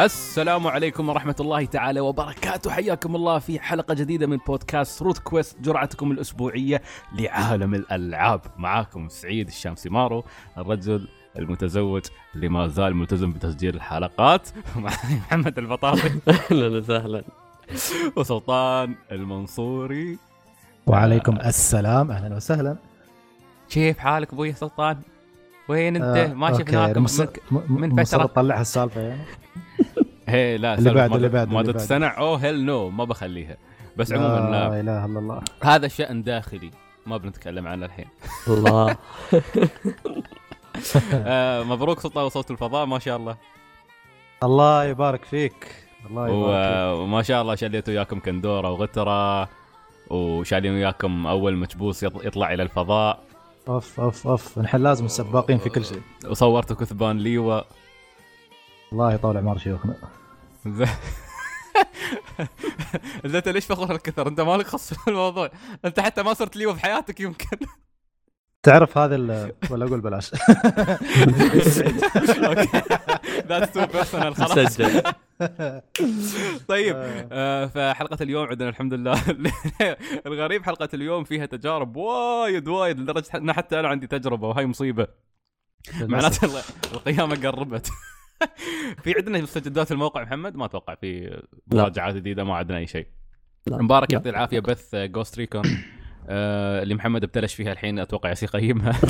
[0.00, 2.70] السلام عليكم ورحمة الله تعالى وبركاته.
[2.70, 6.82] حياكم الله في حلقة جديدة من بودكاست روت كويست جرعتكم الأسبوعية
[7.14, 8.40] لعالم الألعاب.
[8.56, 10.24] معاكم سعيد الشامسي مارو
[10.58, 12.02] الرجل المتزوج
[12.34, 14.48] اللي ما زال ملتزم بتسجيل الحلقات.
[14.76, 16.10] معي محمد البطاطي.
[16.28, 17.22] أهلا وسهلا.
[18.16, 20.18] وسلطان المنصوري.
[20.86, 22.10] وعليكم السلام.
[22.10, 22.76] أهلا وسهلا.
[23.70, 24.96] كيف حالك أبوي سلطان؟
[25.68, 28.02] وين أنت؟ آه، ما شفناك من, من فترة.
[28.02, 29.22] مصر تطلعها السالفة يعني.
[30.28, 31.84] هي لا اللي بعده، ما- اللي بعده، ما اللي بعده.
[31.84, 33.56] تتصنع أوه هيل نو ما بخليها.
[33.96, 34.80] بس عموما لا.
[34.80, 35.40] إله إلا الله.
[35.62, 36.70] هذا شأن داخلي
[37.06, 38.06] ما بنتكلم عنه الحين.
[38.48, 38.96] الله.
[41.14, 43.36] آه مبروك سلطان وصلت الفضاء ما شاء الله.
[44.42, 45.66] الله يبارك فيك.
[46.10, 47.02] الله يبارك فيك.
[47.02, 49.48] وما شاء الله شليت وياكم كندورة وغترة
[50.10, 53.18] وشالين وياكم أول مكبوس يط- يطلع إلى الفضاء.
[53.68, 54.58] أوف أوف أوف.
[54.58, 56.00] نحن لازم السباقين في كل شيء.
[56.26, 57.60] وصورتوا كثبان ليوا.
[58.92, 59.94] الله يطول عمر شيوخنا.
[60.74, 60.88] زين.
[63.36, 65.50] انت ليش فخور هالكثر؟ انت مالك خص في الموضوع،
[65.84, 67.56] انت حتى ما صرت ليوا في حياتك يمكن.
[68.62, 70.30] تعرف هذا ال- ولا أقول بلاش.
[72.44, 72.80] Okay.
[73.48, 74.52] That's too personal خلاص.
[74.52, 75.02] سجل
[76.68, 77.28] طيب آه.
[77.32, 79.22] آه، فحلقة اليوم عندنا الحمد لله.
[80.26, 85.06] الغريب حلقة اليوم فيها تجارب وايد وايد لدرجة إن حتى أنا عندي تجربة وهي مصيبة.
[86.00, 86.62] معناته ال-
[86.94, 87.90] القيامة قربت.
[89.02, 93.06] في عندنا مستجدات الموقع محمد ما أتوقع في مراجعات جديدة ما عندنا أي شيء.
[93.70, 94.12] مبارك.
[94.12, 95.62] يعطي العافية بس Ghost Recon
[96.28, 99.00] آه اللي محمد ابتلش فيها الحين أتوقع يسي يقيمها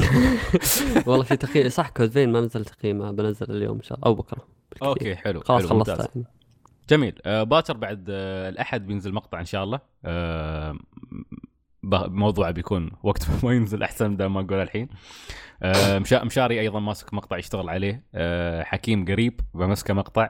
[1.07, 4.47] والله في تقييم صح كود ما نزل تقييمه بنزل اليوم إن شاء الله أو بكرة.
[4.83, 5.67] okay حلو خلاص.
[5.67, 6.27] خلصت يعني.
[6.91, 10.79] جميل آه باكر بعد آه الأحد بينزل مقطع إن شاء الله آه
[11.93, 14.95] موضوعه بيكون وقت ما ينزل أحسن بدل ما أقول الحين آه
[16.23, 18.05] مشاري أيضا ماسك مقطع يشتغل عليه.
[18.15, 20.29] آه حكيم قريب بمسكه مقطع.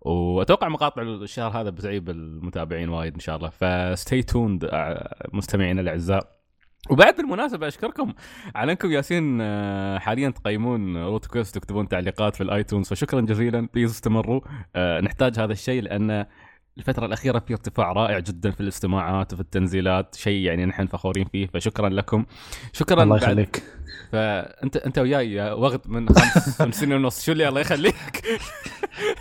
[0.00, 3.48] وأتوقع مقاطع الشهر هذا بتعيب المتابعين وايد إن شاء الله.
[3.48, 4.70] ف stay tuned
[5.32, 6.40] مستمعينا الأعزاء.
[6.90, 8.14] وبعد بالمناسبة أشكركم
[8.54, 12.88] على أنكم يالسين آه، حاليا تقيمون روت كويست تكتبون تعليقات في ال iTunes.
[12.88, 13.68] فشكرا جزيلا.
[13.74, 14.40] please استمروا.
[14.76, 16.26] آه، نحتاج هذا الشيء لأن
[16.78, 20.14] الفترة الأخيرة في ارتفاع رائع جدا في الاستماعات وفي التنزيلات.
[20.14, 21.46] شيء يعني نحن فخورين فيه.
[21.46, 22.24] فشكرا لكم.
[22.72, 23.62] شكرا الله يخليك.
[24.12, 27.24] فانت أنت وياي يا وغد من خمس من سنين ونص.
[27.24, 28.22] شو اللي الله يخليك؟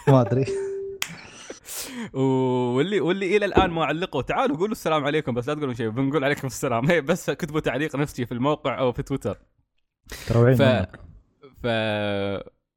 [0.07, 0.45] ما أدري.
[2.13, 4.21] واللي واللي إلى الآن ما علقوا.
[4.21, 6.85] تعالوا قولوا السلام عليكم بس لا تقولوا شيء بنقول عليكم السلام.
[6.91, 9.37] هي بس كتبوا تعليق نفسي في الموقع أو في تويتر.
[10.27, 10.61] تروعين ف.
[11.63, 11.67] ف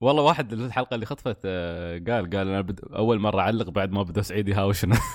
[0.00, 2.80] والله واحد الحلقة اللي خطفت آه، قال قال أنا بد...
[2.94, 4.96] أول مرة أعلق بعد ما بدأ سعيد يهاوشنا.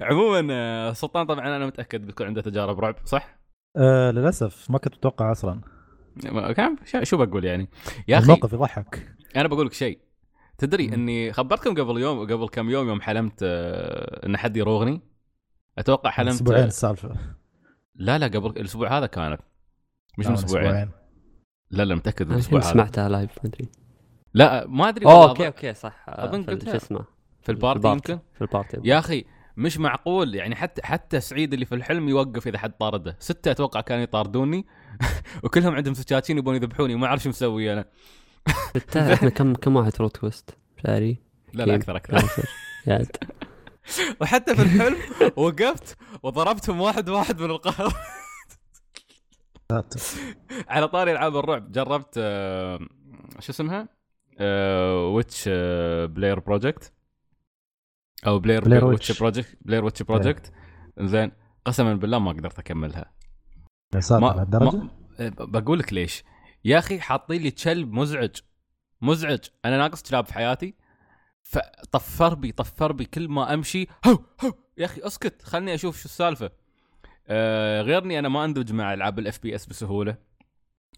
[0.00, 3.38] عموما آه، سلطان طبعا أنا متأكد بتكون عنده تجارب رعب صح؟
[3.78, 5.60] آه للأسف ما كنت متوقع أصلا.
[6.56, 7.68] كان شو- بقول يعني؟
[8.08, 9.16] يا أخي الموقف يضحك.
[9.36, 9.98] أنا بقول لك شيء.
[10.58, 10.92] تدري مم.
[10.92, 15.00] إني خبرتكم قبل يوم قبل كم يوم يوم حلمت آه، إن حد يروغني؟
[15.78, 17.14] أتوقع حلمت أسبوعين السالفة.
[17.94, 19.40] لا لا قبل الأسبوع هذا كانت.
[20.18, 20.90] مش من آه، أسبوعين.
[21.70, 22.70] لا لا متأكد من الأسبوع هذا.
[22.70, 23.68] سمعتها live ما أدري.
[24.34, 26.06] لا ما أدري okay okay صح.
[26.08, 26.70] ال- قلتها.
[26.70, 27.04] شو اسمه؟
[27.42, 28.12] في ال party ال party.
[28.12, 29.24] يمكن؟ في ال party يا أخي
[29.58, 33.16] مش معقول يعني حتى حتى سعيد اللي في الحلم يوقف إذا حد طارده.
[33.20, 34.66] ستة أتوقع كانوا يطاردوني.
[35.44, 36.94] وكلهم عندهم سكاكين يبون يذبحوني.
[36.94, 37.84] وما أعرف شو مسوي أنا.
[38.74, 40.50] بالتالي إحنا كم كم واحد روت كويست
[40.86, 41.74] شاري؟ لا لا.
[41.74, 42.22] أكثر أكثر.
[44.20, 44.96] وحتى في الحلم
[45.36, 47.92] وقفت وضربتهم واحد واحد من القهر
[49.72, 50.00] ساتر.
[50.68, 51.72] على طاري ألعاب الرعب.
[51.72, 52.78] جربت آه،
[53.40, 53.88] شو اسمها؟
[55.14, 55.48] Witch
[56.08, 56.92] Blair Project.
[58.26, 59.18] أو Blair Blair Witch.
[59.18, 60.52] Project Blair Witch Project
[61.00, 61.32] زين
[61.64, 63.12] قسما بالله ما قدرت أكملها.
[63.94, 64.90] يا ساتر ما, لهالدرجة؟ ما
[65.20, 66.24] آه، بقول لك ليش.
[66.64, 68.36] يا أخي حاطين لي كلب مزعج.
[69.00, 69.38] مزعج.
[69.64, 70.74] أنا ناقص كلاب في حياتي.
[71.42, 73.86] فطفر بي طفر بي كل ما أمشي.
[74.06, 74.52] هو هو.
[74.78, 75.42] يا أخي أسكت.
[75.42, 76.50] خلني أشوف شو السالفة.
[77.28, 80.16] آه غير إني أنا ما أندمج مع ألعاب ال FPS بسهولة.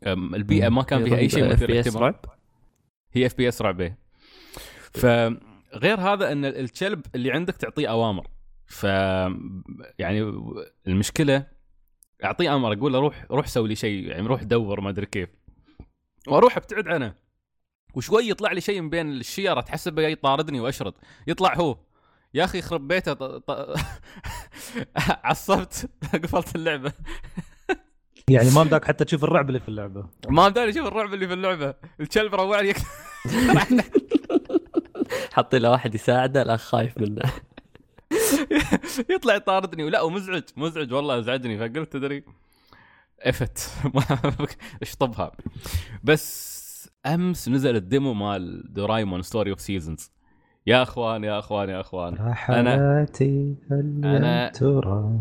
[0.06, 2.25] البيئة ما كان فيها أي شيء مثير FPS اهتمام رعب؟
[3.12, 3.95] هي FPS رعبه
[5.73, 8.27] فغير هذا إن الكلب اللي عندك تعطيه أوامر.
[8.67, 8.85] ف
[9.99, 10.21] يعني
[10.87, 11.47] المشكلة
[12.25, 15.29] أعطيه أمر أقول له روح روح سوي لي شيء يعني روح دور ما أدري كيف.
[16.29, 17.15] وأروح أبتعد عنه.
[17.95, 20.95] وشوي يطلع لي شيء من بين الشيره تحسبه جاي يطاردني وأشرد.
[21.27, 21.79] يطلع هو
[22.35, 23.23] يا أخي يخرب بيته ط...
[23.23, 23.51] ط...
[25.25, 25.91] عصبت
[26.23, 26.93] قفلت اللعبة.
[28.31, 30.09] يعني ما بدك حتى تشوف الرعب اللي في اللعبة.
[30.29, 31.75] ما بداني أشوف الرعب اللي في اللعبة.
[32.01, 32.75] الكلب روعني
[35.35, 37.23] حاطين له واحد يساعده الأخ خايف منه.
[39.15, 39.85] يطلع يطاردني.
[39.85, 42.25] ولا ومزعج مزعج والله ازعجني فقلت تدري
[43.21, 43.71] إفت.
[43.95, 44.03] ما
[44.83, 45.33] اشطبها
[46.05, 46.61] بس
[47.07, 50.11] أمس نزل ال demo مال Doraemon Story of Seasons
[50.67, 52.35] يا أخوان يا أخوان يا أخوان.
[52.35, 54.01] حياتي هل
[54.53, 55.21] أنا- ترى؟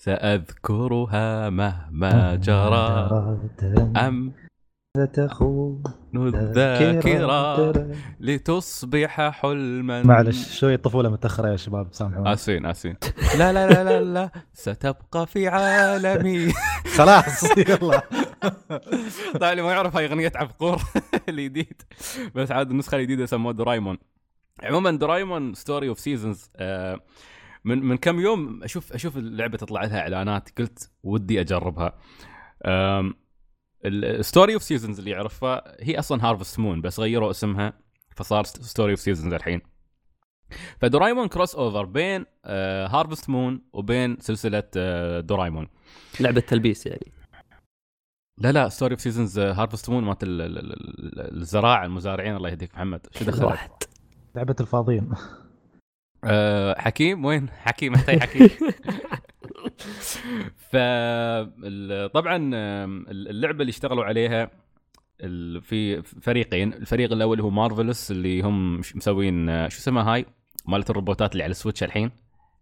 [0.00, 3.10] سأذكرها مهما جرى.
[3.96, 4.32] ام
[4.96, 5.82] تخون
[6.16, 7.86] الذاكره
[8.20, 10.02] لتصبح حلما.
[10.02, 12.32] معلش شوي طفولة متأخرة يا شباب سامحوني.
[12.32, 12.96] اسفين اسفين
[13.38, 14.30] لا لا لا لا لا.
[14.52, 16.52] ستبقى في عالمي.
[16.96, 18.02] خلاص يلا.
[19.34, 20.78] طبعا اللي ما يعرف هاي أغنية عبقور
[21.28, 21.82] الجديد
[22.34, 23.98] بس عاد النسخة الجديدة سموها Doraemon.
[24.62, 26.50] عموما Doraemon Story of Seasons
[27.64, 31.92] من من كم يوم أشوف أشوف اللعبة تطلع لها إعلانات قلت ودي أجربها.
[33.84, 37.72] ال Story of Seasons اللي يعرفها هي أصلا Harvest Moon بس غيروا اسمها
[38.16, 39.60] فصار Story of Seasons الحين.
[40.80, 45.68] ف Doraemon crossover بين Harvest Moon وبين سلسلة آه، Doraemon.
[46.20, 47.12] لعبة تلبيس يعني.
[48.38, 52.74] لا لا Story of Seasons Harvest Moon مالت ال- ال- ال- الزراعة المزارعين الله يهديك
[52.74, 53.06] محمد.
[53.18, 53.70] شو دخل؟ واحد.
[54.34, 55.12] لعبة الفاضيين.
[56.24, 58.48] أه حكيم؟ وين؟ حكيم حكيم.
[60.56, 64.50] ف ال- طبعا آم، اللعبة اللي اشتغلوا عليها
[65.20, 66.72] ال- في فريقين.
[66.72, 70.26] الفريق الأول هو Marvelous اللي هم مسوين آه، شو اسمها هاي؟
[70.66, 72.10] مالت الروبوتات اللي على ال Switch الحين.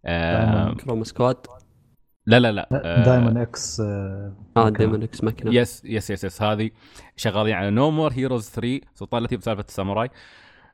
[0.05, 1.37] آه Chroma Squad
[2.25, 6.41] لا لا لا آه، دايمون إكس آه، آه Daemon X Machina yes yes yes yes
[6.41, 6.69] هذه
[7.15, 10.05] شغالين على No More Heroes 3 سلطان لطيف بسالفة الساموراي.
[10.07, 10.11] آه،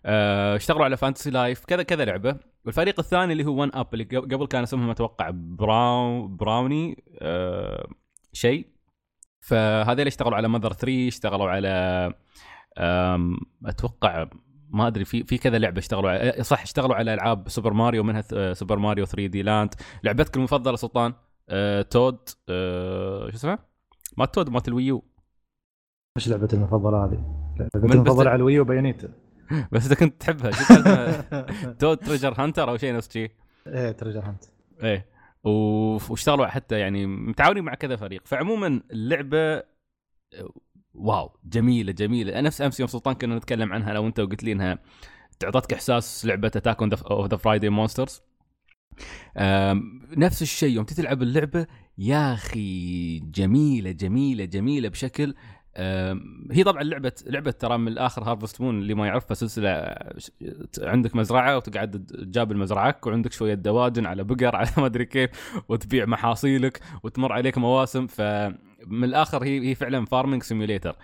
[0.06, 2.40] اشتغلوا على Fantasy Life كذا كذا لعبة.
[2.66, 7.88] والفريق الثاني اللي هو One Up اللي قبل كان اسمهم أتوقع Brown Brownie آه
[8.34, 8.68] شيء.
[9.42, 12.14] فهذول اشتغلوا على Mother 3 اشتغلوا على
[13.66, 14.28] أتوقع
[14.70, 18.54] ما أدري في في كذا لعبة اشتغلوا على صح اشتغلوا على ألعاب Super Mario منها
[18.54, 19.74] Super Mario 3D Land
[20.04, 21.14] لعبتك المفضلة سلطان
[21.50, 23.60] آه Toad آه شو اسمه؟
[24.18, 25.04] ما Toad مالت ال Wii U.
[26.18, 27.26] مش لعبتي المفضلة هذه؟
[27.60, 29.10] لعبتي المفضلة على ال Wii U Bayonetta
[29.72, 30.52] بس إذا كنت تحبها؟
[31.72, 33.32] Toad Treasure Hunter أو شيء نفس شيء
[33.68, 34.44] إيه Treasure Hunt
[34.84, 35.06] إيه.
[35.44, 38.22] واشتغلوا حتى يعني متعاونين مع كذا فريق.
[38.26, 39.64] فعموما اللعبة
[40.94, 42.42] Wow جميلة جميلة.
[42.42, 44.80] نفس أمس يوم سلطان كنا نتكلم عنها لو أنت وقلت لي إنها
[45.40, 48.22] عطتك إحساس لعبة Attack of the Friday Monsters
[50.18, 51.68] نفس الشيء يوم تلعب اللعبة
[51.98, 55.36] يا أخي جميلة جميلة جميلة بشكل
[56.52, 59.96] هي طبعا لعبة لعبة ترى من الآخر Harvest Moon اللي ما يعرفها سلسلة
[60.80, 65.30] عندك مزرعة وتقعد تجابل مزرعتك وعندك شوية دوادن على بقر على ما أدري كيف
[65.70, 68.08] وتبيع محاصيلك وتمر عليك مواسم.
[68.08, 70.96] فمن الآخر هي هي فعلا farming simulator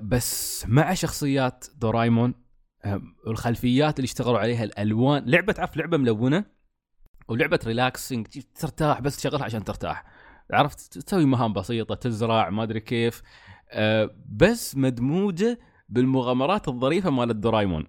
[0.00, 2.34] بس مع شخصيات دورايمون
[2.84, 6.44] آه، الخلفيات اللي اشتغلوا عليها الألوان لعبة عف لعبة ملونة
[7.28, 10.04] ولعبة relaxing ترتاح بس تشغلها عشان ترتاح.
[10.52, 13.22] عرفت؟ تسوي مهام بسيطة تزرع ما أدري كيف.
[13.70, 15.58] آه، بس مدموجة
[15.88, 17.86] بالمغامرات الظريفة مال دورايمون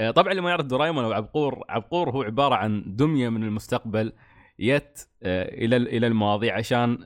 [0.00, 4.12] آه، طبعا اللي ما يعرف دورايمون أو عبقور عبقور هو عبارة عن دمية من المستقبل
[4.58, 6.98] يت آه، إلى إلى الماضي عشان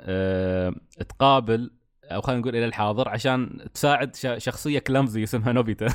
[1.08, 1.70] تقابل
[2.04, 5.86] أو خلينا نقول إلى الحاضر عشان تساعد شخصية clumsy اسمها نوبيتا.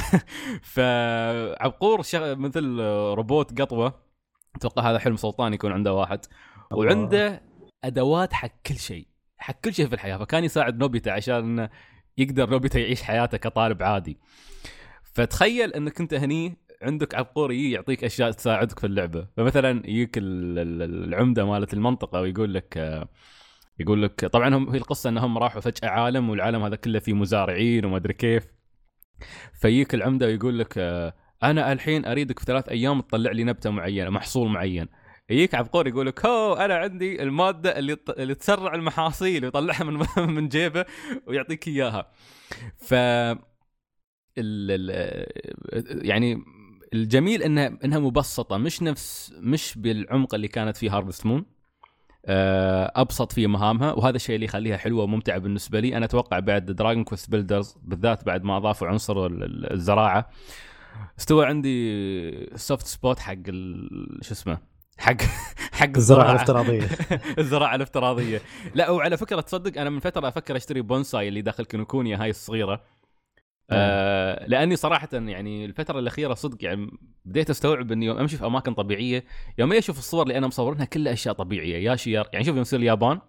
[0.74, 1.98] فعبقور.
[2.14, 2.80] مثل
[3.14, 3.94] روبوت قطوة
[4.56, 6.20] أتوقع هذا حلم سلطان يكون عنده واحد.
[6.72, 7.42] وعنده
[7.86, 9.06] أدوات حق كل شيء
[9.38, 10.16] حق كل شيء في الحياة.
[10.18, 11.68] فكان يساعد نوبيتا عشان
[12.18, 14.18] يقدر نوبيتا يعيش حياته كطالب عادي.
[15.14, 19.26] فتخيل إنك أنت هني عندك عبقور يجي يعطيك أشياء تساعدك في اللعبة.
[19.36, 23.06] فمثلا يجيك ال- ال- العمدة مالت المنطقة ويقول لك
[23.80, 27.84] يقول لك طبعا هم هي القصة انهم راحوا فجأة عالم والعالم هذا كله فيه مزارعين
[27.84, 28.46] وما أدري كيف.
[29.60, 30.78] فيجيك العمدة ويقول لك
[31.42, 34.88] أنا الحين أريدك في ثلاث أيام تطلع لي نبتة معينة محصول معين.
[35.30, 40.48] يجيك عبقور يقول لك هو أنا عندي المادة اللي اللي تسرع المحاصيل ويطلعها من من
[40.48, 40.84] جيبه
[41.26, 42.10] ويعطيك إياها.
[42.76, 43.40] ف ال
[44.38, 46.42] ال يعني
[46.94, 51.44] الجميل إنها إنها مبسطة مش نفس مش بالعمق اللي كانت في Harvest Moon
[52.28, 55.96] أبسط في مهامها وهذا الشيء اللي يخليها حلوة وممتعة بالنسبة لي.
[55.96, 60.30] أنا أتوقع بعد Dragon Quest Builders بالذات بعد ما أضافوا عنصر ال- ال- الزراعة.
[61.18, 63.34] استوى عندي soft spot حق
[64.22, 64.58] شو اسمه
[64.98, 65.16] حق
[65.72, 66.88] حق الزراعة الافتراضية.
[67.38, 68.40] الزراعة الافتراضية.
[68.74, 72.82] لا وعلى فكرة تصدق أنا من فترة أفكر أشتري بونساي اللي داخل Kinokuniya هاي الصغيرة.
[73.70, 74.46] آه.
[74.46, 76.90] لأني صراحة يعني الفترة الأخيرة صدق يعني
[77.24, 79.24] بديت أستوعب إني يوم أمشي في أماكن طبيعية
[79.58, 82.78] يوم أشوف الصور اللي أنا مصورها كلها أشياء طبيعية يا شير يعني شوف يوم أسير
[82.78, 83.20] اليابان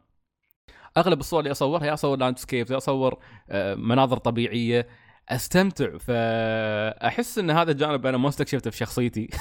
[0.97, 3.19] أغلب الصور اللي أصورها يا أصور landscape يا أصور
[3.49, 4.87] آه، مناظر طبيعية.
[5.29, 9.29] أستمتع فأحس إن هذا الجانب أنا ما استكشفته في شخصيتي.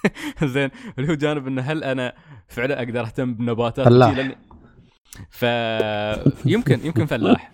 [0.44, 2.12] زين اللي هو جانب إنه هل أنا
[2.48, 4.16] فعلا أقدر أهتم بنباتات فلاح.
[4.16, 4.36] لأن-
[5.30, 7.52] فيمكن يمكن فلاح.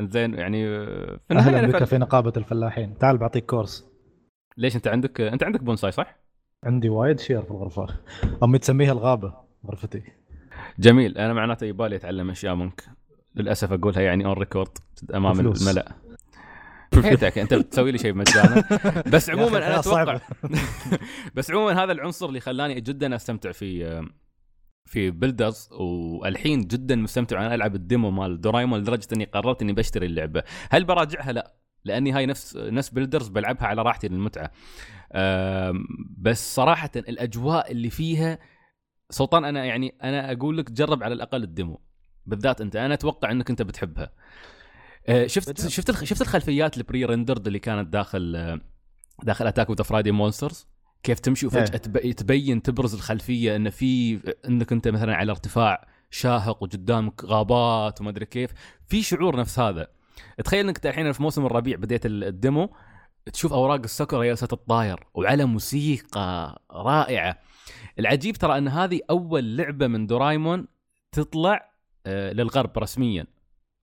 [0.00, 2.98] زين يعني في النهاية أهلا أنا بك فل- في نقابة الفلاحين.
[2.98, 3.90] تعال بعطيك course.
[4.56, 6.16] ليش أنت عندك أنت عندك بونساي صح؟
[6.64, 7.86] عندي وايد شير في الغرفة.
[8.42, 9.34] أمي تسميها الغابة
[9.66, 10.02] غرفتي.
[10.78, 11.18] جميل.
[11.18, 12.84] أنا معناته يبالي اتعلم أشياء منك
[13.34, 14.68] للأسف أقولها يعني on record
[15.14, 15.40] أمام.
[15.40, 15.92] الملأ.
[16.94, 18.64] حياتك أنت بتسوي لي شيء مجانا
[19.06, 19.78] بس عموما أنا.
[19.78, 20.20] أتوقع
[21.34, 24.02] بس عموما هذا العنصر اللي خلاني جدا أستمتع في
[24.90, 29.72] في Builders والحين جدا مستمتع وأنا ألعب ال demo مال دورايمون لدرجة إني قررت إني
[29.72, 30.42] بشتري اللعبة.
[30.70, 31.54] هل براجعها؟ لا
[31.84, 34.50] لأني هاي نفس نفس Builders بلعبها على راحتي للمتعة.
[36.18, 38.38] بس صراحة الأجواء اللي فيها
[39.10, 41.80] سلطان أنا يعني أنا أقول لك جرب على الأقل ال demo.
[42.26, 44.10] بالذات أنت أنا أتوقع إنك أنت بتحبها.
[45.26, 45.68] شفت بجرب.
[45.68, 48.60] شفت الخ- شفت الخلفيات ال pre-rendered اللي كانت داخل أه،
[49.22, 50.66] داخل Attack of Friday Monsters
[51.02, 51.66] كيف تمشي وفجأة إيه.
[51.78, 58.10] تب- تبين تبرز الخلفية إن في إنك أنت مثلا على ارتفاع شاهق وقدامك غابات وما
[58.10, 58.50] أدري كيف.
[58.86, 59.86] في شعور نفس هذا.
[60.44, 62.72] تخيل إنك الحين في موسم الربيع بديت ال- ال demo
[63.32, 67.38] تشوف أوراق الساكورا جالسه تتطاير وعلى موسيقى رائعة.
[67.98, 70.66] العجيب ترى إن هذه أول لعبة من دورايمون
[71.12, 71.70] تطلع
[72.06, 73.26] آه، للغرب رسميا.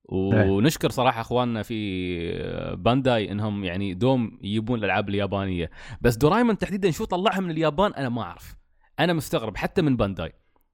[0.10, 5.70] ونشكر صراحة أخواننا في Bandai إنهم يعني دوم يجيبون الألعاب اليابانية.
[6.02, 8.56] بس دورايمون تحديدا شو طلعها من اليابان أنا ما أعرف.
[9.00, 10.34] أنا مستغرب حتى من Bandai.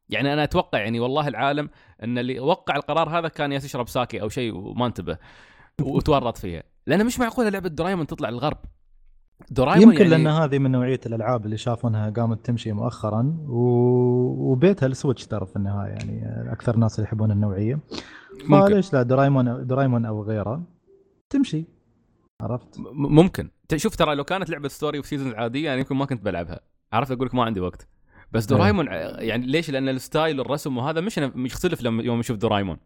[0.10, 1.70] يعني أنا أتوقع يعني والله العالم
[2.04, 5.18] إن اللي وقع القرار هذا كان ياس يشرب ساكي أو شيء وما انتبه
[5.82, 6.64] وتورط فيها.
[6.88, 8.58] لأن مش معقوله لعبة دورايمون تطلع للغرب.
[9.52, 13.60] دورايمون يمكن يعني لأن هذه من نوعية الألعاب اللي شافونها قامت تمشي مؤخرا و...
[14.52, 15.92] وبيتها ال Switch ترى في النهاية.
[15.92, 17.80] يعني أكثر ناس اللي يحبون النوعية.
[18.44, 18.74] ممكن.
[18.74, 20.64] فليش لا دورايمون دورايمون أو غيره.
[21.30, 21.66] تمشي.
[22.42, 23.50] عرفت؟ ممكن.
[23.76, 26.60] شوف ترى لو كانت لعبة Story of Seasons عادية يعني يمكن ما كنت بلعبها.
[26.94, 27.88] عرفت؟ أقول لك ما عندي وقت.
[28.32, 32.20] بس دورايمون ع- يعني ليش؟ لأن ال style والرسم وهذا مش مش يختلف لما يوم
[32.20, 32.78] أشوف دورايمون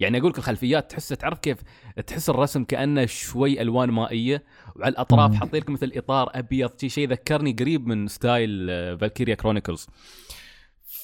[0.00, 1.58] يعني أقول لك الخلفيات تحس تعرف كيف؟
[2.06, 4.44] تحس الرسم كأنه شوي ألوان مائية
[4.76, 5.34] وعلى الأطراف.
[5.34, 8.66] حاطين لك مثل إطار أبيض شي شيء ذكرني قريب من style
[8.98, 9.86] Valkyria Chronicles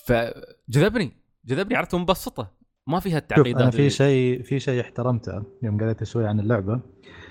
[0.07, 1.13] فجذبني
[1.45, 1.77] جذبني.
[1.77, 6.41] عرفت؟ مبسطه ما فيها التعقيدات أنا في شيء في شيء احترمته يوم قريت شوي عن
[6.41, 6.81] اللعبة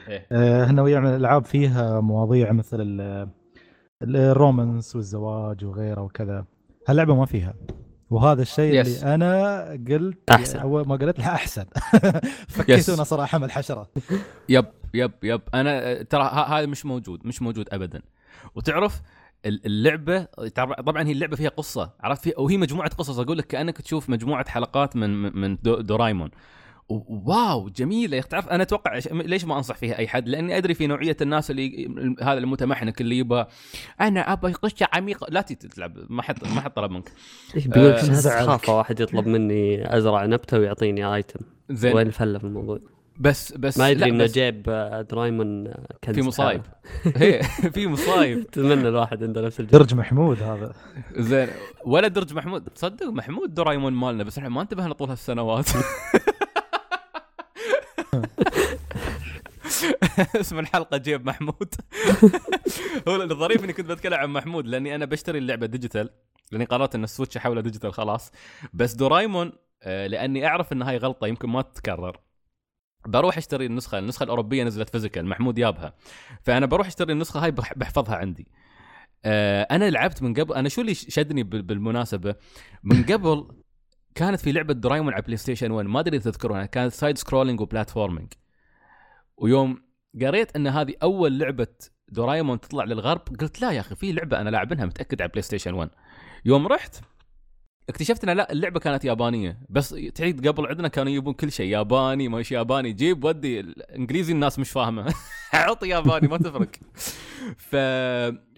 [0.08, 0.26] إيه.
[0.32, 3.30] آه، إنه يعمل العاب فيها مواضيع مثل ال-
[4.04, 6.46] ال romance والزواج وغيره وكذا
[6.88, 7.54] هاللعبة ما فيها
[8.10, 8.88] وهذا الشيء Yes.
[8.88, 10.60] اللي أنا قلت أحسن.
[10.60, 11.66] أول ما قلت لها أحسن.
[12.56, 13.90] فكيتونا صراحة من الحشرة
[14.50, 18.02] يب يب يب أنا ترى هذا مش موجود مش موجود ابدا
[18.56, 19.02] وتعرف
[19.46, 20.24] اللعبة
[20.56, 24.50] طبعا هي اللعبة فيها قصة عرفت؟ فيها وهي مجموعة قصص أقول لك كأنك تشوف مجموعة
[24.50, 26.30] حلقات من من دو دورايمون.
[27.08, 28.16] wow جميلة.
[28.16, 31.18] يا أخي تعرف أنا أتوقع ليش ما أنصح فيها أي حد؟ لأني أدري في نوعية
[31.22, 31.88] الناس اللي
[32.22, 33.48] هذا المتمحنك اللي يبغى
[34.02, 35.28] أنا أبغى قصة عميقة.
[35.30, 37.12] لا تي- تلعب ما حد ما حد طلب منك.
[37.56, 38.48] بيقول آه، زعلك.
[38.48, 41.40] خافه واحد يطلب مني أزرع نبتة ويعطيني آيتم.
[41.70, 41.96] زين.
[41.96, 42.80] وين الفلة في الموضوع؟
[43.20, 46.62] بس بس ما لا، يدري انه جيب آه، درايمون كنز في مصايب.
[47.16, 48.40] هي في مصايب.
[48.50, 50.74] اتمنى الواحد عنده نفس الجو درج محمود هذا.
[51.16, 51.48] زين
[51.86, 52.64] ولا درج محمود.
[52.70, 55.66] تصدق محمود دورايمون مالنا بس إحنا ما انتبهنا طول هالسنوات.
[60.36, 61.74] اسم الحلقة جيب محمود.
[63.08, 66.10] هو الظريف إني كنت بتكلم عن محمود لأني أنا بشتري اللعبة digital
[66.52, 68.32] لأني قررت إن ال Switch احولها digital خلاص.
[68.74, 69.52] بس دورايمون
[69.84, 72.20] آه، لأني أعرف إن هاي غلطة يمكن ما تتكرر.
[73.08, 75.94] بروح اشتري النسخة النسخة الأوروبية نزلت physical محمود يابها.
[76.44, 78.48] فأنا بروح اشتري النسخة هاي بح- بحفظها عندي.
[79.26, 82.36] آه، أنا لعبت من قبل أنا شو اللي شدني بال- بالمناسبة؟
[82.84, 83.48] من قبل
[84.16, 87.68] كانت في لعبة دورايمون على PlayStation 1 ما أدري إذا تذكرونها كانت side scrolling و
[87.68, 88.34] platforming
[89.38, 89.84] ويوم
[90.22, 91.68] قريت إن هذه أول لعبة
[92.10, 95.90] دورايمون تطلع للغرب قلت لا يا أخي في لعبة أنا لاعبينها متأكد على PlayStation 1
[96.46, 96.96] يوم رحت
[97.90, 99.60] اكتشفت ان لا اللعبة كانت يابانية.
[99.70, 102.94] بس تعيد قبل عندنا كانوا يجيبون كل شيء ياباني مش ياباني.
[102.94, 105.14] جيب ودي الإنجليزي الناس مش فاهمة.
[105.54, 106.70] عط ياباني ما تفرق.
[107.58, 107.76] ف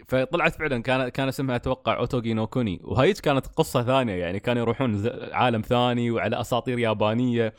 [0.07, 2.79] فطلعت فعلا كان كان اسمها أتوقع اوتوجي نو كوني.
[2.83, 7.53] وهيج كانت قصة ثانية يعني كانوا يروحون عالم ثاني وعلى أساطير يابانية.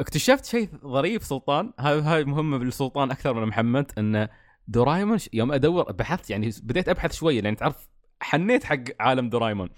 [0.00, 1.72] اكتشفت شيء ظريف سلطان.
[1.78, 4.28] هاي هاي مهمه بالسلطان أكثر من محمد انه
[4.68, 7.88] دورايمون يوم أدور بحثت يعني بديت أبحث شوية لأن تعرف
[8.20, 9.68] حنيت حق عالم دورايمون.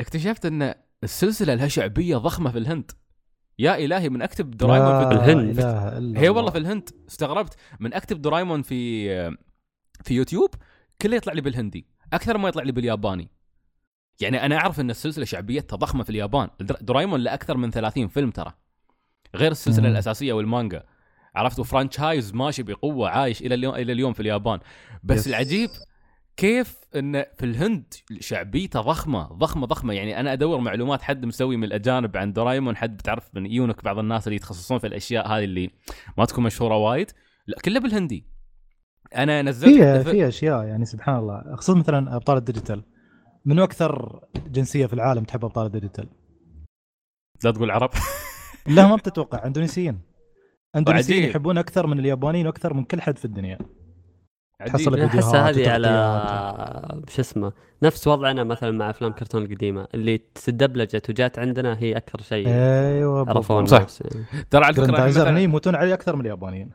[0.00, 2.90] اكتشفت إن السلسلة لها شعبية ضخمة في الهند.
[3.58, 5.60] يا إلهي من أكتب دورايمون في الهند.
[5.60, 6.30] هي الله.
[6.30, 6.88] والله في الهند.
[7.08, 7.56] استغربت.
[7.80, 9.08] من أكتب دورايمون في
[10.04, 10.54] في يوتيوب
[11.02, 11.86] كله يطلع لي بالهندي.
[12.12, 13.30] أكثر ما يطلع لي بالياباني.
[14.20, 16.48] يعني أنا أعرف إن السلسلة شعبيتها ضخمة في اليابان.
[16.60, 18.52] در- دورايمون لاكثر من 30 فيلم ترى.
[19.36, 19.92] غير السلسلة مم.
[19.92, 20.82] الأساسية والمانجا.
[21.34, 24.60] عرفت؟ و franchise ماشي بقوة عايش إلى اليوم إلى اليوم في اليابان.
[25.02, 25.28] بس يس.
[25.28, 25.70] العجيب
[26.36, 29.94] كيف إن في الهند شعبيته ضخمة ضخمة ضخمة.
[29.94, 33.98] يعني أنا أدور معلومات حد مسوي من الأجانب عن دورايمون حد بتعرف من يونك بعض
[33.98, 35.70] الناس اللي يتخصصون في الأشياء هذه اللي
[36.18, 37.10] ما تكون مشهورة وايد.
[37.46, 38.26] لا كله بالهندي.
[39.16, 41.56] أنا نزلت في في أشياء يعني سبحان الله.
[41.56, 42.82] خصوصا مثلا أبطال الديجيتال.
[43.44, 46.08] من أكثر جنسية في العالم تحب أبطال الديجيتال.
[47.44, 47.90] لا تقول عرب.
[48.66, 49.46] لا ما بتتوقع.
[49.46, 50.00] إندونيسيين.
[50.76, 51.30] إندونيسيين.
[51.30, 53.58] يحبون أكثر من اليابانيين وأكثر من كل حد في الدنيا.
[54.66, 54.84] تحصل.
[54.84, 57.02] فيديوهات احسها هذه على.
[57.08, 57.52] شو اسمه
[57.82, 63.28] نفس وضعنا مثلا مع أفلام كرتون القديمه اللي تدبلجت وجات عندنا هي أكثر شيء أيوه
[63.28, 63.86] عرفونا صح.
[64.00, 64.26] يعني.
[64.50, 66.70] ترى على فكرة جراندايزر هني مثلاً يموتون عليه أكثر من اليابانيين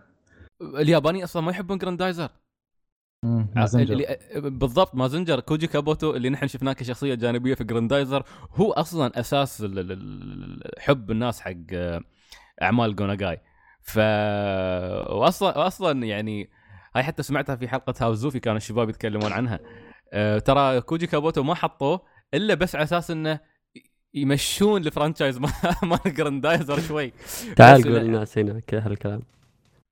[0.61, 2.29] اليابانيين أصلا ما يحبون جراندايزر
[3.55, 3.93] مازنجر.
[3.93, 8.23] اللي بالضبط مازنجر كوجي كابوتو اللي نحن شفناه كشخصية جانبية في جراندايزر
[8.55, 12.01] هو أصلا أساس ال- ال- ال- حب الناس حق آه،
[12.61, 13.39] أعمال جوناجاي
[13.81, 13.97] ف
[15.09, 16.49] واصلا واصلا يعني
[16.97, 19.59] هاي حتى سمعتها في حلقة هاوزوفي كانوا الشباب يتكلمون عنها.
[20.13, 22.01] آه، ترى كوجي كابوتو ما حطوه
[22.33, 23.39] إلا بس على أساس إنه
[24.13, 25.37] يمشون ال franchise
[25.83, 27.13] مال جراندايزر شوي.
[27.55, 29.21] تعال قول لا- للناس هنا كذا هالكلام.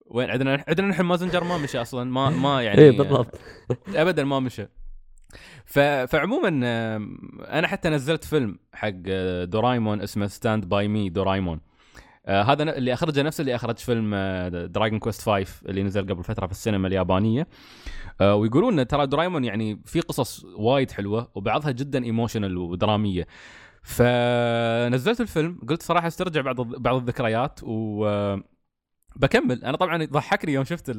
[0.06, 3.40] وين عندنا عندنا نحن مازنجر ما مشى أصلا ما ما يعني اي بالضبط.
[3.96, 4.68] ابدا ما مشى.
[5.66, 5.80] ف...
[5.80, 6.48] فعموما
[7.60, 11.60] أنا حتى نزلت فيلم حق آه، دورايمون اسمه Stand by Me Doraemon.
[12.26, 14.16] آه هذا اللي أخرجه نفس اللي أخرج فيلم
[14.66, 17.48] Dragon Quest 5 اللي نزل قبل فترة في السينما اليابانية.
[18.22, 23.28] آه ويقولون ترى دورايمون يعني في قصص وايد حلوة وبعضها جدا emotional ودرامية.
[23.86, 28.44] فنزلت الفيلم قلت صراحة أسترجع بعض بعض الذكريات و آه،
[29.16, 29.64] بكمل.
[29.66, 30.92] أنا طبعا ضحكني يوم شفت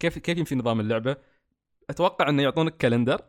[0.00, 1.16] كيف كيف يمشي نظام اللعبة.
[1.90, 3.20] أتوقع إنه يعطونك calendar.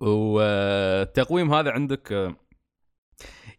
[0.00, 2.36] والتقويم هذا عندك آه،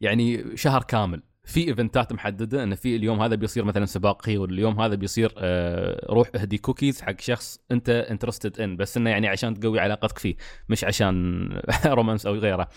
[0.01, 1.28] يعني شهر كامل.
[1.50, 5.34] في event ات محددة انه في اليوم هذا بيصير مثلا سباق خيول اليوم هذا بيصير
[5.38, 10.17] آه، روح اهدي كوكيز حق شخص أنت interested in بس إنه يعني عشان تقوي علاقتك
[10.17, 10.36] فيه
[10.69, 11.50] مش عشان
[11.86, 12.67] romance أو غيره.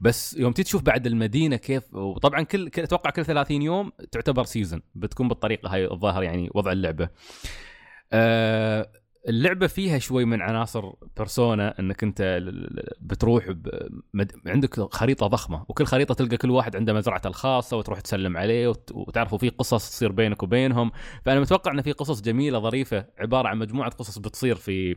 [0.00, 5.28] بس يوم تشوف بعد المدينة كيف وطبعا كل أتوقع كل 30 يوم تعتبر season بتكون
[5.28, 7.08] بالطريقة هاي الظاهر يعني وضع اللعبة.
[8.12, 8.90] آه،
[9.28, 12.42] اللعبة فيها شوي من عناصر Persona إنك أنت
[13.00, 14.32] بتروح بمد...
[14.46, 18.92] عندك خريطة ضخمة وكل خريطة تلقى كل واحد عنده مزرعته الخاصة وتروح تسلم عليه وت...
[18.94, 20.90] وتعرفوا في قصص تصير بينك وبينهم.
[21.24, 24.96] فأنا متوقع إن في قصص جميلة ظريفة عبارة عن مجموعة قصص بتصير في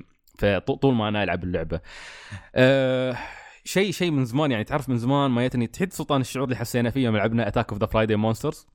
[0.81, 1.81] طول ما أنا ألعب اللعبة.
[2.55, 3.17] أه...
[3.63, 6.89] شيء شيء من زمان يعني تعرف من زمان ما يتني تحد سلطان الشعور اللي حسينا
[6.89, 8.67] فيه يوم لعبنا Attack of the Friday Monsters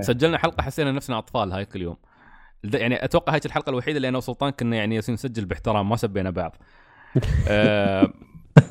[0.00, 1.96] سجلنا حلقة حسينا نفسنا أطفال هاي كل يوم.
[2.64, 6.56] يعني أتوقع هاي الحلقة الوحيدة اللي أنا وسلطان كنا يعني نسجل باحترام ما سبينا بعض.
[7.48, 8.12] آه،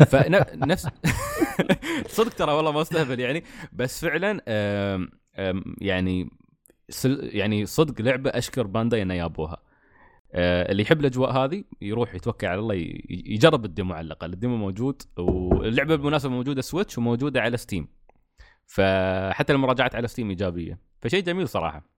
[0.07, 0.87] فنفس
[2.17, 3.43] صدق ترى والله ما استهبل يعني.
[3.73, 6.29] بس فعلا آم، آم، يعني
[6.89, 9.57] سل- يعني صدق لعبة أشكر Bandai إنه جابوها
[10.33, 12.75] آه، اللي يحب الأجواء هذه يروح يتوكل على الله
[13.09, 14.33] يجرب ال demo على الأقل.
[14.33, 17.87] ال demo موجود واللعبة بالمناسبة موجودة Switch وموجودة على Steam
[18.65, 20.79] فحتى المراجعات على Steam إيجابية.
[21.01, 21.96] فشيء جميل صراحة.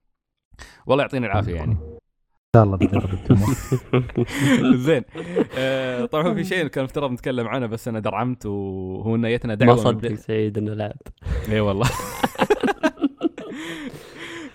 [0.86, 1.72] والله يعطينا العافية يعني.
[1.72, 2.78] إن شاء الله.
[4.86, 5.04] زين.
[5.58, 9.82] آه، طبعا في شيء كان مفترض نتكلم عنه بس أنا درعمت وهو ما دعوه من
[9.82, 10.98] صدق سعيد إنه لعب.
[11.50, 11.89] اي والله.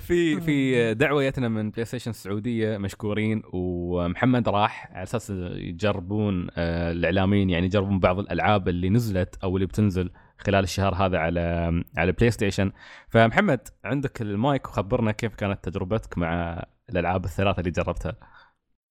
[0.07, 7.51] في في دعوة جتنا من PlayStation السعودية مشكورين ومحمد راح على أساس يجربون آه، الإعلاميين
[7.51, 10.11] يعني يجربون بعض الألعاب اللي نزلت أو اللي بتنزل.
[10.39, 12.73] خلال الشهر هذا على على PlayStation
[13.09, 18.17] فمحمد عندك المايك وخبرنا كيف كانت تجربتك مع الألعاب الثلاثة اللي جربتها.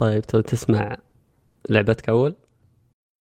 [0.02, 0.98] طيب تبغى تسمع
[1.70, 2.36] لعبتك أول؟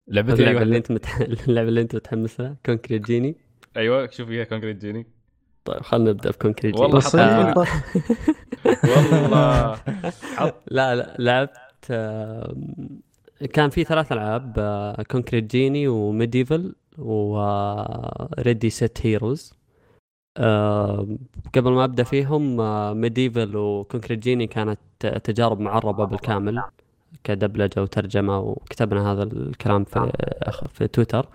[0.09, 0.63] لعبتي اللعبه أيوه.
[0.63, 1.17] اللي أنت متح...
[1.49, 3.37] اللعبة اللي أنت متحمس لها Concrete Genie
[3.77, 5.07] أيوه شوف فيها Concrete Genie
[5.65, 7.57] طيب خلينا نبدأ ب Concrete Genie والله حطيت
[8.85, 9.81] والله.
[10.67, 11.87] لا لا لعبت
[13.53, 14.55] كان في ثلاث ألعاب
[15.11, 19.55] Concrete Genie و MediEvil و Ready Set Heroes
[21.55, 22.57] قبل ما أبدأ فيهم
[23.01, 24.81] MediEvil و Concrete Genie كانت
[25.25, 26.63] تجارب معربة بالكامل
[27.25, 30.13] كدبلجة وترجمة وكتبنا هذا الكلام في
[30.73, 31.29] في تويتر.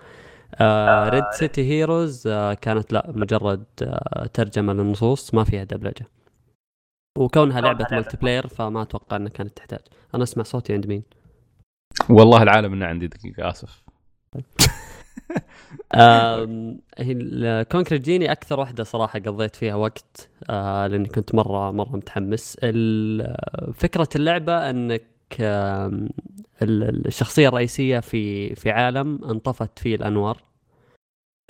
[1.08, 2.28] Ready Set Heroes
[2.60, 6.06] كانت لا مجرد آه، ترجمة للنصوص ما فيها دبلجة.
[7.18, 9.80] وكونها لعبة multiplayer فما أتوقع إنها كانت تحتاج.
[10.14, 11.02] أنا أسمع صوتي عند مين؟
[12.10, 13.84] والله العالم إنه عندي دقيقة آسف.
[15.94, 21.96] آم، هي Concrete Genie أكثر واحدة صراحة قضيت فيها وقت آه، لاني كنت مرة مرة
[21.96, 22.56] متحمس.
[23.74, 25.06] فكرة اللعبة أنك
[26.62, 30.42] الشخصية الرئيسية في في عالم أنطفت فيه الأنوار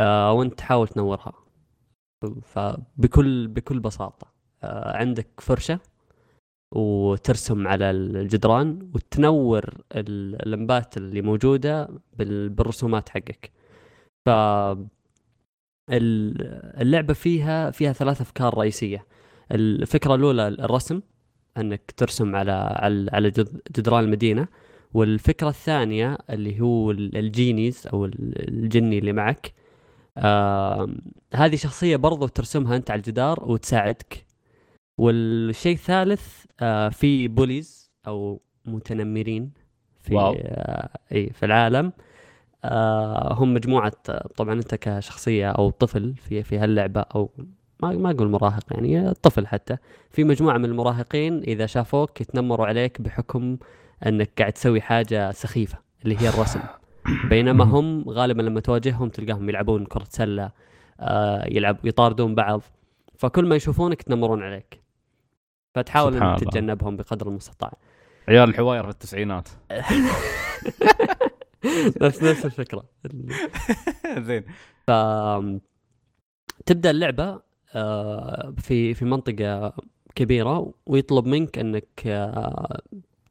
[0.01, 1.33] آه، وأنت تحاول تنورها.
[2.43, 4.27] فبكل بكل بساطة
[4.63, 5.81] آه، عندك فرشة
[6.75, 13.56] وترسم على الجدران وتنور اللمبات اللي موجودة بالرسومات حقك.
[14.27, 14.31] ف
[16.81, 19.07] اللعبة فيها فيها ثلاث أفكار رئيسية.
[19.53, 21.01] الفكرة الأولى الرسم
[21.57, 23.31] أنك ترسم على على على
[23.77, 24.49] جدران المدينة.
[24.95, 29.53] والفكرة الثانية اللي هو الجينيز أو الجني اللي معك.
[30.19, 30.89] آه
[31.35, 34.27] هذه شخصية برضو ترسمها أنت على الجدار وتساعدك.
[34.99, 39.53] والشيء الثالث آه في بوليز أو متنمرين
[40.01, 40.19] في.
[40.19, 41.93] آه اي في العالم.
[43.33, 43.93] هم مجموعة
[44.37, 47.31] طبعا أنت كشخصية أو طفل في في هاللعبة أو
[47.83, 49.77] ما ما أقول مراهق يعني طفل حتى
[50.11, 53.57] في مجموعة من المراهقين إذا شافوك يتنمروا عليك بحكم
[54.07, 56.61] أنك قاعد تسوي حاجة سخيفة اللي هي الرسم.
[57.31, 60.51] بينما هم غالبا لما تواجههم تلقاهم يلعبون كرة سلة
[61.01, 62.63] آه يلعب يطاردون بعض
[63.19, 64.83] فكل ما يشوفونك يتنمرون عليك.
[65.75, 67.73] فتحاول إنك تتجنبهم بقدر المستطاع.
[68.29, 69.49] عيال الحواير في التسعينات.
[72.03, 72.85] نفس نفس الفكرة.
[74.29, 74.45] زين.
[74.87, 74.91] ف
[76.67, 77.41] تبدأ اللعبة
[77.75, 79.73] آه، في في منطقة
[80.15, 82.81] كبيرة ويطلب منك إنك آه،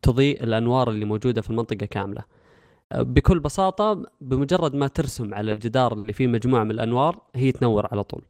[0.01, 2.23] تضيء الأنوار اللي موجودة في المنطقة كاملة.
[2.91, 7.87] آه، بكل بساطة بمجرد ما ترسم على الجدار اللي فيه مجموعة من الأنوار هي تنور
[7.91, 8.23] على طول.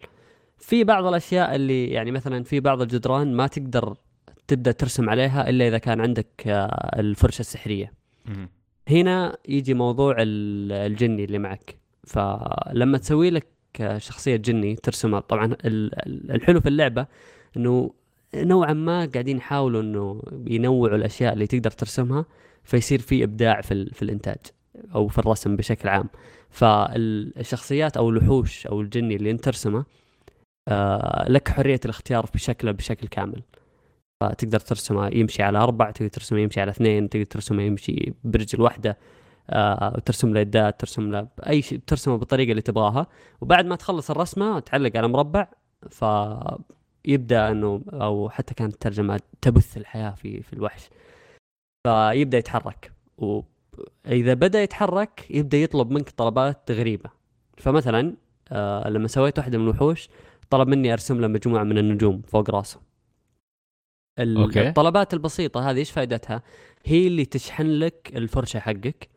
[0.57, 3.95] في بعض الأشياء اللي يعني مثلا في بعض الجدران ما تقدر
[4.47, 6.27] تبدأ ترسم عليها إلا إذا كان عندك
[6.99, 7.93] الفرشة السحرية.
[8.89, 11.75] هنا يجي موضوع الجني اللي معك.
[12.07, 17.05] فلما تسوي لك كشخصيه جني ترسمها طبعا الحلو في اللعبة
[17.57, 17.91] إنه
[18.35, 22.25] نوعا ما قاعدين يحاولوا إنه ينوعوا الأشياء اللي تقدر ترسمها
[22.63, 24.37] فيصير في إبداع في, في الإنتاج
[24.95, 26.09] أو في الرسم بشكل عام.
[26.49, 29.85] فالشخصيات أو الوحوش أو الجني اللي أنت ترسمه
[30.67, 33.41] آه لك حرية الاختيار في شكله بشكل كامل.
[34.29, 38.97] فتقدر ترسمه يمشي على أربع تقدر ترسمه يمشي على اثنين تقدر ترسمه يمشي برجل واحدة
[39.49, 43.07] آه ترسم له يدات ترسم له أي شيء ترسمه بالطريقة اللي تبغاها.
[43.41, 45.47] وبعد ما تخلص الرسمة تعلق على مربع
[45.89, 50.89] فيبدأ إنه أو حتى كانت الترجمة تبث الحياة في في الوحش.
[51.87, 52.91] فيبدأ يتحرك.
[53.17, 57.09] وإذا بدأ يتحرك يبدأ يطلب منك طلبات غريبة.
[57.57, 58.15] فمثلا
[58.51, 60.09] آه لما سويت واحدة من الوحوش
[60.49, 62.79] طلب مني أرسم له مجموعة من النجوم فوق راسه.
[64.19, 64.67] أوكي.
[64.69, 66.41] الطلبات البسيطة هذه إيش فائدتها؟
[66.85, 69.09] هي اللي تشحن لك الفرشة حقك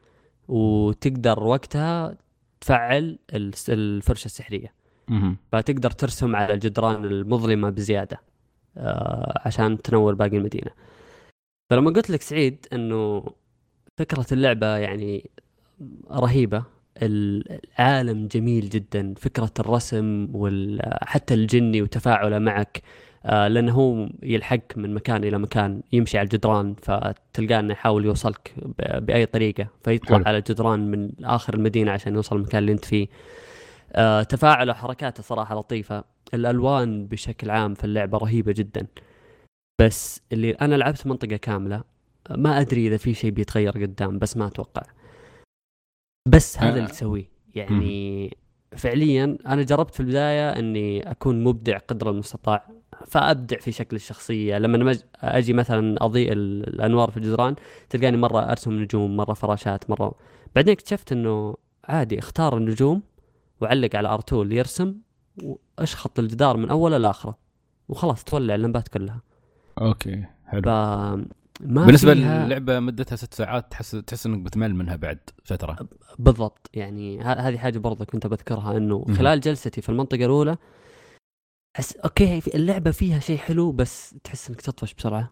[0.48, 2.16] وتقدر وقتها
[2.60, 3.18] تفعل
[3.68, 4.74] الفرشة السحرية.
[5.52, 8.20] فتقدر ترسم على الجدران المظلمة بزيادة
[8.76, 10.70] آه، عشان تنور باقي المدينة.
[11.70, 13.24] فلما قلت لك سعيد إنه
[13.96, 15.30] فكرة اللعبة يعني
[16.10, 16.64] رهيبة
[17.02, 22.82] العالم جميل جدا فكرة الرسم وحتى الجني وتفاعله معك
[23.24, 29.26] لأنه هو يلحق من مكان إلى مكان يمشي على الجدران فتلقاه إنه يحاول يوصلك بأي
[29.26, 30.26] طريقة فيطلع حلو.
[30.26, 33.08] على الجدران من آخر المدينة عشان يوصل المكان اللي أنت فيه.
[33.92, 36.04] آه تفاعله وحركاته صراحة لطيفة.
[36.34, 38.86] الألوان بشكل عام في اللعبة رهيبة جدا.
[39.80, 41.84] بس اللي أنا لعبت منطقة كاملة
[42.30, 44.82] ما أدري إذا في شيء بيتغير قدام بس ما أتوقع.
[46.28, 47.30] بس هذا اللي تسويه.
[47.54, 48.36] يعني
[48.76, 52.68] فعليا أنا جربت في البداية إني أكون مبدع قدر المستطاع
[53.06, 54.58] فأبدع في شكل الشخصية.
[54.58, 57.54] لما أجي مثلا أضيء الأنوار في الجدران
[57.90, 60.14] تلقاني مرة أرسم نجوم مرة فراشات مرة.
[60.54, 63.02] بعدين اكتشفت إنه عادي أختار النجوم
[63.60, 64.94] وعلق على R2 يرسم
[65.42, 67.38] وأشخط الجدار من أوله لآخره
[67.88, 69.20] وخلاص تولع اللمبات كلها.
[69.80, 70.62] أوكي حلو.
[70.62, 70.68] ف...
[71.60, 72.46] ما بالنسبة فيها...
[72.46, 75.88] للعبة مدتها ست ساعات تحس تحس إنك بتمل منها بعد فترة.
[76.18, 80.56] بالضبط يعني هذه حاجة برضه كنت بذكرها إنه خلال جلستي في المنطقة الأولى
[81.76, 85.30] حس أوكي اللعبة فيها شيء حلو بس تحس إنك تطفش بسرعة.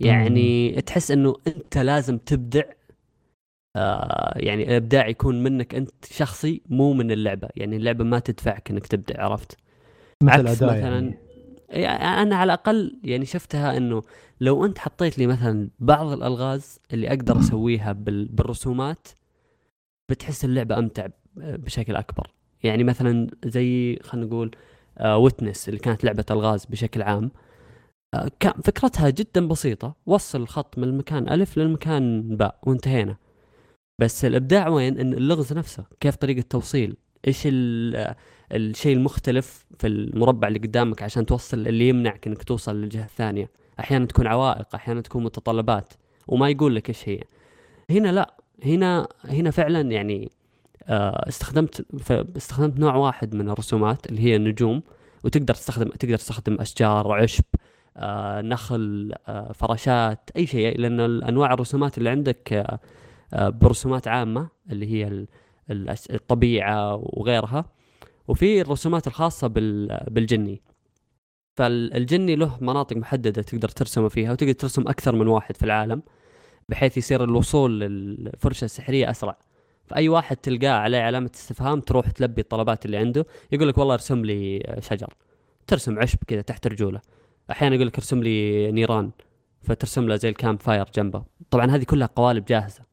[0.00, 0.80] يعني مم.
[0.80, 2.62] تحس إنه أنت لازم تبدع
[3.76, 7.48] آه يعني الإبداع يكون منك أنت شخصي مو من اللعبة.
[7.56, 9.56] يعني اللعبة ما تدفعك إنك تبدع عرفت؟
[10.22, 11.18] مثل عكس مثلا يعني.
[11.70, 14.02] يعني أنا على الأقل يعني شفتها إنه
[14.40, 19.08] لو أنت حطيت لي مثلا بعض الألغاز اللي أقدر أسويها بالرسومات
[20.10, 21.06] بتحس اللعبة أمتع
[21.36, 22.30] بشكل أكبر.
[22.62, 24.50] يعني مثلا زي خلينا نقول
[25.04, 27.30] ويتنس اللي كانت لعبة ألغاز بشكل عام.
[28.14, 29.94] آه، كان فكرتها جدا بسيطة.
[30.06, 33.16] وصل الخط من المكان ألف للمكان باء وانتهينا.
[34.00, 35.84] بس الإبداع وين؟ إن اللغز نفسه.
[36.00, 37.48] كيف طريقة توصيل؟ إيش
[38.52, 43.50] الشيء المختلف في المربع اللي قدامك عشان توصل اللي يمنعك إنك توصل للجهة الثانية.
[43.80, 45.92] أحيانا تكون عوائق أحيانا تكون متطلبات
[46.28, 47.20] وما يقول لك إيش هي.
[47.90, 48.34] هنا لا.
[48.64, 50.30] هنا هنا فعلا يعني
[50.88, 51.86] آه، استخدمت
[52.36, 54.82] استخدمت نوع واحد من الرسومات اللي هي النجوم
[55.24, 57.44] وتقدر تستخدم تقدر تستخدم أشجار عشب
[57.96, 60.78] آه نخل آه فراشات أي شيء.
[60.80, 62.66] لأن انواع الرسومات اللي عندك
[63.32, 65.26] برسومات عامة اللي هي
[66.10, 67.64] الطبيعة وغيرها
[68.30, 70.62] وفي الرسومات الخاصة بال- بالجني.
[71.56, 76.02] فالجني له مناطق محددة تقدر ترسمه فيها وتقدر ترسم أكثر من واحد في العالم
[76.68, 79.38] بحيث يصير الوصول للفرشة السحرية أسرع.
[79.86, 84.24] فأي واحد تلقاه عليه علامة استفهام تروح تلبي الطلبات اللي عنده يقول لك والله ارسم
[84.24, 85.14] لي شجر.
[85.66, 87.00] ترسم عشب كذا تحت رجوله.
[87.50, 89.10] أحيانا يقول لك ارسم لي نيران
[89.62, 91.24] فترسم له زي ال campfire جنبه.
[91.50, 92.84] طبعا هذه كلها قوالب جاهزة.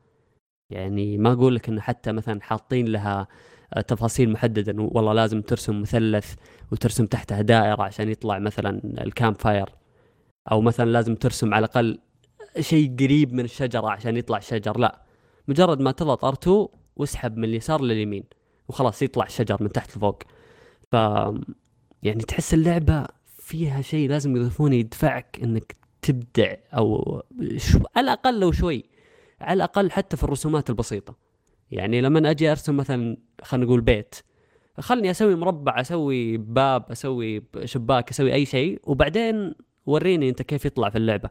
[0.70, 3.28] يعني ما أقول لك انه حتى مثلا حاطين لها
[3.88, 6.34] تفاصيل محددة إنه والله لازم ترسم مثلث
[6.72, 9.70] وترسم تحتها دائرة عشان يطلع مثلا ال campfire.
[10.52, 12.00] أو مثلا لازم ترسم على الأقل
[12.60, 14.78] شيء قريب من الشجرة عشان يطلع شجر.
[14.78, 15.02] لا
[15.48, 16.50] مجرد ما تضغط ار2
[16.96, 18.24] واسحب من اليسار لليمين
[18.68, 20.24] وخلاص يطلع الشجر من تحت لفوق.
[20.92, 20.94] ف
[22.04, 23.06] يعني تحس اللعبة
[23.38, 27.22] فيها شيء لازم يضيفونه يدفعك إنك تبدع أو
[27.58, 28.86] شو على الأقل لو شوي
[29.42, 31.27] على الأقل حتى في الرسومات البسيطة.
[31.72, 34.16] يعني لما أجي أرسم مثلا خلينا نقول بيت
[34.80, 39.54] خلني أسوي مربع أسوي باب أسوي شباك أسوي أي شيء وبعدين
[39.86, 41.30] وريني أنت كيف يطلع في اللعبة.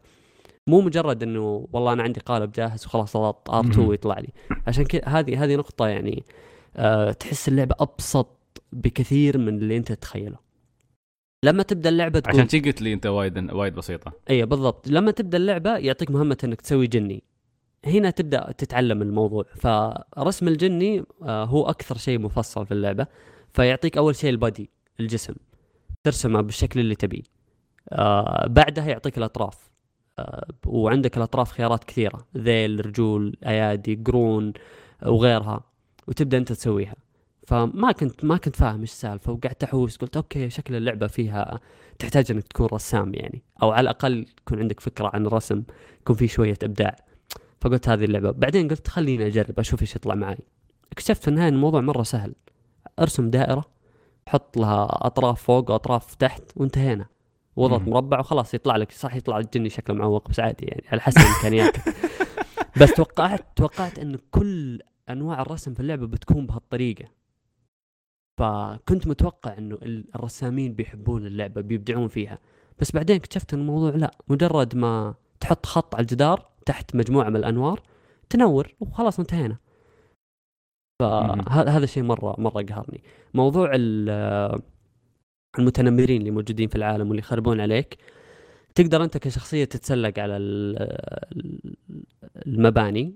[0.66, 3.88] مو مجرد إنه والله أنا عندي قالب جاهز وخلاص اضغط R2 مهم.
[3.88, 4.28] ويطلع لي.
[4.66, 6.24] عشان كذا هذه هذه نقطة يعني
[6.76, 10.38] أه تحس اللعبة أبسط بكثير من اللي أنت تتخيله.
[11.44, 14.12] لما تبدأ اللعبة تقول عشان قلت لي أنت وايد وايد بسيطة.
[14.30, 14.88] اي بالضبط.
[14.88, 17.22] لما تبدأ اللعبة يعطيك مهمة إنك تسوي جني.
[17.86, 19.44] هنا تبدأ تتعلم الموضوع.
[19.54, 23.06] فرسم الجني آه، هو أكثر شيء مفصل في اللعبة
[23.52, 25.34] فيعطيك أول شيء ال body الجسم.
[26.04, 27.22] ترسمه بالشكل اللي تبيه.
[27.92, 29.70] آه بعدها يعطيك الأطراف.
[30.18, 32.26] آه وعندك الأطراف خيارات كثيرة.
[32.36, 34.52] ذيل رجول أيادي قرون
[35.02, 35.64] وغيرها.
[36.08, 36.96] وتبدأ أنت تسويها.
[37.46, 39.96] فما كنت ما كنت فاهم إيش السالفة وقعدت أحوس.
[39.96, 41.60] قلت أوكي شكل اللعبة فيها
[41.98, 43.42] تحتاج إنك تكون رسام يعني.
[43.62, 45.62] أو على الأقل يكون عندك فكرة عن الرسم
[46.00, 46.96] يكون في شوية إبداع.
[47.66, 48.30] فقلت هذه اللعبة.
[48.30, 50.38] بعدين قلت خليني أجرب أشوف إيش يطلع معي
[50.92, 52.34] اكتشفت في النهايه الموضوع مرة سهل.
[52.98, 53.64] أرسم دائرة
[54.28, 57.06] حط لها أطراف فوق وأطراف تحت وانتهينا.
[57.56, 57.88] واضغط مم.
[57.90, 61.82] مربع وخلاص يطلع لك صح يطلع الجني شكله معوق بس عادي يعني على حسب إمكانياتك.
[62.80, 67.04] بس توقعت توقعت انه كل أنواع الرسم في اللعبة بتكون بهالطريقة.
[68.38, 72.38] فكنت متوقع إنه ال- الرسامين بيحبون اللعبة بيبدعون فيها.
[72.78, 77.36] بس بعدين اكتشفت إن الموضوع لا مجرد ما تحط خط على الجدار تحت مجموعة من
[77.36, 77.82] الأنوار
[78.30, 79.56] تنور وخلاص انتهينا.
[81.02, 83.02] فهذا هذا شيء مرة مرة قهرني
[83.34, 84.60] موضوع ال-
[85.58, 87.98] المتنمرين اللي موجودين في العالم واللي يخربون عليك
[88.74, 90.96] تقدر أنت كشخصية تتسلق على ال-
[92.46, 93.14] المباني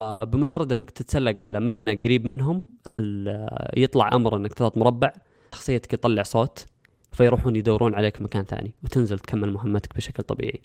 [0.00, 2.62] فبمجرد إنك تتسلق مبنى قريب منهم
[3.00, 5.12] ال- يطلع أمر إنك تضغط مربع
[5.54, 6.66] شخصيتك يطلع صوت
[7.12, 10.60] فيروحون يدورون عليك مكان ثاني وتنزل تكمل مهمتك بشكل طبيعي.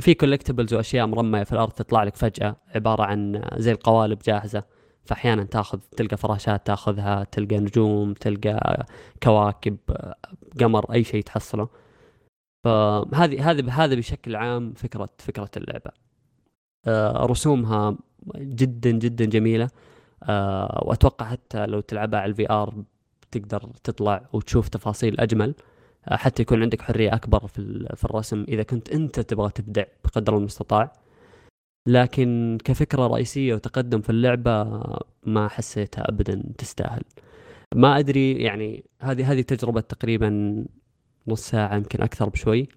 [0.00, 4.64] في collectibles وأشياء مرمية في الأرض تطلع لك فجأة عبارة عن زي القوالب جاهزة.
[5.04, 8.86] فأحيانا تأخذ تلقى فراشات تأخذها تلقى نجوم تلقى
[9.22, 9.76] كواكب
[10.60, 11.68] قمر أي شيء تحصله.
[12.64, 15.90] فهذه هذه هذا بشكل عام فكرة فكرة اللعبة.
[16.86, 17.96] آه، رسومها
[18.36, 19.68] جدا جدا جميلة.
[20.22, 22.84] آه، وأتوقع حتى لو تلعبها على ال VR
[23.30, 25.54] تقدر تطلع وتشوف تفاصيل أجمل.
[26.08, 30.36] حتى يكون عندك حرية أكبر في ال- في الرسم إذا كنت أنت تبغى تبدع بقدر
[30.36, 30.92] المستطاع.
[31.88, 34.82] لكن كفكرة رئيسية وتقدم في اللعبة
[35.22, 37.02] ما حسيتها ابدا تستاهل.
[37.74, 40.64] ما أدري يعني هذه هذه تجربة تقريبا
[41.28, 42.68] نص ساعة يمكن أكثر بشوي.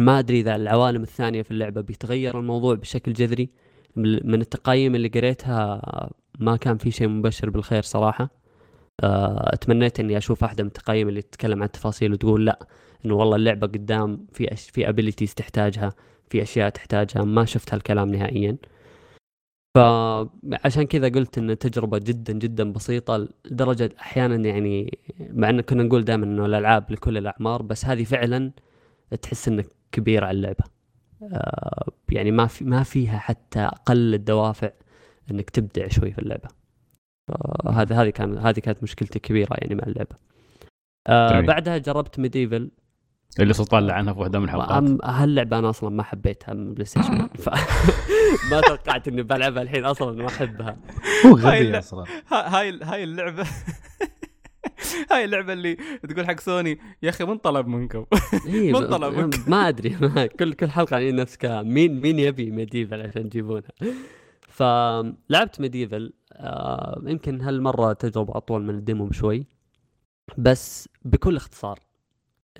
[0.00, 3.50] ما أدري إذا العوالم الثانية في اللعبة بيتغير الموضوع بشكل جذري.
[3.96, 5.82] من التقايم اللي قريتها
[6.38, 8.24] ما كان في شيء مبشر بالخير صراحة.
[8.24, 8.41] آه،
[9.04, 12.66] أتمنيت إني أشوف واحدة من التقايم اللي تتكلم عن التفاصيل وتقول لا
[13.04, 14.70] إنه والله اللعبة قدام في أش...
[14.70, 15.92] في ابيليتيز تحتاجها
[16.30, 18.56] في أشياء تحتاجها ما شفت هالكلام نهائيا.
[19.74, 26.04] فعشان كذا قلت إن تجربة جدا جدا بسيطة لدرجة أحيانا يعني مع إن كنا نقول
[26.04, 28.52] دائما إنه الألعاب لكل الأعمار بس هذه فعلا
[29.22, 30.64] تحس إنك كبير على اللعبة.
[31.22, 34.70] آه، يعني ما في ما فيها حتى أقل الدوافع
[35.30, 36.61] إنك تبدع شوي في اللعبة.
[37.72, 40.16] هذا هذه كان هذه كانت مشكلتي الكبيره يعني مع اللعبة.
[41.06, 41.46] آه جميل.
[41.46, 42.70] بعدها جربت MediEvil
[43.40, 47.28] اللي سلطان لعنها في واحدة من الحلقات هاللعبة أنا أصلا ما حبيتها من بلاي ستيشن
[47.44, 47.48] ف...
[48.50, 50.76] ما توقعت إني بلعبها الحين أصلا ما أحبها.
[51.26, 51.78] هو هاي غبي لا.
[51.78, 52.04] أصلا.
[52.32, 53.46] هاي هاي اللعبه
[55.10, 55.74] هاي اللعبة اللي
[56.08, 58.04] تقول حق سوني يا أخي من طلب منكم؟
[58.46, 61.68] إيه، من ب- طلبك؟ ما أدري ما كل كل حلقة يعني نفس كلام.
[61.74, 63.68] مين مين يبي MediEvil عشان تجيبونها
[64.52, 69.46] فلعبت MediEvil آه يمكن هالمرة تجربة أطول من ال demo بشوي.
[70.38, 71.80] بس بكل اختصار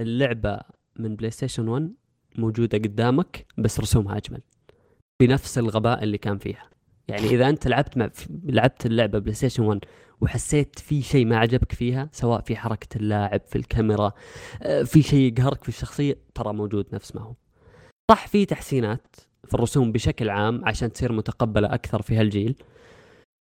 [0.00, 0.60] اللعبة
[0.98, 1.92] من بلاي ستيشن 1
[2.38, 4.40] موجودة قدامك بس رسومها أجمل.
[5.20, 6.70] بنفس الغباء اللي كان فيها.
[7.08, 8.10] يعني إذا أنت لعبت مع
[8.44, 9.80] لعبت اللعبة بلاي ستيشن 1
[10.20, 14.12] وحسيت في شيء ما عجبك فيها سواء في حركة اللاعب في الكاميرا
[14.62, 17.34] آه، في شيء يقهرك في الشخصية ترى موجود نفس ما هو.
[18.10, 19.16] صح في تحسينات
[19.48, 22.56] في الرسوم بشكل عام عشان تصير متقبلة أكثر في هالجيل.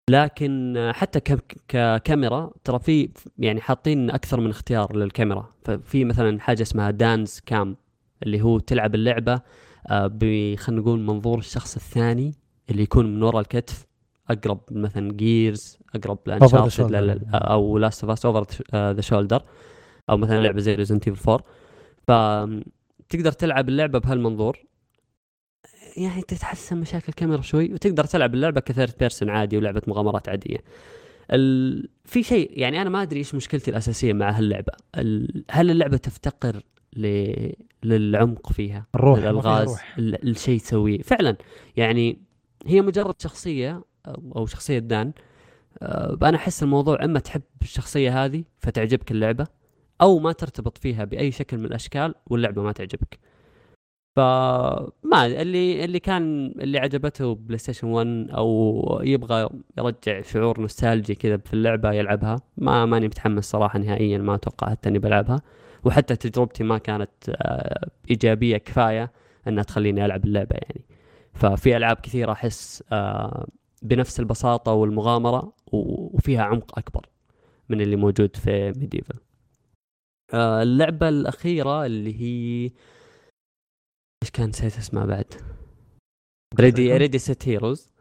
[0.09, 1.19] لكن حتى
[1.67, 5.49] ككاميرا ترى في يعني حاطين أكثر من اختيار للكاميرا.
[5.65, 7.77] ففي مثلا حاجة اسمها Dan's cam
[8.23, 9.41] اللي هو تلعب اللعبة
[9.87, 10.07] آه،
[10.55, 12.33] خلينا نقول منظور الشخص الثاني
[12.69, 13.85] اللي يكون من وراء الكتف
[14.29, 19.43] أقرب مثلا Gears أقرب ل Uncharted أو Last of Us over the shoulder
[20.09, 21.43] أو مثلا لعبة زي Resident Evil 4
[22.07, 24.59] فتقدر تلعب اللعبة بهالمنظور.
[25.97, 30.57] يعني تتحسن مشاكل الكاميرا شوي وتقدر تلعب اللعبة ك third person عادي ولعبة مغامرات عادية.
[31.31, 31.89] ال...
[32.05, 34.73] في شيء يعني أنا ما أدري إيش مشكلتي الأساسية مع هاللعبة.
[34.97, 35.43] ال...
[35.51, 36.63] هل اللعبة تفتقر
[36.95, 37.33] ل...
[37.83, 40.29] للعمق فيها؟ الروح الالغاز ال...
[40.29, 41.01] الشيء تسويه.
[41.01, 41.35] فعلا
[41.77, 42.21] يعني
[42.65, 43.83] هي مجرد شخصية
[44.35, 45.13] أو شخصية دان.
[45.81, 49.47] أه، أنا أحس الموضوع إما تحب الشخصية هذه فتعجبك اللعبة
[50.01, 53.19] أو ما ترتبط فيها بأي شكل من الأشكال واللعبة ما تعجبك.
[54.15, 61.37] فما اللي اللي كان اللي عجبته بلاي ستيشن 1 أو يبغى يرجع شعور nostalgic كذا
[61.37, 65.41] في اللعبة يلعبها ما ماني متحمس صراحة نهائيا ما أتوقع حتى إني بلعبها.
[65.83, 69.11] وحتى تجربتي ما كانت آه، إيجابية كفاية
[69.47, 70.85] إنها تخليني ألعب اللعبة يعني.
[71.33, 73.47] ففي ألعاب كثيرة أحس آه،
[73.81, 77.05] بنفس البساطة والمغامرة وفيها عمق أكبر
[77.69, 79.19] من اللي موجود في MediEvil
[80.33, 82.71] آه، اللعبة الأخيرة اللي هي
[84.23, 85.33] إيش كان نسيت اسمها بعد؟
[86.59, 87.91] Ready Ready Set Heroes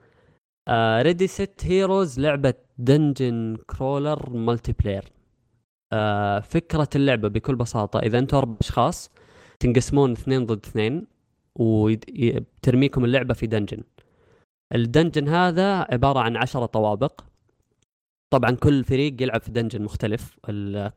[1.00, 5.12] Ready Set Heroes لعبة dungeon crawler multiplayer
[6.42, 9.10] فكرة اللعبة بكل بساطة إذا أنتم أربع أشخاص
[9.60, 11.06] تنقسمون اثنين ضد اثنين
[11.54, 13.82] وترميكم اللعبة في dungeon
[14.74, 17.24] ال dungeon هذا عبارة عن عشرة طوابق.
[18.30, 20.38] طبعا كل فريق يلعب في dungeon مختلف.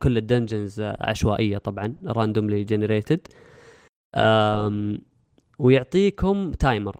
[0.02, 3.26] كل ال dungeons عشوائية طبعا randomly generated
[5.62, 6.96] ويعطيكم timer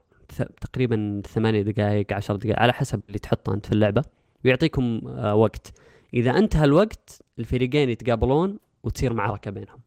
[0.61, 4.05] تقريبا ثمانية دقائق عشر دقائق على حسب اللي تحطه أنت في اللعبة.
[4.44, 5.72] ويعطيكم آه، وقت.
[6.14, 9.81] إذا انتهى الوقت الفريقين يتقابلون وتصير معركة بينهم.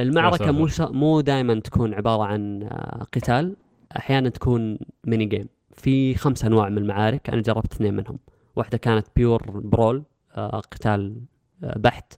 [0.00, 0.80] المعركة مو ش...
[0.80, 3.56] مو دائما تكون عبارة عن آه، قتال.
[3.96, 7.30] أحيانا تكون mini game في خمس أنواع من المعارك.
[7.30, 8.18] أنا جربت اثنين منهم.
[8.56, 10.02] واحدة كانت pure brawl
[10.36, 11.20] آه، قتال
[11.60, 12.12] بحت.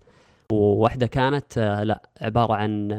[0.53, 2.93] وواحدة كانت لا عبارة عن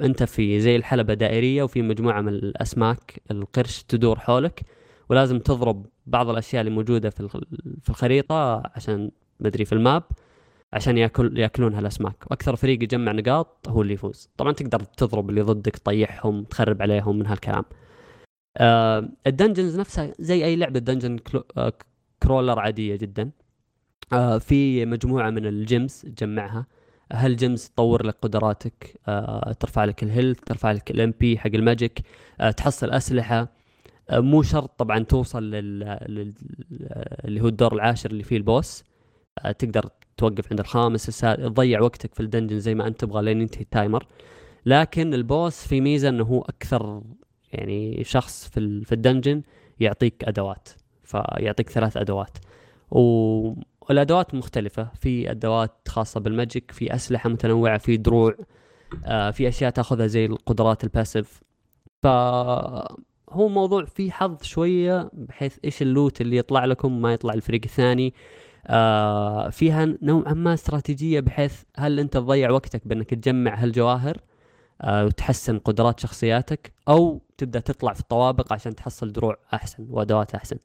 [0.00, 4.62] أنت في زي الحلبة دائريه وفي مجموعة من الأسماك القرش تدور حولك
[5.08, 7.28] ولازم تضرب بعض الأشياء اللي موجودة في
[7.82, 10.02] في الخريطة عشان مدري في ال map
[10.72, 14.30] عشان ياكل ياكلونها الاسماك وأكثر فريق يجمع نقاط هو اللي يفوز.
[14.36, 17.64] طبعا تقدر تضرب اللي ضدك تطيحهم تخرب عليهم من هالكلام.
[18.56, 21.18] آه ال dungeons نفسها زي أي لعبة dungeon
[21.56, 21.72] آه
[22.22, 23.30] crawler عادية جدا.
[24.12, 26.66] آه في مجموعة من ال gems تجمعها.
[27.12, 31.50] هال gems تطور لك قدراتك؟ آه، ترفع لك ال health ترفع لك ال MP حق
[31.54, 32.00] ال magic
[32.40, 33.48] آه، تحصل أسلحة.
[34.10, 35.78] آه، مو شرط طبعا توصل لل...
[36.08, 36.34] لل...
[37.24, 38.84] اللي هو الدور العاشر اللي فيه ال boss.
[39.58, 43.40] تقدر توقف عند الخامس السادس تضيع وقتك في ال dungeon زي ما أنت تبغى لين
[43.40, 44.06] ينتهي ال timer.
[44.66, 47.02] لكن ال boss في ميزة إنه هو أكثر
[47.52, 49.42] يعني شخص في في ال dungeon
[49.80, 50.68] يعطيك أدوات
[51.04, 52.38] فيعطيك ثلاث أدوات.
[52.90, 53.54] و
[53.88, 54.88] والأدوات مختلفة.
[55.00, 58.34] في أدوات خاصة بال magic في أسلحة متنوعة في دروع
[59.04, 61.40] آه في أشياء تأخذها زي القدرات ال passive.
[62.02, 68.14] فهو موضوع فيه حظ شوية بحيث إيش اللوت اللي يطلع لكم ما يطلع الفريق الثاني.
[68.66, 74.16] آه فيها نوعا ما استراتيجية بحيث هل أنت تضيع وقتك بأنك تجمع هالجواهر
[74.82, 80.56] آه وتحسن قدرات شخصياتك أو تبدأ تطلع في الطوابق عشان تحصل دروع أحسن وأدوات أحسن.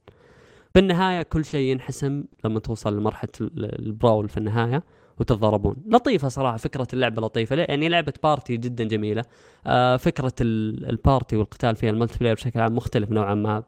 [0.74, 4.82] بالنهاية كل شيء ينحسم لما توصل لمرحلة البراول في النهاية
[5.20, 5.76] وتتضاربون.
[5.86, 7.56] لطيفة صراحة فكرة اللعبة لطيفة.
[7.56, 9.24] يعني لعبة بارتي جدا جميلة.
[9.66, 13.62] آه فكرة ال party والقتال فيها ال multiplayer بشكل عام مختلف نوعا ما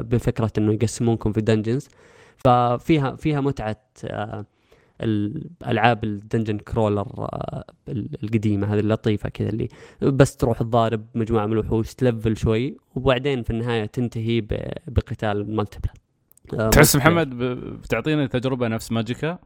[0.00, 1.88] بفكرة إنه يقسمونكم في dungeons
[2.36, 3.76] ففيها فيها متعة
[5.00, 7.28] الالعاب ال dungeon crawler
[8.22, 9.68] القديمة هذه اللطيفة كذا اللي
[10.02, 14.40] بس تروح تضارب مجموعة من الوحوش تلفل شوي وبعدين في النهاية تنتهي
[14.86, 16.01] بقتال آه،
[16.48, 17.38] تحس محمد
[17.82, 19.38] بتعطينا تجربة نفس Magicka؟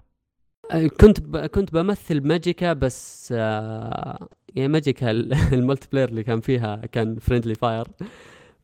[0.70, 1.36] آه، كنت ب...
[1.36, 5.10] كنت بمثل Magicka بس آه يعني Magicka
[5.56, 7.86] ال multiplayer اللي كان فيها كان friendly fire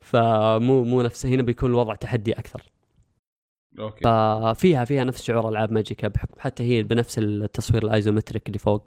[0.00, 2.62] فمو مو نفس هنا بيكون الوضع تحدي أكثر.
[3.78, 4.04] okay.
[4.04, 8.82] ففيها فيها نفس شعور ألعاب Magicka حتى هي بنفس التصوير ال isometric اللي فوق.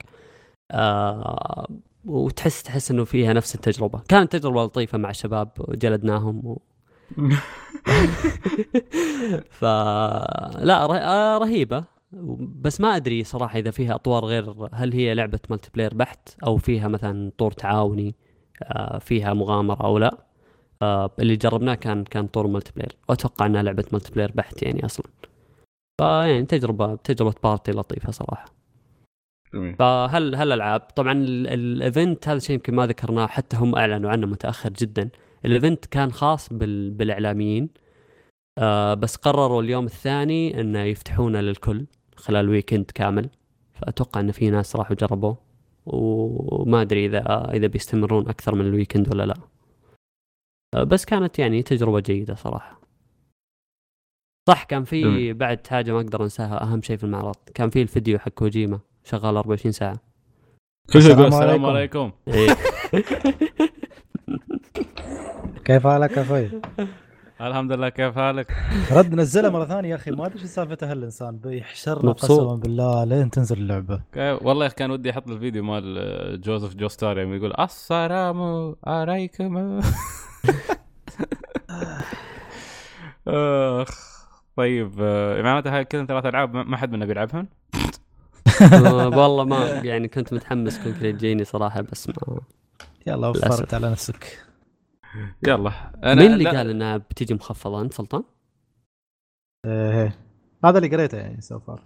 [0.70, 1.68] آه
[2.04, 4.02] وتحس تحس إنه فيها نفس التجربة.
[4.08, 6.62] كانت تجربة لطيفة مع الشباب وجلدناهم و...
[9.50, 9.62] ف
[10.62, 11.84] لا ره- آه، رهيبة.
[12.60, 16.88] بس ما أدري صراحة إذا فيها أطوار غير هل هي لعبة multiplayer بحت أو فيها
[16.88, 18.14] مثلا طور تعاوني
[18.62, 20.18] آه، فيها مغامرة أو لا؟
[20.82, 25.06] آه، اللي جربناه كان كان طور multiplayer وأتوقع إنها لعبة multiplayer بحت يعني أصلا.
[26.00, 28.44] فيعني تجربة تجربة party لطيفة صراحة.
[29.78, 34.10] فهل هل ألعاب؟ طبعا ال- ال event هذا الشيء يمكن ما ذكرناه حتى هم أعلنوا
[34.10, 35.08] عنه متأخر جدا.
[35.46, 36.90] ال event كان خاص بال...
[36.90, 37.68] بالإعلاميين.
[38.58, 41.86] آه بس قرروا اليوم الثاني إنه يفتحونه للكل
[42.16, 43.30] خلال weekend كامل.
[43.72, 45.38] فأتوقع إن في ناس راحوا جربوه.
[45.86, 49.34] وما أدري إذا إذا بيستمرون أكثر من ال weekend ولا لا.
[50.74, 52.80] آه بس كانت يعني تجربة جيدة صراحة.
[54.48, 55.32] صح كان في.
[55.32, 57.36] بعد حاجة ما أقدر أنساها أهم شيء في المعرض.
[57.54, 60.00] كان في الفيديو حق كوجيما شغال 24 ساعة.
[60.94, 61.64] السلام عليكم.
[61.64, 62.12] عليكم.
[62.28, 62.56] إيه.
[65.66, 66.50] كيف حالك يا أخوي؟
[67.40, 68.56] الحمد لله كيف حالك؟
[68.92, 72.12] رد نزلها مرة ثانية يا أخي ما أدري شو سالفته هالانسان بيحشرنا.
[72.12, 77.18] قسما بالله لين تنزل اللعبة والله يا أخي كان ودي أحط الفيديو مال جوزيف جوستار
[77.18, 79.80] يعني يقول السلام عليكم
[83.28, 84.16] آخ
[84.56, 87.48] طيب آه، معناتها هاي كلهم ثلاث ألعاب ما حد منا بيلعبهم؟
[88.72, 92.40] آه، والله ما يعني كنت متحمس Concrete Genie صراحة بس ما
[93.06, 93.28] يلا.
[93.28, 94.45] وفرت على نفسك
[95.46, 95.92] يلا.
[96.04, 98.22] مين اللي لا- قال إنها بتيجي مخفضة؟ أنت سلطان؟
[99.66, 100.18] إيه
[100.64, 101.82] هذا اللي قريته يعني so far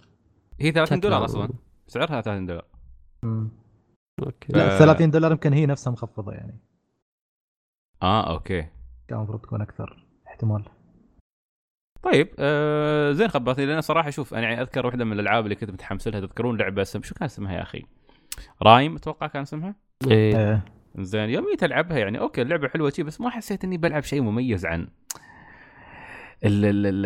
[0.59, 1.49] هي 30 دولار أصلا.
[1.87, 2.65] سعرها 30 دولار.
[4.23, 4.53] okay.
[4.53, 4.79] لا آه.
[4.79, 6.59] 30 دولار يمكن هي نفسها مخفضة يعني.
[8.03, 8.61] آه okay.
[9.07, 10.63] كان المفروض تكون أكثر احتمال.
[12.03, 15.71] طيب آه زين خبرتني لأن صراحة شوف أنا يعني أذكر واحدة من الألعاب اللي كنت
[15.71, 17.85] متحمس لها تذكرون لعبة اسم شو كان اسمها يا أخي؟
[18.61, 19.75] Rime أتوقع كان اسمها؟
[20.07, 20.37] إيه.
[20.37, 20.65] إيه
[20.99, 24.21] زين يوم جيت ألعبها يعني okay اللعبة حلوة شي بس ما حسيت إني بلعب شيء
[24.21, 24.87] مميز عن
[26.43, 27.05] ال ال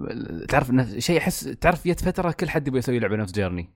[0.00, 3.70] ال تعرف شيء أحس تعرف جت فترة كل حد يبغى يسوي لعبة نفس Journey.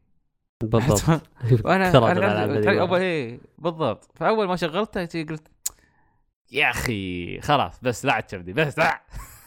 [0.62, 1.22] بالضبط.
[1.64, 2.80] وأنا أنا.
[2.80, 4.10] اول إيه بالضبط.
[4.14, 5.42] فأول ما شغلتها قلت
[6.52, 9.02] يا أخي خلاص بس لاعت تشبدي بس لا.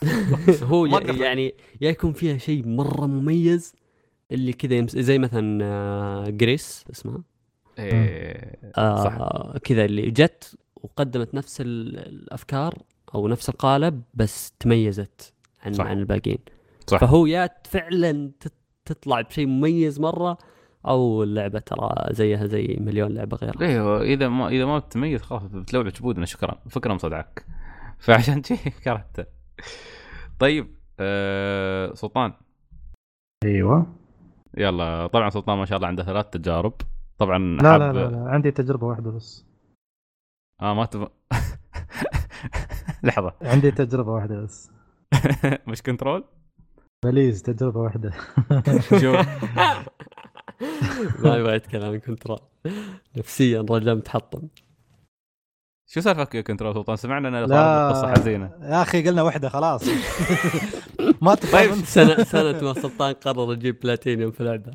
[0.72, 3.76] هو يعني يا يكون فيها شيء مرة مميز
[4.32, 4.86] اللي كذا.
[4.88, 7.24] زي مثلا آه، جريس اسمها؟
[7.80, 9.14] إيه صح.
[9.18, 12.74] آه كذا اللي جت وقدمت نفس ال- الأفكار
[13.16, 15.34] أو نفس القالب بس تميزت
[15.66, 15.86] عن صح.
[15.86, 16.38] عن الباقيين.
[16.88, 17.00] صح.
[17.00, 18.32] فهو يا فعلا
[18.86, 20.38] تطلع بشيء مميز مرة
[20.88, 23.62] أو اللعبة ترى زيها زي مليون لعبة غيرها.
[23.62, 26.60] أيوه إذا ما إذا ما بتميز خلاص بتلوع جبودنا شكرا.
[26.66, 27.46] الفكرة مصدعك
[28.00, 29.26] فعشان شي كرهته.
[30.40, 30.68] طيب
[31.00, 32.34] آه سلطان.
[33.46, 33.96] أيوه.
[34.58, 36.74] يلا طبعا سلطان ما شاء الله عنده ثلاث تجارب.
[37.18, 38.30] طبعا لا لا لا, لا.
[38.30, 39.46] عندي تجربة واحدة بس.
[40.62, 41.08] آه ما تب...
[43.04, 43.34] لحظة.
[43.42, 44.72] عندي تجربة واحدة بس.
[45.68, 46.24] مش Control؟
[47.06, 48.12] please تجربة واحدة.
[49.02, 49.28] شوف.
[51.26, 52.40] ما يبغى يتكلم عن Control.
[53.18, 54.48] نفسيا رجل متحطم.
[55.90, 57.54] شو سالفك يا Control سلطان؟ سمعنا إن
[57.90, 58.52] قصه حزينة.
[58.62, 59.84] يا أخي قلنا واحدة خلاص.
[61.22, 61.52] ما تفهم.
[61.52, 61.86] طيب.
[61.86, 64.72] سنه سنة ما سلطان قرر يجيب بلاتينيوم في لعبه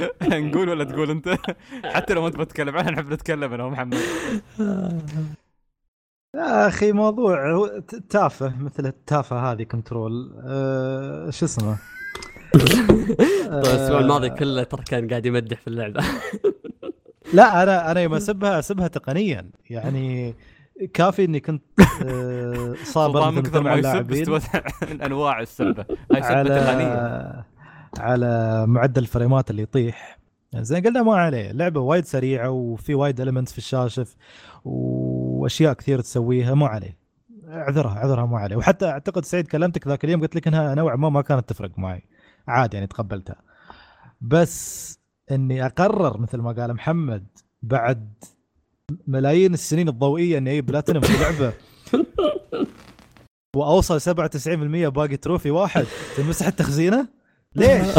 [0.22, 1.36] نقول ولا تقول أنت؟
[1.84, 3.94] حتى لو انت بتتكلم عنها نحب نتكلم أنا ومحمد.
[6.36, 11.78] يا أخي موضوع هو ت- تافه مثل التافهه هذه Control أه شو اسمه؟
[12.54, 12.90] طيب
[13.52, 16.04] الأسبوع الماضي كله ترى كان قاعد يمدح في اللعبة.
[17.34, 19.50] لا أنا أنا يوم أسبها أسبها تقنيا.
[19.70, 20.34] يعني
[20.94, 21.62] كافي إني كنت
[22.04, 25.02] آه، صابر من كثر مع ما يسب اللاعبين.
[25.02, 27.44] انواع السبه هاي سبه تقنيه
[27.98, 30.18] على معدل الفريمات اللي يطيح.
[30.56, 31.52] زين قلنا ما عليه.
[31.52, 34.06] لعبة وايد سريعة وفي وايد elements في الشاشة
[34.64, 36.98] وأشياء كثير تسويها مو عليه.
[37.48, 38.56] اعذرها اعذرها مو عليه.
[38.56, 42.02] وحتى أعتقد سعيد كلمتك ذاك اليوم قلت لك إنها نوعا ما ما كانت تفرق معي.
[42.48, 43.42] عادي يعني تقبلتها.
[44.20, 44.98] بس
[45.30, 47.26] إني أقرر مثل ما قال محمد
[47.62, 48.12] بعد
[49.06, 51.52] ملايين السنين الضوئية إني أجيب بلاتينوم في لعبة.
[53.56, 54.08] وأوصل 97%
[54.88, 55.86] باقي trophy واحد.
[56.16, 57.21] تمسح التخزينة؟
[57.54, 57.86] ليش؟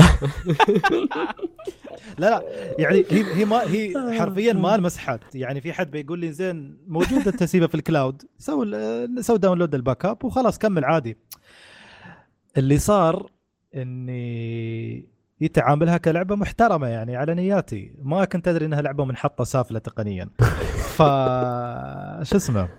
[2.17, 2.43] لا لا
[2.79, 5.35] يعني هي هي ما هي حرفيا ما المسحت.
[5.35, 8.71] يعني في حد بيقول لي زين موجودة التسييفة في ال cloud سوي
[9.21, 11.17] سوي download ال backup وخلاص كمل عادي.
[12.57, 13.31] اللي صار
[13.75, 17.93] إني يتعاملها كلعبة محترمة يعني على نياتي.
[18.01, 20.29] ما كنت أدري إنها لعبة منحطة سافلة تقنيا.
[20.95, 20.97] ف
[22.23, 22.69] شو اسمه؟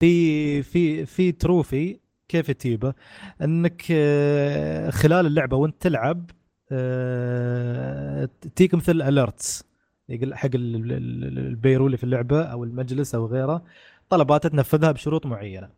[0.00, 1.99] في في في trophy
[2.30, 2.94] كيف تجيبه
[3.42, 6.30] انك آه، خلال اللعبة وانت تلعب
[6.72, 9.64] آه، تجيك مثل alerts
[10.08, 13.64] يقول حق ال- ال- ال- البيرو اللي في اللعبة أو المجلس أو غيره
[14.08, 15.68] طلبات تنفذها بشروط معينة.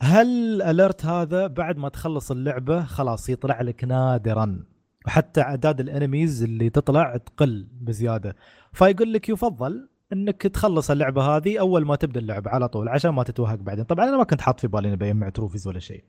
[0.00, 4.64] هل ال alert هذا بعد ما تخلص اللعبة خلاص يطلع لك نادرا؟
[5.06, 8.36] وحتى أعداد ال enemies اللي تطلع تقل بزيادة.
[8.72, 13.22] فيقول لك يفضل إنك تخلص اللعبة هذه أول ما تبدأ اللعبه على طول عشان ما
[13.22, 13.84] تتوهق بعدين.
[13.84, 16.04] طبعا أنا ما كنت حاط في بالي إني بجمع trophies ولا شيء.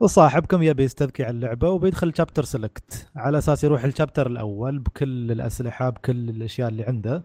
[0.00, 5.32] وصاحبكم يبي يستذكي على اللعبة وبيدخل chapter select على أساس يروح ال chapter الأول بكل
[5.32, 7.24] الأسلحة بكل الأشياء اللي عنده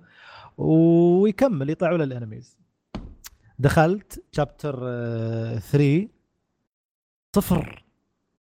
[0.58, 2.58] ويكمل يطلعوا له ال enemies
[3.60, 4.80] دخلت chapter
[5.60, 6.08] 3
[7.36, 7.84] صفر.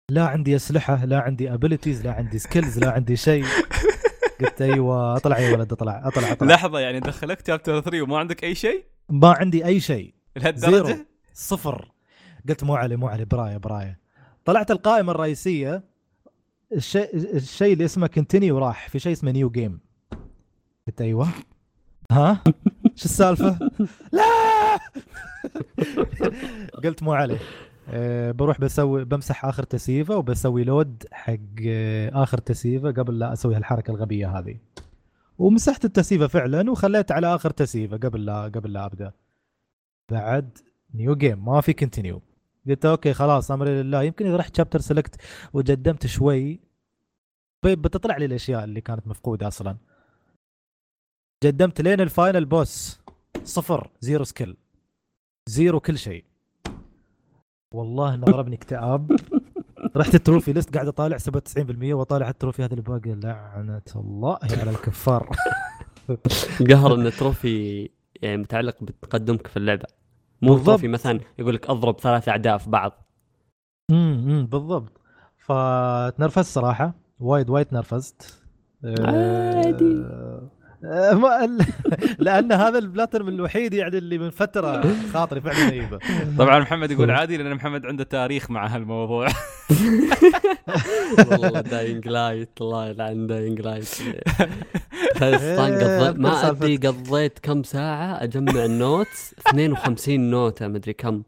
[0.08, 3.44] لا عندي أسلحة لا عندي abilities لا عندي skills لا عندي شيء.
[4.40, 6.48] قلت أيوه أطلع يا ولد أطلع أطلع أطلع.
[6.54, 10.14] لحظة يعني دخلك chapter 3 وما عندك أي شيء؟ ما عندي أي شيء.
[10.36, 11.06] لهالدرجة.
[11.34, 11.92] صفر.
[12.48, 13.98] قلت مو علي مو علي براية براية.
[14.44, 15.84] طلعت القائمة الرئيسية
[16.72, 19.80] الشيء الشيء اللي اسمه continue راح في شيء اسمه new game
[20.86, 21.28] قلت أيوه.
[22.10, 22.42] ها؟
[22.94, 23.58] شو السالفة؟
[24.12, 24.78] لا!
[26.84, 27.38] قلت مو عليه
[27.90, 31.34] أه بروح بسوي بمسح آخر تسييفة وبسوي load حق
[31.68, 34.58] آه، آخر تسييفة قبل لا أسوي هالحركة الغبية هذه.
[35.38, 39.12] ومسحت التسييفة فعلا وخليت على آخر تسييفة قبل لا قبل لا أبدأ.
[40.10, 40.58] بعد
[40.94, 42.22] new game ما في continue
[42.68, 45.16] قلت okay خلاص امري لله يمكن إذا رحت chapter select
[45.52, 46.60] وقدمت شوي
[47.64, 49.76] بتطلع لي الأشياء اللي كانت مفقودة أصلا.
[51.42, 53.00] قدمت لين ال final boss.
[53.44, 54.56] صفر zero skill
[55.48, 56.24] zero كل شيء.
[57.74, 59.16] والله إنه ضربني اكتئاب.
[59.96, 64.38] رحت ال trophy list قاعد أطالع 97% واطالع ال trophy هذا اللي باقي لعنة الله
[64.42, 65.30] على الكفار.
[66.70, 67.88] قهر إن ال trophy
[68.22, 69.86] يعني متعلق بتقدمك في اللعبة.
[70.42, 70.66] مو بالضبط.
[70.66, 72.92] trophy مثلا يقول لك أضرب ثلاث أعداء في بعض.
[73.90, 75.00] امم بالضبط.
[75.38, 76.94] فتنرفزت صراحة.
[77.20, 78.42] وايد وايد تنرفزت
[78.84, 80.04] عادي.
[80.84, 81.66] آه، ما ال-
[82.24, 85.98] لأن هذا البلاترم الوحيد يعني اللي من فترة خاطري فعلا يجيبه.
[86.38, 89.28] طبعا محمد يقول عادي لأن محمد عنده تاريخ مع هالموضوع.
[91.30, 93.88] والله Dying Light الله يلعن Dying Light
[95.22, 101.22] إيه، قضيت ما أذكر أدري قضيت كم ساعة أجمع ال notes 52 نوتة مدري كم.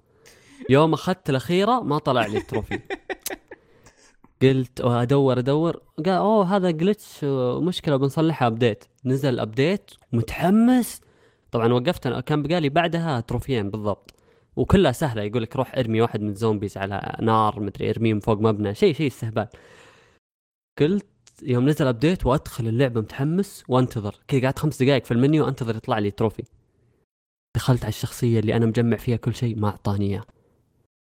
[0.70, 2.78] يوم أخذت الأخيرة ما طلع لي ال trophy.
[4.42, 5.82] قلت أدور أدور.
[5.96, 7.24] قال أوه هذا glitch
[7.62, 11.00] مشكلة بنصلحها update نزل update متحمس.
[11.50, 14.14] طبعا وقفت أنا كان بقالي بعدها تروفيين بالضبط.
[14.56, 18.20] وكلها سهلة يقول لك روح ارمي واحد من ال zombies على نار مدري ارميه من
[18.20, 19.48] فوق مبنى شيء شيء استهبال.
[20.80, 21.06] قلت
[21.42, 24.14] يوم نزل update وأدخل اللعبة متحمس وأنتظر.
[24.28, 26.42] كذا قعدت خمس دقائق في المنيو أنتظر يطلع لي trophy
[27.56, 30.24] دخلت على الشخصية اللي أنا مجمع فيها كل شيء ما أعطاني إياه.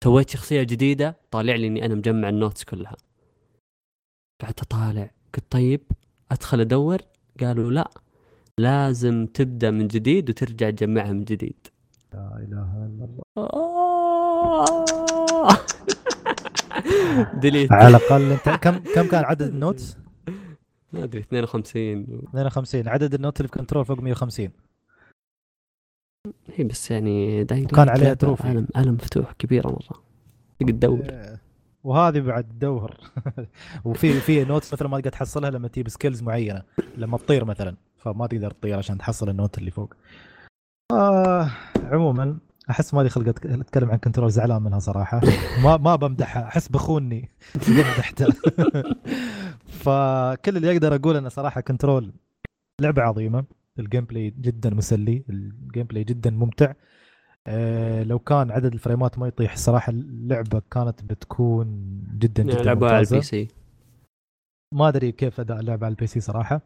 [0.03, 2.95] سويت شخصية جديدة طالع لي إني أنا مجمع ال notes كلها.
[4.41, 5.81] قعدت اطالع قلت طيب
[6.31, 6.97] أدخل أدور.
[7.39, 7.89] قالوا لا
[8.59, 11.67] لازم تبدأ من جديد وترجع تجمعها من جديد.
[12.13, 13.23] لا إله إلا الله.
[17.41, 19.97] delete على الأقل أنت كم كم كان عدد ال notes؟
[20.93, 24.49] ما أدري 52 52 عدد ال note اللي في Control فوق 150
[26.55, 28.47] هي بس يعني وكان لايت عليها trophy.
[28.47, 30.03] عالم عالم مفتوح كبيرة مرة.
[30.59, 30.99] تقدر تدور.
[31.09, 31.38] إيه.
[31.83, 32.97] وهذه بعد تدور
[33.85, 36.63] وفي في notes مثلا ما تقدر تحصلها لما تجيب skills معينة
[36.97, 37.75] لما تطير مثلا.
[37.97, 39.93] فما تقدر تطير عشان تحصل ال note اللي فوق.
[40.91, 42.37] آه عموما
[42.69, 45.21] أحس ما لي خلق أتكلم عن Control زعلان منها صراحة.
[45.63, 47.29] ما ما بمدحها أحس بخوني.
[47.69, 48.27] مدحته
[49.83, 52.13] فكل اللي أقدر أقول إنه صراحة Control
[52.81, 53.45] لعبة عظيمة.
[53.79, 56.73] ال gameplay جدا مسلي ال gameplay جدا ممتع.
[58.03, 61.67] لو كان عدد الفريمات ما يطيح الصراحه اللعبة كانت بتكون
[62.17, 63.47] جدا جدا لعبها على ال PC.
[64.73, 66.61] ما أدري كيف أداء اللعبة على ال PC صراحة.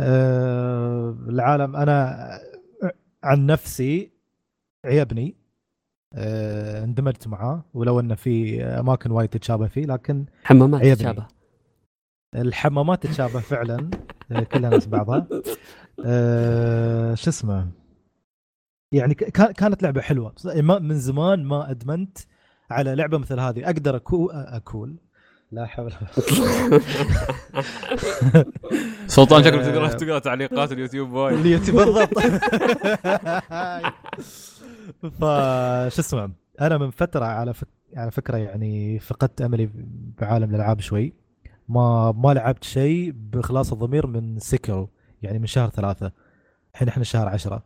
[0.00, 2.28] آه، العالم أنا
[3.24, 4.10] عن نفسي
[4.84, 5.34] عيبني.
[6.14, 10.96] آه، اندمجت معاه ولو إنه في أماكن وايد تتشابه فيه لكن حمامات عيبني.
[10.96, 11.26] تشابه
[12.34, 13.90] الحمامات تتشابه فعلا
[14.32, 15.26] آه، كلها نفس بعضها.
[16.04, 17.68] آه، شو اسمه؟
[18.92, 20.34] يعني كانت لعبة حلوة.
[20.44, 22.18] ما- من زمان ما أدمنت
[22.70, 23.64] على لعبة مثل هذه.
[23.64, 24.96] أقدر أكو اكول
[25.52, 25.92] لا حول
[29.06, 29.70] سلطان شكلك آه.
[29.72, 31.38] تقرا تقرأ تعليقات اليوتيوب وايد.
[31.38, 32.18] اليوتيوب بالضبط.
[35.20, 36.30] فشو اسمه
[36.60, 37.68] أنا من فترة على فك...
[37.96, 39.70] على فكرة يعني فقدت أملي
[40.20, 41.12] بعالم الألعاب شوي.
[41.68, 44.90] ما ما لعبت شيء بإخلاص الضمير من Sekiro
[45.22, 46.12] يعني من شهر ثلاثة.
[46.74, 47.62] الحين إحنا شهر عشرة.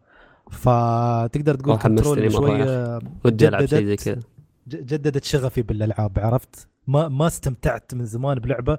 [0.51, 4.21] فتقدر تقول Control شوية ودي ألعب شيء زي جددت- كذا.
[4.69, 8.79] جددت شغفي بالألعاب عرفت؟ ما ما استمتعت من زمان بلعبة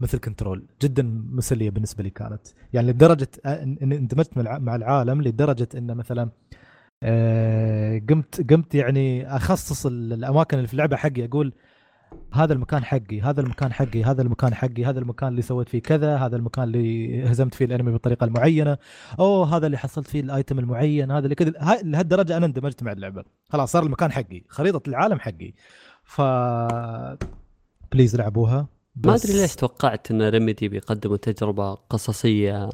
[0.00, 0.66] مثل Control.
[0.82, 1.02] جدا
[1.32, 2.40] مسلية بالنسبة لي كانت.
[2.72, 6.28] يعني لدرجة ان اندمجت مع العالم لدرجة إن مثلا
[7.02, 11.52] آه، قمت قمت يعني أخصص ال- الأماكن اللي في اللعبة حقي أقول
[12.32, 16.16] هذا المكان حقي هذا المكان حقي هذا المكان حقي هذا المكان اللي سويت فيه كذا
[16.16, 18.78] هذا المكان اللي هزمت فيه ال enemy بالطريقة المعينة.
[19.18, 21.52] أوه هذا اللي حصلت فيه ال item المعين هذا اللي كذا.
[21.82, 23.24] لهالدرجة أنا اندمجت مع اللعبة.
[23.48, 25.52] خلاص صار المكان حقي خريطة العالم حقي.
[26.04, 26.20] ف
[27.92, 28.66] please لعبوها.
[29.04, 32.70] ما بس- ادري ليش توقعت إن Remedy بيقدموا تجربة قصصية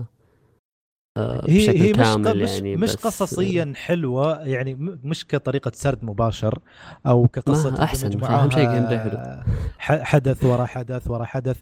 [1.19, 6.59] هي بشكل هي مش مش, يعني مش قصصيا حلوة يعني مش كطريقة سرد مباشر
[7.07, 9.43] أو كقصة تندمج أهم شيء حلو.
[9.79, 11.57] حدث ورا حدث ورا حدث.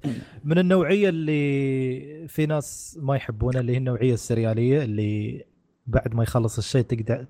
[0.45, 5.45] من النوعية اللي في ناس ما يحبونها اللي هي النوعية السريالية اللي
[5.87, 7.27] بعد ما يخلص الشيء تقدر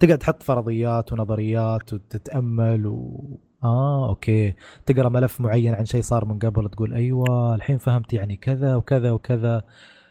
[0.00, 4.54] تقعد تحط فرضيات ونظريات وتتأمل و آه أوكي.
[4.86, 9.10] تقرأ ملف معين عن شيء صار من قبل تقول أيوه الحين فهمت يعني كذا وكذا
[9.10, 9.62] وكذا.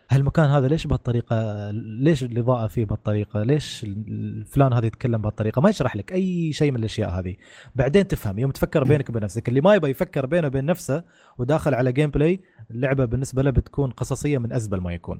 [0.09, 5.95] هالمكان هذا ليش بهالطريقة؟ ليش الإضاءة فيه بهالطريقة؟ ليش الفلان هذا يتكلم بهالطريقة؟ ما يشرح
[5.95, 7.35] لك أي شيء من الأشياء هذه.
[7.75, 11.03] بعدين تفهم يوم تفكر بينك وبين نفسك اللي ما يبغى يفكر بينه وبين نفسه
[11.37, 12.39] وداخل على gameplay
[12.71, 15.19] اللعبة بالنسبة له بتكون قصصية من أزبل ما يكون.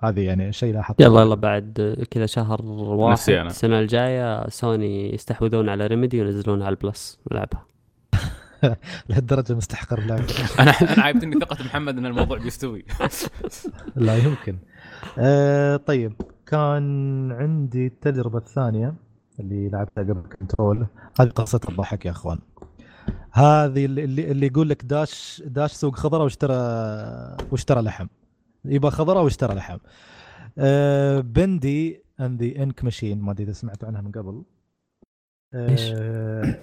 [0.00, 1.02] هذه يعني شيء لاحظته.
[1.02, 3.30] يلا يلا بعد كذا شهر واحد.
[3.30, 7.66] السنة الجاية سوني يستحوذون على Remedy وينزلون على ال Plus نلعبها
[9.08, 10.22] لهالدرجة مستحقر اللعبه
[10.60, 12.84] أنا أنا عيبتني ثقه محمد إن الموضوع بيستوي.
[13.96, 14.58] لا يمكن.
[15.18, 16.12] آه طيب
[16.46, 18.94] كان عندي التجربة الثانية
[19.40, 20.86] اللي لعبتها قبل Control.
[21.20, 22.38] هذه قصه الضحك يا إخوان.
[23.32, 26.54] هذه اللي اللي, اللي يقول لك داش داش سوق خضرة واشترى
[27.50, 28.06] واشترى لحم.
[28.64, 29.78] يبغى خضرة واشترى لحم.
[30.58, 34.42] آه Bendy and the Ink Machine ما أدري إذا سمعتوا عنها من قبل؟
[35.54, 36.58] آه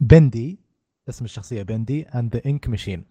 [0.00, 0.63] بندي
[1.08, 3.04] اسم الشخصيه Bendy and the Ink Machine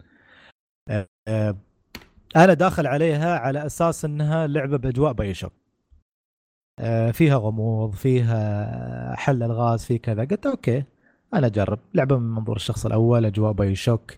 [2.36, 5.52] أنا داخل عليها على أساس انها لعبه باجواء BioShock
[6.80, 10.84] آه، فيها غموض فيها حل الغاز في كذا قلت okay
[11.34, 14.12] أنا اجرب لعبه من منظور الشخص الأول اجواء BioShock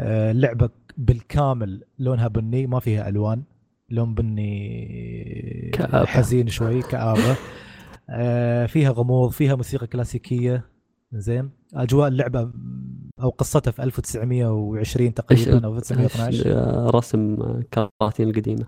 [0.00, 3.42] آه، لعبه بالكامل لونها بني ما فيها الوان
[3.90, 6.04] لون بني كآبة.
[6.06, 7.36] حزين شوي كآبة
[8.10, 10.64] آه، فيها غموض فيها موسيقى كلاسيكية
[11.12, 11.50] زين.
[11.74, 12.50] أجواء اللعبة
[13.22, 17.36] أو قصتها في 1920 تقريبا أو 1912 آه، رسم
[17.74, 18.66] كراتين القديمة؟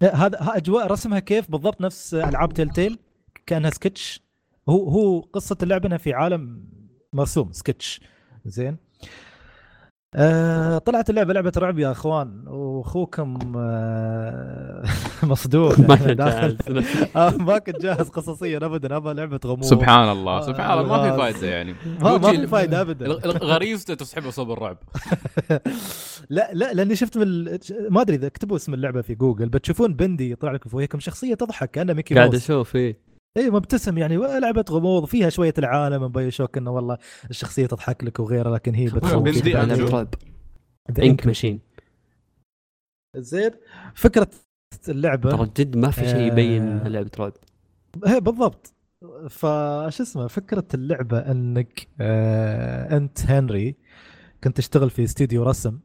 [0.00, 2.98] لا، هذا أجواء رسمها كيف بالضبط؟ نفس ألعاب تيل تيل
[3.46, 4.22] كأنها سكتش
[4.68, 6.64] هو هو قصة اللعبة إنها في عالم
[7.12, 8.00] مرسوم سكتش
[8.46, 8.76] زين.
[10.14, 12.44] آه طلعت اللعبة لعبة رعب يا أخوان.
[12.48, 14.84] وأخوكم آه
[15.22, 16.56] مصدوم ما يعني كنت داخل.
[16.68, 16.86] جاهز.
[17.16, 18.96] آه ما كنت جاهز قصصيا ابدا.
[18.96, 19.64] أبغى لعبة غموض.
[19.64, 21.18] سبحان الله آه، سبحان الله ما في.
[21.18, 21.74] فائده يعني.
[22.00, 23.06] ما, ما في فايدة ابدا.
[23.26, 24.76] غريزته تسحبه صوب الرعب.
[26.30, 27.58] لا لا لأني شفت من ال-
[27.90, 31.70] ما أدري إذا اكتبوا اسم اللعبة في جوجل بتشوفون Bendy يطلع لكم فوقكم شخصية تضحك
[31.70, 33.09] كانها ميكي قاعد أشوف إيه.
[33.36, 34.16] اي مبتسم يعني.
[34.16, 36.98] لعبة غموض فيها شوية العالم من BioShock إنه والله
[37.30, 39.26] الشخصية تضحك لك وغيره لكن هي بتخوف.
[40.98, 41.60] Ink Machine
[43.16, 43.50] زين.
[43.94, 44.28] فكرة
[44.88, 45.30] اللعبة.
[45.30, 47.32] ترى جد ما في شيء يبين انها لعبه رعب
[48.06, 48.74] هي بالضبط.
[49.28, 53.76] فش اسمه؟ فكرة اللعبة إنك آه أنت هنري
[54.44, 55.78] كنت تشتغل في استديو رسم.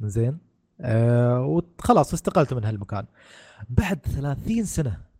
[0.00, 0.38] زين.
[0.80, 3.04] آه وخلاص استقلت من هالمكان.
[3.70, 5.11] بعد 30 سنة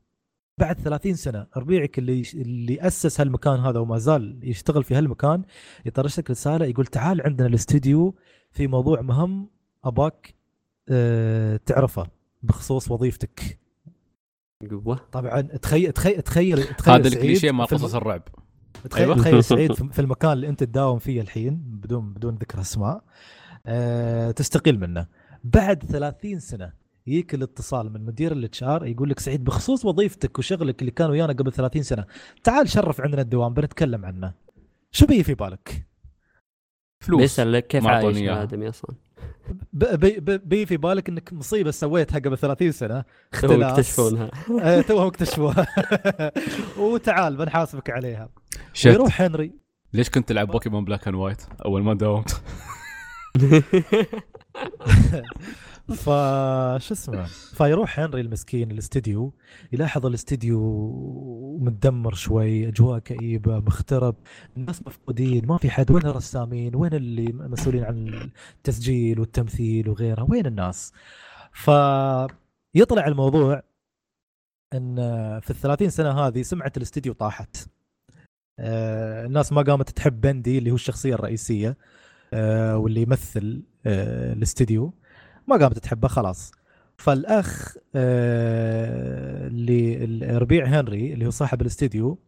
[0.62, 5.42] بعد 30 سنة ربيعك اللي اللي أسس هالمكان هذا وما زال يشتغل في هالمكان
[5.86, 8.14] يطرش لك رسالة يقول تعال عندنا الاستديو
[8.50, 9.48] في موضوع مهم
[9.84, 10.34] أباك
[10.88, 12.06] آه تعرفه
[12.42, 13.58] بخصوص وظيفتك.
[14.70, 15.00] قوة.
[15.12, 18.22] طبعا تخيل تخيل تخيل تخيل هذا الكليشيه مال قصص الرعب.
[18.90, 19.16] تخيل أيوة.
[19.16, 23.04] تخيل سعيد في في المكان اللي أنت تداوم فيه الحين بدون بدون ذكر أسماء
[23.66, 25.06] أه تستقيل منه.
[25.44, 30.80] بعد 30 سنة يجيك الاتصال من مدير ال HR يقول لك سعيد بخصوص وظيفتك وشغلك
[30.80, 32.04] اللي كان ويانا قبل 30 سنة
[32.44, 34.34] تعال شرف عندنا الدوام بنتكلم عنه.
[34.90, 35.86] شو بي في بالك؟
[37.00, 37.20] فلوس.
[37.20, 38.16] بيسأل لك كيف عايش.
[38.18, 38.96] الادمي أصلا.
[39.72, 43.70] ب- بي, بي, بي في بالك إنك مصيبة سويتها قبل 30 سنة تو اختلاس.
[43.78, 44.30] يكتشفونها
[44.62, 45.66] آه، توهم اكتشفوها.
[46.78, 48.28] وتعال بنحاسبك عليها.
[48.72, 48.86] shit.
[48.86, 49.52] ويروح هنري.
[49.92, 52.42] ليش كنت تلعب Pokémon Black and White أول ما داومت
[55.88, 57.24] فش اسمه؟
[57.54, 59.32] فيروح هنري المسكين الاستديو
[59.72, 60.58] يلاحظ الاستديو
[61.60, 64.14] متدمر شوي أجواء كئيبة مخترب
[64.56, 70.46] الناس مفقودين ما في حد وين الرسامين؟ وين اللي مسؤولين عن التسجيل والتمثيل وغيرها؟ وين
[70.46, 70.92] الناس؟
[71.52, 73.62] فيطلع الموضوع
[74.74, 74.96] إن
[75.40, 77.56] في الثلاثين سنة هذه سمعة الاستديو طاحت.
[78.58, 81.76] آه، الناس ما قامت تحب بندي اللي هو الشخصية الرئيسية
[82.34, 84.94] آه، واللي يمثل آه، الاستديو.
[85.48, 86.52] ما قامت تحبه خلاص.
[86.96, 92.18] فالأخ آه، اللي ربيع هنري اللي هو صاحب الاستديو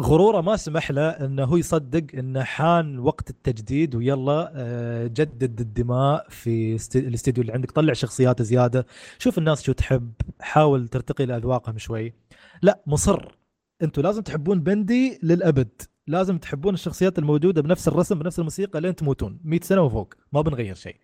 [0.00, 6.26] غروره ما سمح له إنه هو يصدق انه حان وقت التجديد ويلا آه، جدد الدماء
[6.28, 8.86] في است- الاستديو اللي عندك طلع شخصيات زيادة
[9.18, 12.12] شوف الناس شو تحب حاول ترتقي لأذواقهم شوي.
[12.62, 13.38] لا مصر.
[13.82, 19.40] أنتم لازم تحبون بندي للأبد لازم تحبون الشخصيات الموجودة بنفس الرسم بنفس الموسيقى لين تموتون.
[19.44, 20.96] 100 سنة وفوق ما بنغير شيء.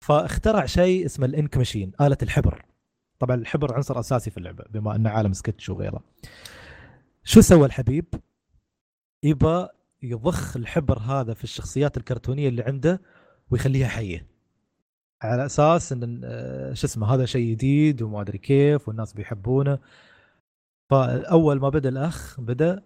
[0.00, 2.64] فاخترع شيء اسمه الإنك ماشين آلة الحبر.
[3.18, 6.04] طبعا الحبر عنصر أساسي في اللعبة بما انه عالم سكتش وغيره.
[7.24, 8.06] شو سوى الحبيب؟
[9.22, 9.66] يبى
[10.02, 13.00] يضخ الحبر هذا في الشخصيات الكرتونية اللي عنده
[13.50, 14.26] ويخليها حية.
[15.22, 19.78] على أساس إن آه، شو اسمه هذا شيء جديد وما أدري كيف والناس بيحبونه.
[20.90, 22.82] فأول ما بدأ الأخ بدأ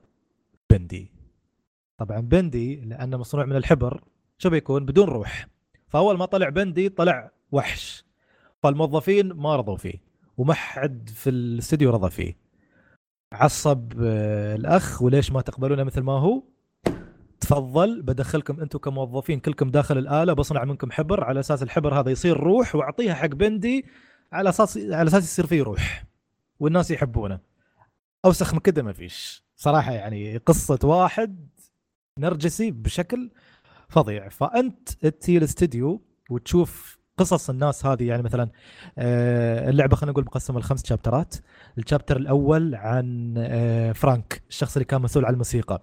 [0.71, 1.13] بندي.
[1.99, 4.05] طبعا بندي لأنه مصنوع من الحبر
[4.39, 5.54] شو بيكون؟ بدون روح.
[5.95, 8.05] فاول ما طلع بندي طلع وحش.
[8.63, 9.95] فالموظفين ما رضوا فيه
[10.37, 12.37] وما حد في الاستديو رضى فيه.
[13.33, 16.43] عصب آه، الأخ وليش ما تقبلونه مثل ما هو؟
[17.41, 22.37] تفضل بدخلكم أنتم كموظفين كلكم داخل الآلة بصنع منكم حبر على أساس الحبر هذا يصير
[22.37, 23.87] روح وأعطيها حق بندي
[24.33, 26.05] على أساس على أساس يصير فيه روح
[26.61, 27.41] والناس يحبونه.
[28.25, 29.45] أوسخ من كده ما فيش.
[29.57, 31.49] صراحة يعني قصة واحد
[32.19, 33.31] نرجسي بشكل
[33.95, 34.29] فظيع.
[34.29, 38.51] فأنت تجي الاستديو وتشوف قصص الناس هذه يعني مثلا
[38.99, 41.35] آه، اللعبة خلينا نقول مقسمة لخمس شابترات
[41.79, 45.83] ال chapter الأول عن آه، فرانك الشخص اللي كان مسؤول عن الموسيقى.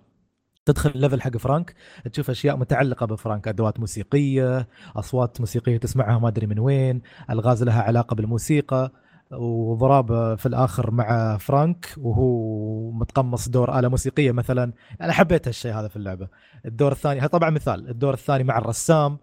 [0.66, 1.76] تدخل ال level حق فرانك
[2.12, 7.82] تشوف أشياء متعلقة بفرانك أدوات موسيقية أصوات موسيقية تسمعها ما أدري من وين ألغاز لها
[7.82, 8.92] علاقة بالموسيقى.
[9.34, 14.74] وضرابه في الآخر مع فرانك وهو متقمص دور آلة موسيقية مثلا.
[15.02, 16.28] أنا حبيت هالشيء هذا في اللعبة.
[16.66, 17.90] الدور الثاني طبعا مثال.
[17.90, 19.18] الدور الثاني مع الرسام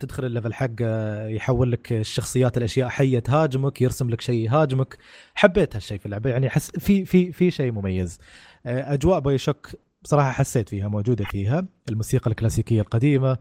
[0.00, 4.98] تدخل ال level حقه يحول لك الشخصيات الأشياء حية تهاجمك يرسم لك شيء يهاجمك
[5.34, 6.30] حبيت هالشيء في اللعبة.
[6.30, 8.18] يعني أحس في في في شيء مميز.
[8.66, 9.70] أجواء بايوشوك
[10.02, 11.66] بصراحه حسيت فيها موجودة فيها.
[11.88, 13.38] الموسيقى الكلاسيكية القديمة.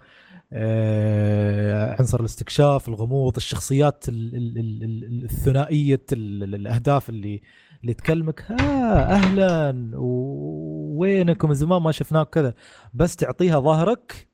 [1.99, 7.41] عنصر الاستكشاف الغموض الشخصيات ال- ال- ال- ال- الثنائية ال- ال- الأهداف اللي
[7.81, 8.45] اللي تكلمك.
[8.51, 9.91] ها أهلا.
[9.95, 12.53] ووينكم من زمان ما شفناك كذا.
[12.93, 14.27] بس تعطيها ظهرك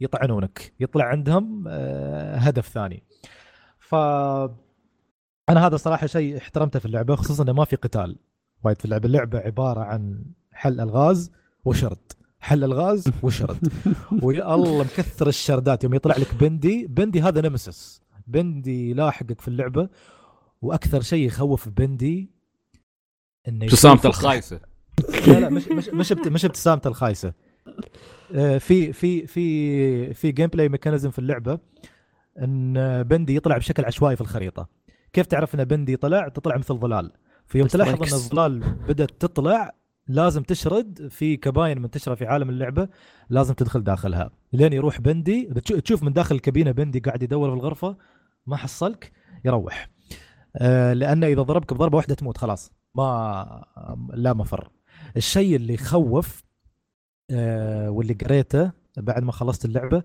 [0.00, 0.72] يطعنونك.
[0.80, 3.02] يطلع عندهم آه، هدف ثاني.
[3.78, 3.94] ف
[5.48, 8.16] أنا هذا صراحة شيء احترمته في اللعبة خصوصا انه ما في قتال.
[8.64, 9.06] وايد في اللعبة.
[9.06, 11.32] اللعبة عبارة عن حل ألغاز
[11.64, 12.12] وشرد.
[12.42, 13.72] حل الغاز وشرد.
[14.22, 15.84] ويا الله مكثر الشردات.
[15.84, 18.02] يوم يطلع لك بندي بندي هذا نمسس.
[18.26, 19.88] بندي يلاحقك في اللعبة.
[20.62, 22.30] وأكثر شيء يخوف بندي
[23.48, 24.60] إنه ابتسامته الخايسة.
[25.26, 27.32] لا لا مش مش مش مش ابتسامته الخايسة.
[28.34, 31.58] آه، في في في في gameplay mechanism في اللعبة
[32.38, 34.68] إن بندي يطلع بشكل عشوائي في الخريطة.
[35.12, 37.12] كيف تعرف إن بندي طلع؟ تطلع مثل ظلال.
[37.46, 38.02] في يوم بس تلاحظ إن.
[38.02, 39.74] الظلال بدأت تطلع
[40.08, 42.88] لازم تشرد في كباين منتشره في عالم اللعبة
[43.30, 44.30] لازم تدخل داخلها.
[44.52, 45.44] لين يروح بندي
[45.84, 47.96] تشوف من داخل الكابينة بندي قاعد يدور في الغرفة
[48.46, 49.12] ما حصلك
[49.44, 49.90] يروح.
[50.56, 52.72] آه، لأنه إذا ضربك بضربة واحدة تموت خلاص.
[52.94, 53.64] ما
[54.14, 54.70] لا مفر.
[55.16, 56.44] الشيء اللي يخوف
[57.30, 60.02] آه، واللي قريته بعد ما خلصت اللعبة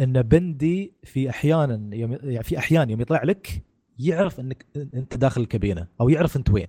[0.00, 3.62] إن بندي في أحيانا يوم يعني في أحيان يوم يطلع لك
[3.98, 6.68] يعرف إنك أنت داخل الكابينة أو يعرف أنت وين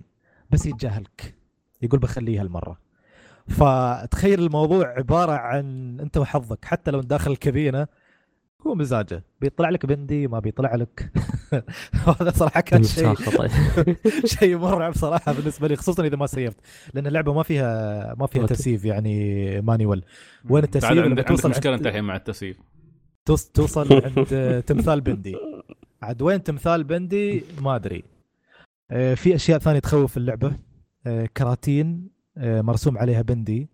[0.50, 1.41] بس يتجاهلك.
[1.82, 2.78] يقول بخليه هالمرة.
[3.48, 7.86] فتخيل الموضوع عبارة عن أنت وحظك حتى لو داخل الكابينة
[8.66, 9.24] هو مزاجه.
[9.40, 11.12] بيطلع لك بندي ما بيطلع لك.
[12.20, 13.48] هذا صراحة كان شيء مساخطة.
[14.38, 16.56] شيء مرعب صراحة بالنسبة لي خصوصا إذا ما save ت.
[16.94, 18.54] لأن اللعبة ما فيها ما فيها okay.
[18.54, 20.02] تسييف يعني manual.
[20.50, 22.56] وين التسييف عندك توصل مشكلة انت الحين مع التسييف.
[23.30, 24.26] توص- توصل عند
[24.66, 25.36] تمثال بندي.
[26.02, 28.04] عاد وين تمثال بندي؟ ما أدري.
[28.90, 30.52] آه، في أشياء ثانية تخوف اللعبة.
[31.36, 33.68] كراتين آه، مرسوم عليها بندي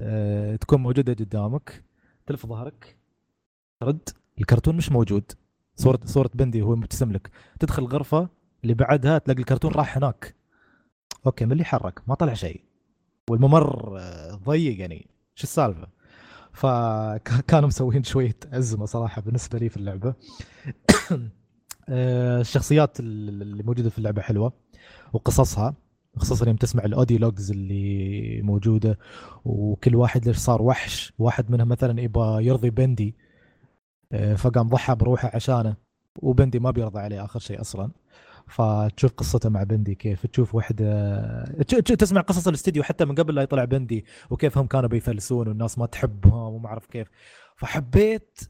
[0.00, 1.84] آه، تكون موجودة قدامك.
[2.26, 2.96] تلف ظهرك.
[3.82, 4.08] رد
[4.40, 5.32] الكرتون مش موجود.
[5.76, 7.30] صورة صورة بندي هو مبتسم لك.
[7.60, 8.28] تدخل الغرفة
[8.62, 10.34] اللي بعدها تلاقي الكرتون راح هناك.
[11.26, 12.64] أوكي من اللي حرك ما طلع شيء.
[13.30, 15.06] والممر آه، ضيق يعني.
[15.34, 15.88] شو السالفة؟
[16.52, 20.14] فكانوا مسوين شوية أزمة صراحة بالنسبة لي في اللعبة.
[21.88, 24.52] آه، الشخصيات اللي موجودة في اللعبة حلوة.
[25.12, 25.74] وقصصها.
[26.16, 28.98] خصوصا يوم تسمع ال audio logs اللي موجودة
[29.44, 31.12] وكل واحد ليش صار وحش.
[31.18, 33.16] واحد منهم مثلا يبغى يرضي بندي
[34.12, 35.76] آه، فقام ضحى بروحه عشانه
[36.22, 37.90] وبندي ما بيرضى عليه آخر شيء أصلا.
[38.46, 41.44] فتشوف قصته مع بندي كيف تشوف وحدة
[41.98, 45.86] تسمع قصص الاستديو حتى من قبل لا يطلع بندي وكيف هم كانوا بيفلسون والناس ما
[45.86, 47.08] تحبهم وما أعرف كيف.
[47.56, 48.40] فحبيت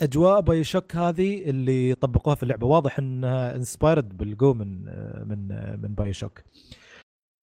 [0.00, 2.66] أجواء بايوشوك هذه اللي طبقوها في اللعبة.
[2.66, 4.84] واضح إنها inspired بالجو من
[5.28, 5.48] من
[5.82, 6.42] من باي شوك.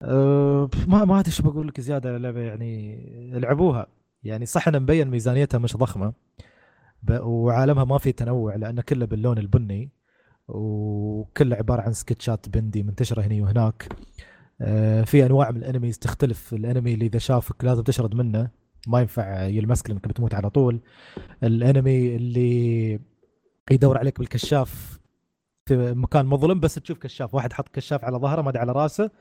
[0.02, 2.96] أه، ما ما أدري شو بقول لك زيادة على اللعبة يعني
[3.38, 3.88] العبوها
[4.24, 6.14] يعني صح إنه مبين ميزانيتها مش ضخمة
[7.12, 9.92] وعالمها ما في تنوع لأنه كله باللون البني
[10.48, 13.90] وكله عبارة عن سكتشات بندي منتشرة هنا وهناك.
[14.62, 16.54] أه، في أنواع من الأنميز تختلف.
[16.54, 18.50] الأنمي اللي إذا شافك لازم تشرد منه.
[18.88, 20.80] ما ينفع يلمسك لأنك بتموت على طول.
[21.44, 23.00] الأنمي اللي
[23.72, 25.00] يدور عليك بالكشاف
[25.66, 27.36] في مكان مظلم بس تشوف كشاف.
[27.36, 29.12] واحد حط كشاف على ظهره ما على رأسه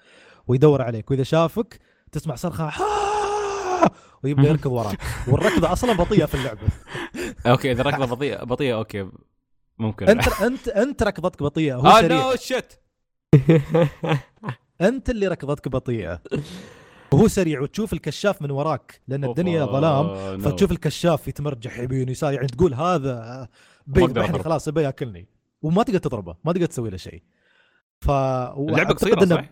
[0.49, 1.11] ويدور عليك.
[1.11, 1.81] وإذا شافك
[2.13, 3.91] تسمع صرخة "آه!"
[4.25, 4.99] ويبدأ يركض وراك.
[5.29, 6.61] والركضة أصلا بطيئة في اللعبة.
[7.47, 9.11] okay إذا ركضة بطيئة بطيئة okay.
[9.79, 10.09] ممكن.
[10.09, 11.75] أنت أنت أنت ركضتك بطيئة.
[11.75, 12.31] هو آه سريع.
[12.31, 12.73] no shit
[14.81, 16.21] أنت اللي ركضتك بطيئة.
[17.13, 22.47] وهو سريع وتشوف الكشاف من وراك لأن الدنيا ظلام فتشوف الكشاف يتمرجح يمين يسار يعني
[22.47, 23.49] تقول هذا
[23.89, 24.43] أقدر بيذبحني أضرب.
[24.43, 25.29] خلاص يبي يأكلني
[25.63, 27.23] وما تقدر تضربه ما تقدر تسوي له شيء
[28.01, 29.45] ف اللعبة قصيرة صح؟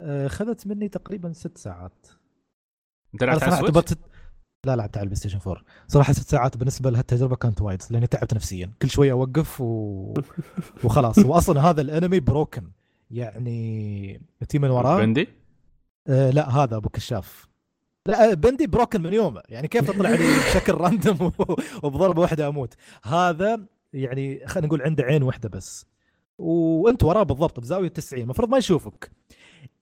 [0.00, 2.06] آه، اخذت مني تقريبا ست ساعات
[3.14, 3.98] أنت لعبت على السويتش؟ اعتبرت
[4.66, 8.34] لا لعبت على البلاي ستيشن 4 صراحة ست ساعات بالنسبة لهالتجربة كانت وايد لأني تعبت
[8.34, 10.14] نفسيا كل شوية أوقف و...
[10.84, 12.70] وخلاص واصلا هذا ال enemy broken
[13.10, 15.28] يعني تي من وراه بندي؟
[16.08, 17.48] آه لا هذا أبو كشاف.
[18.06, 19.42] لا آه، بندي broken من يومه.
[19.48, 21.32] يعني كيف تطلع لي بشكل random
[21.82, 22.74] وبضربة واحدة أموت.
[23.04, 23.60] هذا
[23.92, 25.86] يعني خلينا نقول عنده عين واحدة بس.
[26.38, 29.10] وأنت وراه بالضبط بزاوية 90 المفروض ما يشوفك.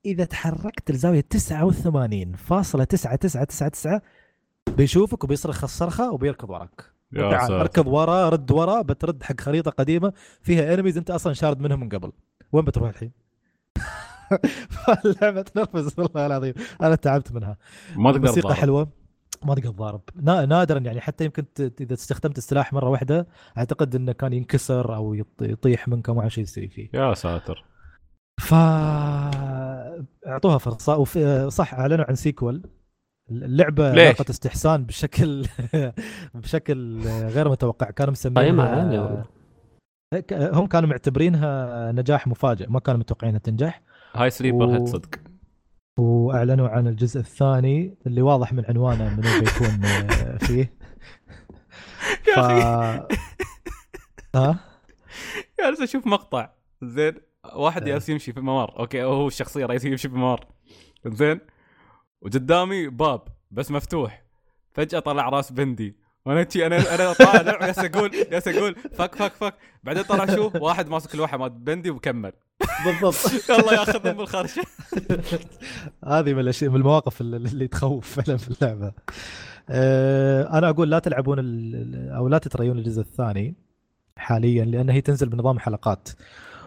[0.05, 4.01] إذا تحركت لزاوية 89.9999
[4.77, 6.85] بيشوفك وبيصرخ الصرخة وبيركض وراك.
[7.61, 10.13] اركض وراه رد وراه بترد حق خريطة قديمة.
[10.43, 12.13] فيها انميز أنت أصلا شارد منهم من قبل.
[12.53, 13.20] وين بتروح الحين؟
[15.05, 17.57] اللعبه تنرفز والله العظيم أنا تعبت منها.
[17.97, 18.55] ما تقدر تضارب.
[18.55, 18.89] حلوة.
[19.45, 20.01] ما تقدر تضارب.
[20.17, 21.01] نا- نادرا يعني.
[21.01, 23.27] حتى يمكن ت- إذا استخدمت السلاح مرة واحدة
[23.59, 27.65] أعتقد إنه كان ينكسر أو يط- يطيح منك وما شيء يصير فيه يا ساتر.
[28.41, 28.55] ف
[30.27, 30.97] أعطوها فرصة.
[30.97, 32.63] وفي صح أعلنوا عن sequel
[33.31, 35.47] اللعبة ليش؟ لاقت استحسان بشكل
[36.35, 37.91] بشكل غير متوقع.
[37.91, 39.25] كانوا مسمينها.
[40.15, 42.67] هيك- هم كانوا معتبرينها نجاح مفاجئ.
[42.69, 43.83] ما كانوا متوقعينها تنجح.
[44.15, 45.09] هاي sleeper hit صدق.
[45.99, 50.73] وأعلنوا عن الجزء الثاني اللي واضح من عنوانه منو بيكون آه، فيه.
[52.23, 52.29] ف...
[52.29, 52.41] يا
[53.07, 53.17] أخي.
[54.35, 54.59] ها؟
[55.61, 56.51] جالس أشوف مقطع.
[56.83, 57.15] زين
[57.55, 57.85] واحد.
[57.85, 58.79] جالس يمشي في ممر.
[58.79, 60.47] أوكي هو الشخصية الرئيسيه يمشي في ممر.
[61.07, 61.41] زين.
[62.23, 64.23] وقدامي باب بس مفتوح.
[64.73, 65.97] فجأة طلع راس بندي.
[66.27, 69.55] وأنا أنا أنا طالع جالس أقول جالس أقول فك فك فك.
[69.85, 72.33] بعدين طلع شوف واحد ماسك لوحة مال بندي ومكمل
[72.85, 73.51] بالضبط.
[73.51, 74.63] الله ياخذهم بالخرشه
[76.05, 78.93] هذه من الاشياء من المواقف اللي, اللي تخوف فعلا في اللعبة.
[79.69, 81.39] آه، أنا أقول لا تلعبون
[82.11, 83.55] أو لا تتريون الجزء الثاني
[84.17, 86.09] حاليا لأن هي تنزل بنظام حلقات.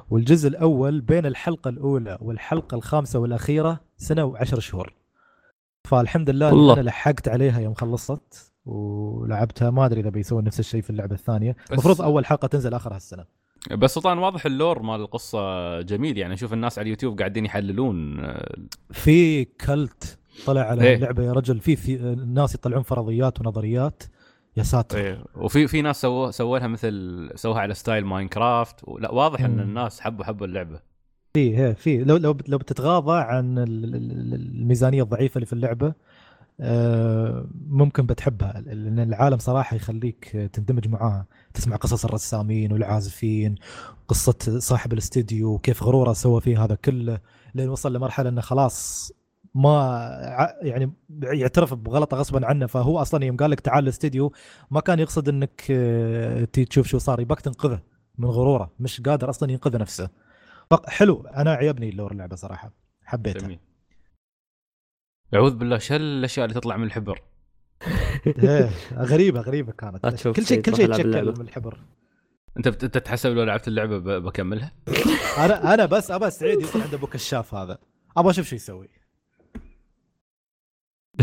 [0.10, 4.94] والجزء الأول بين الحلقة الأولى والحلقة الخامسة والأخيرة سنة وعشر شهور.
[5.84, 6.74] فالحمد لله.
[6.74, 8.53] أنا لحقت عليها يوم خلصت.
[8.66, 11.56] ولعبتها ما أدري إذا بيسوون نفس الشيء في اللعبة الثانية.
[11.72, 13.26] المفروض أول حلقة تنزل اخر هالسنه
[13.72, 16.18] بس سلطان واضح ال lore مال القصة جميل.
[16.18, 18.24] يعني أشوف الناس على اليوتيوب قاعدين يحللون.
[18.92, 20.96] في cult طلع على إيه.
[20.96, 21.60] اللعبة يا رجل.
[21.60, 24.04] في في الناس يطلعون فرضيات ونظريات.
[24.58, 24.98] يا ساتر.
[24.98, 25.24] إيه.
[25.36, 28.76] وفي في ناس سووا سووا لها مثل سووها على style ماينكرافت.
[29.00, 29.60] لا واضح إن.
[29.60, 30.80] الناس حبوا حبوا اللعبة.
[31.34, 32.04] في إيه، في.
[32.04, 35.94] لو لو لو بتتغاضى عن ال- ال- ال- الميزانية الضعيفة اللي في اللعبة
[37.68, 41.26] ممكن بتحبها لأن العالم صراحة يخليك تندمج معاها.
[41.54, 43.56] تسمع قصص الرسامين والعازفين
[44.08, 47.20] قصة صاحب الاستديو وكيف غرورة سوى فيه هذا كله
[47.56, 49.12] لين وصل لمرحلة إنه خلاص
[49.56, 52.66] ما يعني يعترف بغلطه غصبا عنه.
[52.66, 54.34] فهو أصلا يوم قال لك تعال الاستديو
[54.72, 57.20] ما كان يقصد إنك آه، تشوف شو صار.
[57.20, 57.80] يباك تنقذه
[58.18, 60.10] من غرورة مش قادر أصلا ينقذ نفسه.
[60.88, 61.28] حلو.
[61.36, 62.72] أنا عجبني ال lore اللعبة صراحة.
[63.04, 63.42] حبيتها.
[63.42, 63.60] جميل.
[65.36, 67.22] أعوذ بالله شو الاشياء اللي تطلع من الحبر؟
[68.28, 70.06] إيه، غريبة غريبة كانت.
[70.06, 71.26] كل شيء كل شيء تشكل.
[71.26, 71.78] من الحبر.
[72.58, 74.72] أنت بت- أنت تحسب لو لعبت اللعبة ب- بكملها؟
[75.46, 77.78] أنا أنا بس أبى سعيد يصير عنده أبو كشاف هذا.
[78.18, 78.90] أبغى أشوف شو يسوي.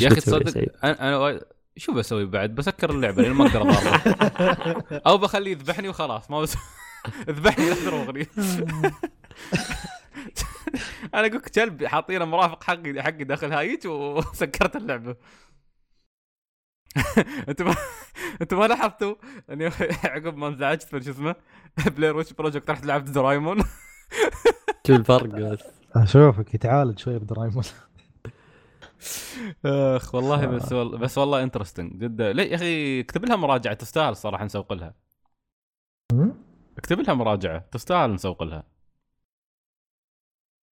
[0.00, 1.40] يا أخي تصدق؟ أنا أنا
[1.76, 3.62] شو بسوي بعد؟ بسكر اللعبة لين ما أقدر
[5.06, 6.56] أو بخليه يذبحني وخلاص ما بس
[7.28, 8.26] اذبحني تروغني
[11.14, 15.16] أنا أقول لك كلب حاطين مرافق حقي حقي داخل هايج وسكرت اللعبة.
[17.48, 17.76] أنتم ما
[18.42, 19.14] أنتم ما لاحظتوا؟
[19.50, 19.66] اني
[20.04, 21.34] عقب ما انزعجت من شو اسمه؟
[21.86, 23.58] بلير ويتش project رحت لعبت دورايمون
[24.86, 25.64] شو الفرق بس.
[25.96, 27.64] أشوفك يتعالج شوي بدرايمون.
[29.66, 30.46] آخ والله آه.
[30.46, 34.72] بس والله بس والله interesting جدا ليه يا أخي اكتب لها مراجعة تستاهل الصراحه نسوق
[34.72, 34.94] لها؟
[36.78, 38.64] اكتب لها مراجعة تستاهل نسوق لها.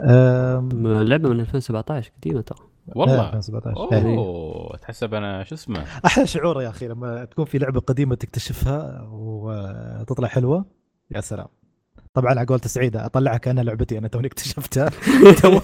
[0.03, 2.59] لعبة من 2017 قديمة ترى.
[2.97, 3.29] والله.
[3.29, 4.17] 2017 إيه.
[4.19, 9.09] أوه تحسب أنا شو اسمه؟ أحلى شعور يا أخي لما تكون في لعبة قديمة تكتشفها
[9.13, 10.65] وتطلع حلوة.
[11.11, 11.47] يا سلام.
[12.15, 14.91] طبعا على قولة سعيدة اطلعها كانها لعبتي أنا توني اكتشفتها.
[15.43, 15.59] تو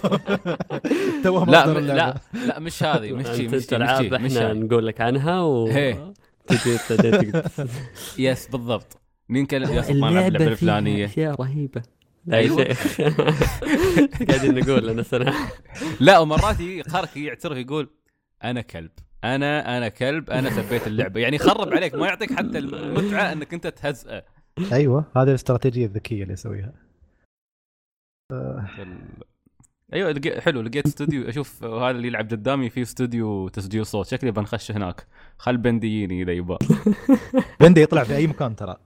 [1.25, 1.67] تو لا.
[1.67, 5.43] لا لا مش هذه مش مش شي العاب مش شي مش إحنا نقول لك عنها
[5.43, 5.69] و
[8.19, 8.99] yes بالضبط.
[9.31, 11.05] سلطان ألعب اللعبة الفلانية.
[11.05, 11.83] أشياء رهيبة.
[12.27, 12.65] لا يا أيوة.
[12.75, 13.01] شيخ
[14.31, 15.35] قاعدين نقول أنا سنة
[16.01, 16.57] لا ومرات
[16.89, 17.91] خارك يعترف يقول
[18.45, 18.91] أنا كلب.
[19.25, 21.21] أنا أنا كلب أنا سبيت اللعبة.
[21.21, 24.23] يعني يخرب عليك ما يعطيك حتى المتعة إنك أنت تهزئه
[24.73, 26.73] أيوه هذه الاستراتيجية الذكية اللي يسويها
[29.93, 31.29] أيوه لقي- حلو لقيت استوديو.
[31.29, 34.07] أشوف هذا اللي يلعب قدامي في استوديو تسجيل صوت.
[34.07, 35.07] شكلي بنخش هناك.
[35.39, 36.59] خل بندي يجيني إذا يبغى
[37.61, 38.77] بندي يطلع في أي مكان ترى.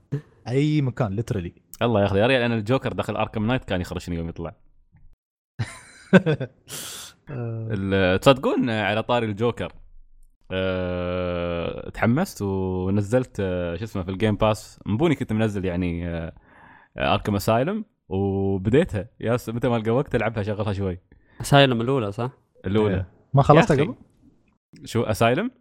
[0.47, 4.29] أي مكان literally الله ياخذ يا ريال أنا الجوكر داخل اركام نايت كان يخرشني يوم
[4.29, 4.55] يطلع.
[7.29, 9.73] ال- تصدقون على طاري الجوكر
[10.51, 11.89] أه...
[11.89, 13.75] تحمست ونزلت أه...
[13.75, 16.33] شو اسمه في ال Game Pass مبوني كنت منزل يعني أه...
[16.97, 19.07] Arkham Asylum وبديتها.
[19.19, 19.49] يا س...
[19.49, 20.99] متى ما القى وقت ألعبها شغلها شوي.
[21.41, 22.31] Asylum الأولى صح؟
[22.65, 23.05] الأولى.
[23.33, 23.95] ما خلصتها قبل؟
[24.85, 25.51] شو Asylum؟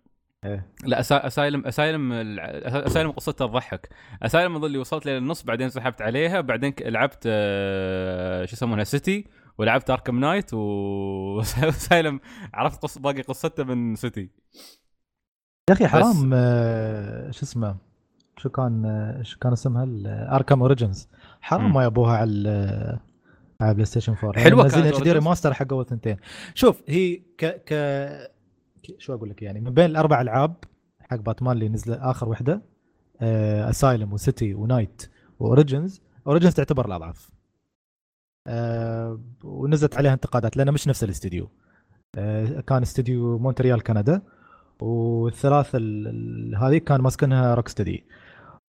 [0.44, 0.66] إيه.
[0.84, 1.00] لا.
[1.00, 3.88] Asylum Asylum Asylum قصتها تضحك
[4.22, 9.24] Asylum اظل اللي وصلت للنص بعدين سحبت عليها بعدين لعبت آه، شو يسمونها City
[9.58, 12.20] ولعبت Arkham Knight و Asylum
[12.54, 12.98] عرفت قص...
[12.98, 14.30] باقي قصته من City
[15.70, 17.76] يا أخي حرام آه، شو اسمه
[18.36, 19.86] شو كان آه، شو كان اسمها
[20.36, 21.08] Arkham Origins
[21.40, 21.72] حرام.
[21.74, 22.98] ما يبوها على
[23.60, 25.08] على PlayStation 4 حلوة نزلين كانت Origins.
[25.12, 26.16] remaster حق اول ثنتين
[26.54, 28.37] شوف هي ك ك-
[28.98, 30.54] شو أقول لك يعني من بين الأربع ألعاب
[31.00, 32.62] حق باتمان اللي نزل آخر وحدة
[33.70, 35.10] Asylum و City و Knight
[35.40, 37.30] و Origins Origins تعتبر الأضعف.
[38.46, 41.48] آه، ونزلت عليها انتقادات لأنه مش نفس الاستديو.
[42.14, 44.22] آه، كان استديو مونتريال كندا
[44.80, 48.04] والثلاث ال- ال- هذه كان ماسكنها Rocksteady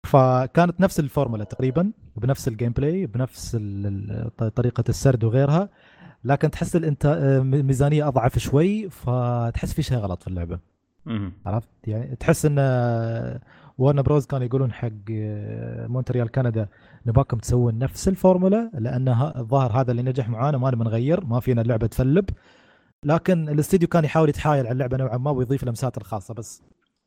[0.07, 3.57] فكانت نفس الفورمولا تقريبا بنفس ال gameplay بنفس
[4.55, 5.69] طريقة السرد وغيرها.
[6.27, 10.59] لكن تحس الانت آه، ميزانية أضعف شوي فتحس في شيء غلط في اللعبة.
[11.47, 12.59] عرفت؟ يعني تحس إن
[13.79, 16.69] Warner Bros كانوا يقولون حق آه، مونتريال كندا
[17.07, 21.63] نباكم تسوون نفس الفورمولا لأن الظاهر هذا اللي نجح معانا ما نبي نغير ما فينا
[21.63, 22.25] اللعبة ت flop.
[23.05, 26.63] لكن الاستديو كان يحاول يتحايل على اللعبة نوعا ما ويضيف لمساته الخاصة بس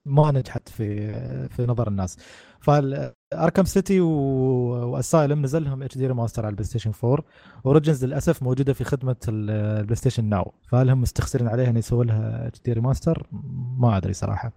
[0.06, 1.14] ما نجحت في
[1.50, 2.18] في نظر الناس.
[2.62, 7.24] ف Arkham City و Asylum نزل لهم HD remaster على ال PlayStation 4
[7.66, 9.50] Origins للأسف موجودة في خدمة ال-
[9.80, 10.54] ال PlayStation Now.
[10.68, 13.28] فهل هم مستخسرين عليها إن يسووا لها HD remaster؟
[13.78, 14.52] ما أدري صراحة.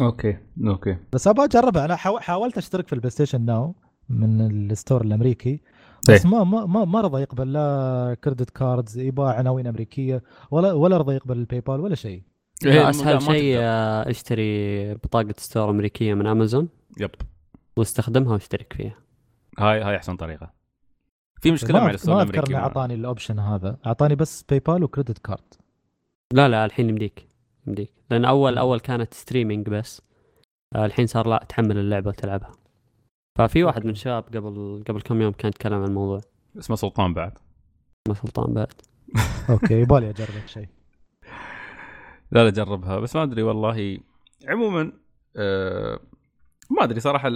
[0.00, 0.36] أوكي
[0.66, 0.96] أوكي.
[1.12, 1.84] بس أبغى أجربها.
[1.84, 3.74] أنا حاو- حاولت أشترك في ال PlayStation Now
[4.08, 4.40] من
[4.70, 5.60] ال store الأمريكي
[6.08, 6.30] بس إيه.
[6.30, 11.36] ما ما, ما رضى يقبل لا credit cards يباله عناوين أمريكية ولا ولا رضى يقبل
[11.38, 12.22] ال PayPal ولا شيء.
[12.64, 13.56] إيه، لا، أسهل شيء.
[13.58, 16.68] آه، أشتري بطاقة store أمريكية من أمازون.
[17.00, 17.10] Yep.
[17.76, 18.94] واستخدمها وأشترك فيها.
[19.58, 20.50] هاي هاي أحسن طريقة.
[21.40, 23.76] في مشكلة ما مع أذكر الامريكي انه ما- أعطاني ال option هذا.
[23.86, 25.54] أعطاني بس PayPal و credit card
[26.32, 27.28] لا لا الحين يمديك.
[27.66, 27.92] يمديك.
[28.10, 30.02] لأن أول أول كانت streaming بس.
[30.76, 32.52] آه، الحين صار لا تحمل اللعبة وتلعبها.
[33.38, 36.20] ففي واحد من الشباب قبل قبل كم يوم كان يتكلم عن الموضوع.
[36.58, 37.32] اسمه سلطان بعد.
[38.08, 38.72] ما سلطان بعد.
[39.50, 40.68] أوكي يبالي اجرب شيء.
[42.32, 42.98] لا لا جربها.
[42.98, 43.98] بس ما أدري والله.
[44.48, 44.92] عموما
[45.36, 46.00] آه
[46.78, 47.30] ما أدري صراحة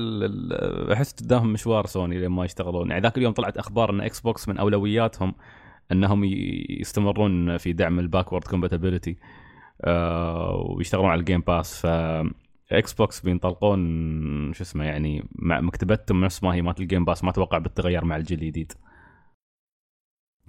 [0.92, 2.90] أحس قدامهم مشوار سوني لما يشتغلون.
[2.90, 5.34] يعني ذاك اليوم طلعت أخبار إن Xbox من أولوياتهم
[5.92, 6.24] إنهم
[6.80, 9.16] يستمرون في دعم ال backward compatibility
[9.84, 11.86] آه ويشتغلون على ال Game Pass ف
[12.72, 17.30] Xbox بينطلقون شو اسمه يعني مع مكتبتهم نفس ما هي مالت ال Game Pass ما
[17.30, 18.72] أتوقع بتتغير مع الجيل الجديد.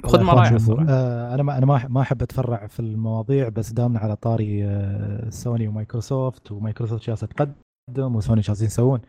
[0.07, 0.51] خذ والله ما رايح
[0.89, 5.29] آه أنا ما أنا ما ما أحب أتفرع في المواضيع بس دامنا على طاري آه
[5.29, 9.01] سوني ومايكروسوفت ومايكروسوفت جالسه تقدم وسوني جالسين يسوون.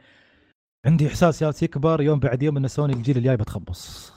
[0.86, 4.12] عندي إحساس جالس يكبر يوم بعد يوم إن سوني الجيل الجاي بتخبص.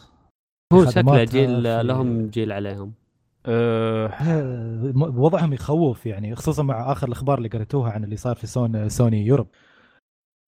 [0.74, 2.94] هو شكله جيل في- لهم جيل عليهم.
[3.46, 4.12] أه.
[4.96, 9.26] وضعهم يخوف يعني خصوصا مع آخر الأخبار اللي قريتوها عن اللي صار في سون Sony
[9.26, 9.48] Europe.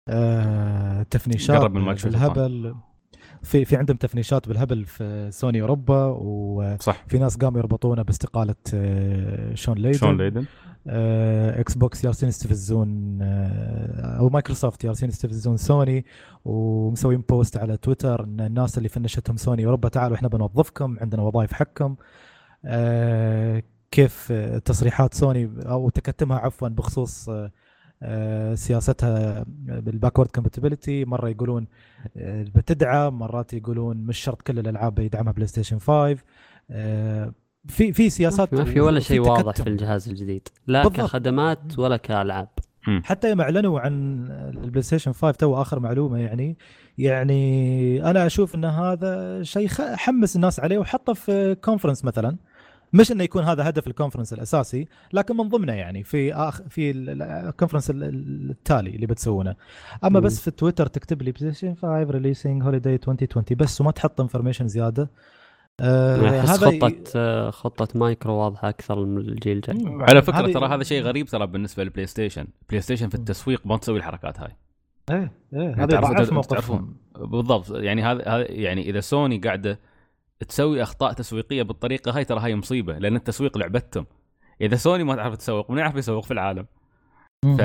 [0.09, 2.75] آه، تفنيشات قرب من مايكروسوفت بالهبل
[3.43, 9.77] في في عندهم تفنيشات بالهبل في سوني أوروبا وفي ناس قاموا يربطونه باستقالة آه، شون
[9.77, 9.97] ليدن.
[9.97, 10.45] شون ليدن.
[10.87, 16.05] آه، Xbox جالسين يستفزون آه، أو مايكروسوفت جالسين يستفزون سوني
[16.45, 21.53] ومسوين post على تويتر إن الناس اللي فنشتهم سوني أوروبا تعالوا إحنا بنوظفكم عندنا وظائف
[21.53, 21.95] حقكم.
[23.91, 24.31] كيف
[24.65, 27.29] تصريحات سوني أو تكتمها عفوا بخصوص
[28.55, 31.67] سياستها بال backward compatibility مرة يقولون
[32.17, 36.17] آه، بتدعم مرات يقولون مش شرط كل الألعاب يدعمها PlayStation 5
[36.71, 37.33] آه،
[37.67, 39.55] في في سياسات ما في ولا شيء واضح.
[39.63, 40.97] في الجهاز الجديد لا بالضبط.
[41.01, 42.47] كخدمات ولا كألعاب.
[43.03, 44.25] حتى يوم أعلنوا عن
[44.63, 46.57] ال PlayStation 5 تو آخر معلومة يعني.
[46.97, 52.37] يعني أنا أشوف إن هذا شيء خ- حمس الناس عليه وحطه في conference مثلا.
[52.93, 56.91] مش إنه يكون هذا هدف ال conference الأساسي لكن من ضمنه يعني في آخ في
[56.91, 59.55] ال- ال conference ال- ال- التالي اللي بتسوونه.
[60.03, 60.25] أما مم.
[60.25, 65.09] بس في تويتر تكتب لي PlayStation 5 releasing holiday 2020 بس وما تحط information زيادة.
[65.79, 69.77] آه أحس هذا خطة آه، خطة مايكرو واضحة أكثر من الجيل الجاي.
[70.09, 73.77] على فكرة هذه- ترى هذا شيء غريب ترى بالنسبة لل PlayStation PlayStation في التسويق ما
[73.77, 74.51] تسوي الحركات هاي.
[75.11, 77.71] إيه إيه يعني هذا تعرفون- بالضبط.
[77.71, 79.79] يعني هذا هذا يعني إذا سوني قاعدة
[80.47, 84.05] تسوي أخطاء تسويقية بالطريقة هاي ترى هاي مصيبة لأن التسويق لعبتهم.
[84.61, 86.65] إذا سوني ما تعرف تسوق من يعرف يسوق في العالم.
[87.57, 87.61] ف...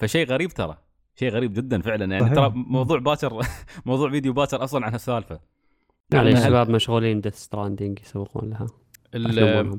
[0.00, 0.76] فشيء غريب ترى
[1.18, 2.16] شيء غريب جدا فعلا.
[2.16, 2.34] يعني.
[2.34, 3.40] ترى موضوع باكر
[3.86, 5.40] موضوع فيديو باكر أصلا عن هالسالفه
[6.12, 8.66] يعني هل- الشباب مشغولين Death Stranding يسوقون لها.
[9.14, 9.78] ال-.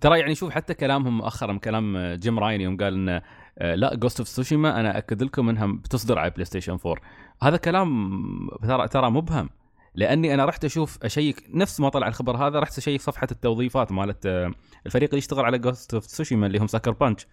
[0.00, 3.22] ترى يعني شوف حتى كلامهم مؤخرا كلام جيم راين يوم قال انه
[3.58, 6.96] آه، لا Ghost of Tsushima أنا أكد لكم إنها بتصدر على PlayStation 4
[7.42, 8.20] هذا كلام
[8.62, 9.50] ترى ترى مبهم.
[9.94, 14.26] لأني أنا رحت أشوف أشيك نفس ما طلع الخبر هذا رحت أشيك صفحة التوظيفات مالت
[14.26, 14.52] آه،
[14.86, 17.26] الفريق اللي يشتغل على Ghost of Tsushima اللي هم Sucker Punch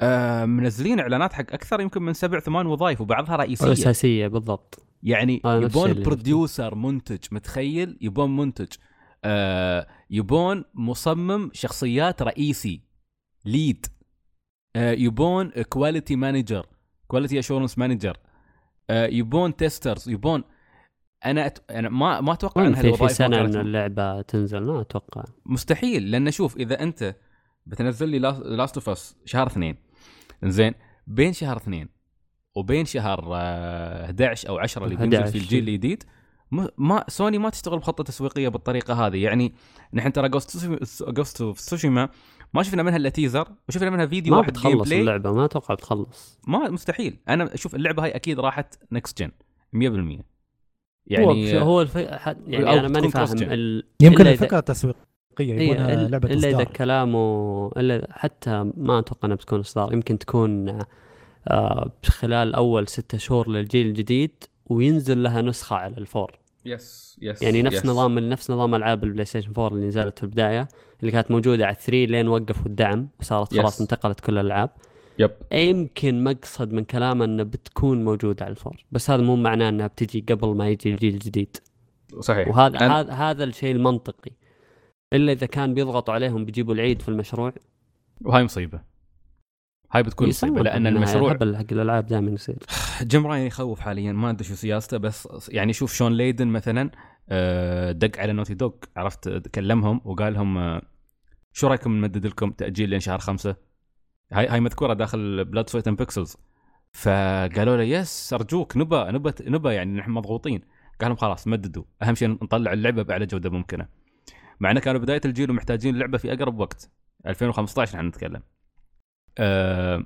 [0.00, 3.72] آه منزلين إعلانات حق أكثر يمكن من سبع ثمان وظائف وبعضها رئيسية.
[3.72, 4.86] اساسيه بالضبط.
[5.02, 8.68] يعني يبون producer منتج متخيل؟ يبون منتج.
[9.24, 12.80] آه يبون مصمم شخصيات رئيسي
[13.44, 13.86] lead
[14.76, 16.66] آه يبون quality manager
[17.06, 18.16] quality assurance manager
[18.90, 20.44] يبون testers يبون
[21.26, 21.70] أنا أت...
[21.70, 25.24] أنا ما ما أتوقع إن في في هالوظائف سنة ان اللعبة تنزل ما أتوقع.
[25.46, 27.16] مستحيل لأن شوف إذا أنت
[27.66, 29.76] بتنزل لي Last of Us شهر اثنين
[30.44, 30.74] زين
[31.06, 31.88] بين شهر اثنين
[32.54, 36.04] وبين شهر آه، 11 أو 10 اللي بينزل 11 في الجيل الجديد
[36.78, 39.16] ما سوني ما تشتغل بخطة تسويقية بالطريقة هذه.
[39.22, 39.54] يعني
[39.94, 40.28] نحن ترى
[41.08, 42.08] Ghost of Tsushima
[42.54, 46.40] ما شفنا منها إلا teaser وشفنا منها فيديو ما واحد بتخلص اللعبة ما أتوقع بتخلص.
[46.46, 47.18] ما مستحيل.
[47.28, 49.30] أنا أشوف اللعبة هاي أكيد راحت next gen
[50.20, 50.22] 100%
[51.06, 51.96] يعني هو, هو الف...
[51.96, 53.36] يعني أو أنا ماني فاهم.
[53.40, 53.84] ال...
[54.00, 54.98] يمكن الفكرة التسويقيه
[55.40, 59.92] إيه، يبونها إلا- لعبة إلا إذا كلامه إلا حتى ما أتوقع إنها بتكون إصدار.
[59.92, 60.78] يمكن تكون
[61.48, 66.38] آه خلال أول ستة شهور للجيل الجديد وينزل لها نسخة على ال four.
[66.66, 70.68] yes yes يعني نفس نظام نفس نظام ألعاب ال PlayStation 4 اللي نزلت في البداية
[71.00, 73.80] اللي كانت موجودة على 3 لين وقفوا الدعم وصارت خلاص.
[73.80, 74.70] انتقلت كل الألعاب.
[75.18, 78.84] yep يمكن مقصد من كلامه إنه بتكون موجودة على ال four.
[78.92, 81.56] بس هذا مو معناه إنها بتجي قبل ما يجي الجيل الجديد.
[82.20, 82.48] صحيح.
[82.48, 84.30] وهذا أنا- هذا هذا الشيء المنطقي.
[85.12, 87.52] إلا إذا كان بيضغطوا عليهم بيجيبوا العيد في المشروع.
[88.20, 88.80] وهاي مصيبة.
[89.92, 91.42] هاي بتكون مصيبة لأن المشروع حق
[91.72, 92.56] الألعاب دائما يصير.
[93.02, 96.90] Jim Ryan يخوف حاليا ما أدري شو سياسته بس يعني شوف Shawn Layden مثلا
[97.28, 100.82] آه، دق على Naughty Dog عرفت؟ كلمهم وقال لهم آه،
[101.52, 103.56] شو رأيكم نمدد لكم تأجيل لين شهر خمسة؟
[104.32, 106.36] هاي هاي مذكورة داخل Blood Sweat Pixels
[106.92, 110.60] فقالوا له yes أرجوك نبى نبى نبى يعني نحن مضغوطين.
[111.00, 111.84] قال لهم خلاص مددوا.
[112.02, 113.88] أهم شيء نطلع اللعبة بأعلى جودة ممكنة.
[114.60, 116.90] مع إنه كانوا بداية الجيل ومحتاجين اللعبه في أقرب وقت.
[117.26, 118.42] 2015 نحن نتكلم.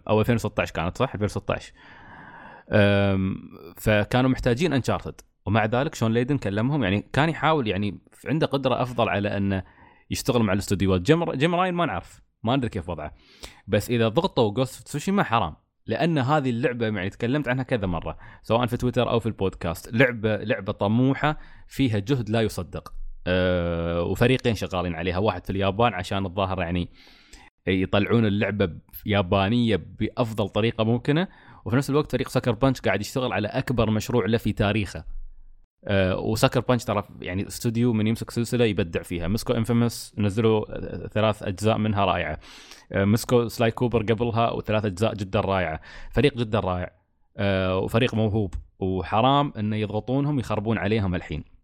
[0.08, 1.72] أو 2016 كانت صح؟ 2016
[2.72, 3.36] أم،
[3.76, 9.08] فكانوا محتاجين Uncharted ومع ذلك Shawn Layden كلمهم يعني كان يحاول يعني عنده قدرة أفضل
[9.08, 9.62] على أنه
[10.10, 11.00] يشتغل مع الاستوديوهات.
[11.36, 12.27] Jim Ryan ما نعرف.
[12.42, 13.14] ما ندري كيف وضعه.
[13.66, 15.56] بس إذا ضغطوا Ghost Tsushima حرام
[15.86, 19.92] لأن هذه اللعبة يعني تكلمت عنها كذا مرة سواء في تويتر أو في البودكاست.
[19.92, 21.38] لعبة لعبة طموحة
[21.68, 22.92] فيها جهد لا يصدق.
[23.26, 26.88] أه وفريقين شغالين عليها واحد في اليابان عشان الظاهر يعني
[27.66, 28.70] يطلعون اللعبة
[29.06, 31.28] يابانية بأفضل طريقة ممكنة
[31.64, 35.04] وفي نفس الوقت فريق Sucker Punch قاعد يشتغل على أكبر مشروع له في تاريخه.
[35.84, 39.28] أه و Sucker Punch ترى يعني استوديو من يمسك سلسلة يبدع فيها.
[39.28, 42.38] مسكو Infamous نزلوا آه، ثلاث أجزاء منها رائعة.
[42.92, 45.80] أه مسكو Sly Cooper قبلها وثلاث أجزاء جدا رائعة.
[46.10, 46.90] فريق جدا رائع.
[47.76, 48.54] وفريق موهوب.
[48.78, 51.57] وحرام إنه يضغطونهم يخربون عليهم الحين.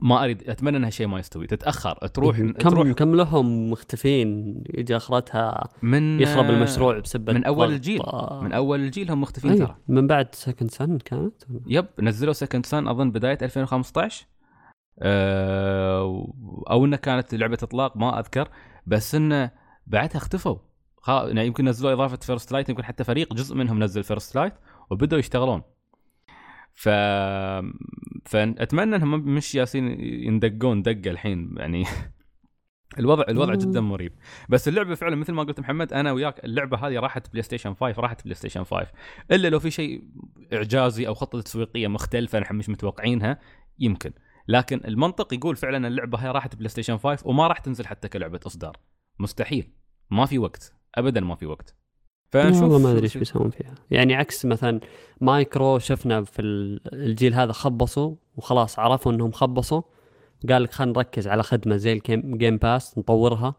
[0.00, 4.96] ما أريد أتمنى ان هالشيء ما يستوي تتأخر تروح كم تروح كم لهم مختفين يجي
[4.96, 7.60] آخرتها من يخرب آه، المشروع بسبه من ضغط.
[7.60, 8.02] الجيل.
[8.02, 8.40] آه.
[8.44, 9.58] من أول الجيل هم مختفين.
[9.58, 14.26] ترى من بعد Second Son كانت yep نزلوا Second Son أظن بداية 2015
[14.98, 16.32] أه
[16.70, 18.48] أو إنه كانت لعبة إطلاق ما أذكر
[18.86, 19.50] بس إنه
[19.86, 20.56] بعدها اختفوا.
[21.08, 24.52] يعني يمكن نزلوا إضافة First Light يمكن حتى فريق جزء منهم نزل First Light
[24.90, 25.62] وبداوا يشتغلون
[26.76, 26.88] ف
[28.24, 31.84] فاتمنى إنهم مش يالسين يندقون دقة الحين يعني
[32.98, 33.58] الوضع الوضع مم.
[33.58, 34.12] جدا مريب.
[34.48, 38.24] بس اللعبة فعلا مثل ما قلت محمد أنا وياك اللعبة هذه راحت PlayStation 5 راحت
[38.24, 38.86] PlayStation 5
[39.30, 40.04] إلا لو في شيء
[40.52, 43.40] إعجازي أو خطة تسويقية مختلفة نحن مش متوقعينها
[43.78, 44.12] يمكن.
[44.48, 48.76] لكن المنطق يقول فعلا اللعبة هاي راحت PlayStation 5 وما راح تنزل حتى كلعبة إصدار.
[49.18, 49.72] مستحيل.
[50.10, 50.74] ما في وقت.
[50.94, 51.76] ابدا ما في وقت.
[52.32, 52.62] فنشوف.
[52.62, 53.74] والله ما أدري إيش بيسوون فيها.
[53.90, 54.80] يعني عكس مثلا
[55.20, 59.82] مايكرو شفنا في ال- الجيل هذا خبصوا وخلاص عرفوا إنهم خبصوا.
[60.48, 63.54] قال لك خلينا نركز على خدمة زي ال Game Game Pass نطورها.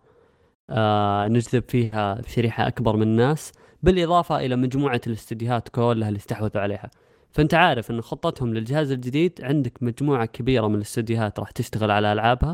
[0.69, 3.51] آه نجذب فيها شريحة أكبر من الناس
[3.83, 6.89] بالإضافة إلى مجموعة الاستديوهات كلها اللي استحوذوا عليها.
[7.31, 12.53] فأنت عارف إن خطتهم للجهاز الجديد عندك مجموعة كبيرة من الاستديوهات راح تشتغل على ألعابها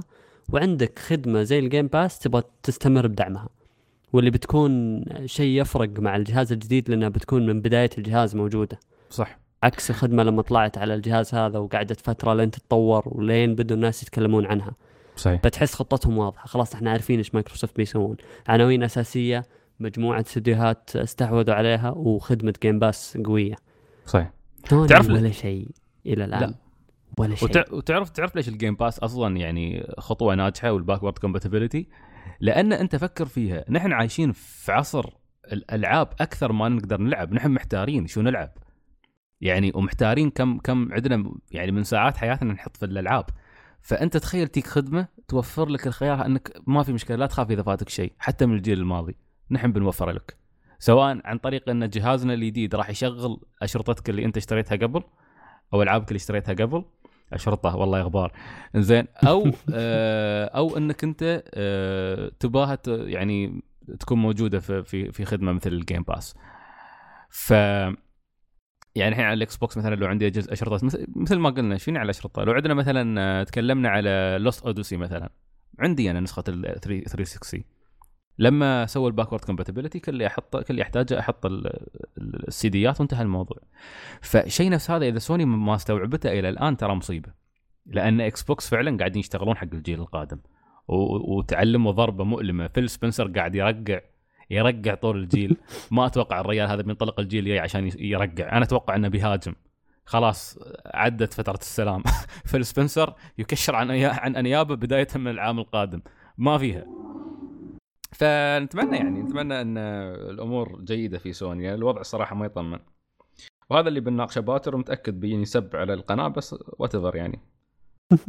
[0.50, 3.50] وعندك خدمة زي ال Game Pass تبغى تستمر بدعمها.
[4.14, 8.80] واللي بتكون شيء يفرق مع الجهاز الجديد لأنها بتكون من بداية الجهاز موجودة.
[9.10, 9.40] صح.
[9.64, 14.46] عكس الخدمة لما طلعت على الجهاز هذا وقعدت فترة لين تتطور ولين بدوا الناس يتكلمون
[14.46, 14.72] عنها.
[15.16, 15.42] صحيح.
[15.44, 16.48] فتحس خطتهم واضحة.
[16.48, 18.18] خلاص إحنا عارفين إيش مايكروسوفت بيسوون
[18.48, 19.44] عناوين أساسية
[19.80, 23.56] مجموعة استديوهات استحوذوا عليها وخدمة Game Pass قوية.
[24.06, 24.32] صحيح.
[24.70, 25.68] تعرف- ولا شيء
[26.06, 26.54] إلى الآن؟ لا.
[27.18, 27.50] ولا شيء.
[27.50, 31.88] وتع- وتعرف تعرف ليش ال Game Pass أصلا يعني خطوة ناجحة وال backward compatibility
[32.44, 33.66] لأن أنت فكر فيها.
[33.70, 35.10] نحن عايشين في عصر
[35.52, 37.34] الالعاب أكثر ما نقدر نلعب.
[37.34, 38.50] نحن محتارين شو نلعب.
[39.42, 43.26] يعني ومحتارين كم كم عندنا يعني من ساعات حياتنا نحط في الألعاب.
[43.82, 47.90] فأنت تخيل تيك خدمة توفر لك الخيار أنك ما في مشكلة لا تخاف إذا فاتك
[47.90, 49.16] شيء حتى من الجيل الماضي.
[49.52, 50.38] نحن بنوفر لك.
[50.80, 55.04] سواء عن طريق أن جهازنا الجديد راح يشغل أشرطتك اللي أنت اشتريتها قبل
[55.74, 56.86] أو ألعابك اللي اشتريتها قبل
[57.36, 58.32] اشرطه والله إخبار.
[58.76, 63.62] زين أو آه أو إنك أنت آه تباها يعني
[64.00, 66.36] تكون موجودة في في في خدمة مثل ال Game Pass
[67.30, 67.52] ف
[68.96, 70.86] يعني الحين على ال Xbox مثلا لو عندي جزء اشرطه
[71.16, 75.30] مثل, ما قلنا شنو على الاشرطه لو عندنا مثلا آه، تكلمنا على Lost Odyssey مثلا.
[75.80, 77.64] عندي أنا نسخة ال 360
[78.40, 81.68] لما سووا ال backward compatibility كل اللي احطه كل اللي أحتاجه أحط ال-
[82.18, 83.58] ال- ال CDات وانتهى الموضوع.
[84.22, 87.30] فشيء نفس هذا إذا سوني ما استوعبته إلى الآن ترى مصيبة.
[87.86, 90.40] لأن Xbox فعلا قاعدين يشتغلون حق الجيل القادم.
[90.88, 92.68] وتعلموا ضربه مؤلمة.
[92.68, 94.00] Phil Spencer قاعد يرقع
[94.50, 95.58] يرقع طول الجيل.
[95.92, 98.58] ما أتوقع الرجال هذا بينطلق الجيل الجاي عشان يرقع.
[98.58, 99.54] أنا أتوقع إنه بيهاجم.
[100.06, 102.04] خلاص عدت فترة السلام.
[102.46, 106.02] Phil Spencer يكشر عن عن أنيابه بداية من العام القادم.
[106.38, 106.86] ما فيها.
[108.14, 112.80] فنتمنى يعني نتمنى إن الأمور جيدة في سوني يعني الوضع الصراحه ما يطمن.
[113.70, 117.40] وهذا اللي بنناقشه باجر ومتأكد بيجي يسب على القناة بس وات يعني.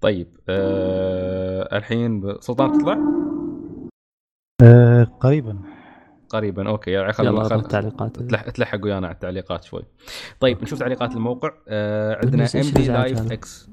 [0.00, 2.98] طيب آه الحين سلطان تطلع؟
[4.62, 5.58] آه قريبا.
[6.28, 6.90] قريبا okay.
[6.90, 8.16] يعني خل يلا خل- أضغط تعليقات.
[8.18, 9.82] تلح- تلحق ويانا على التعليقات شوي.
[10.40, 11.50] طيب نشوف تعليقات الموقع.
[11.68, 13.70] آه عندنا MD Live؟ X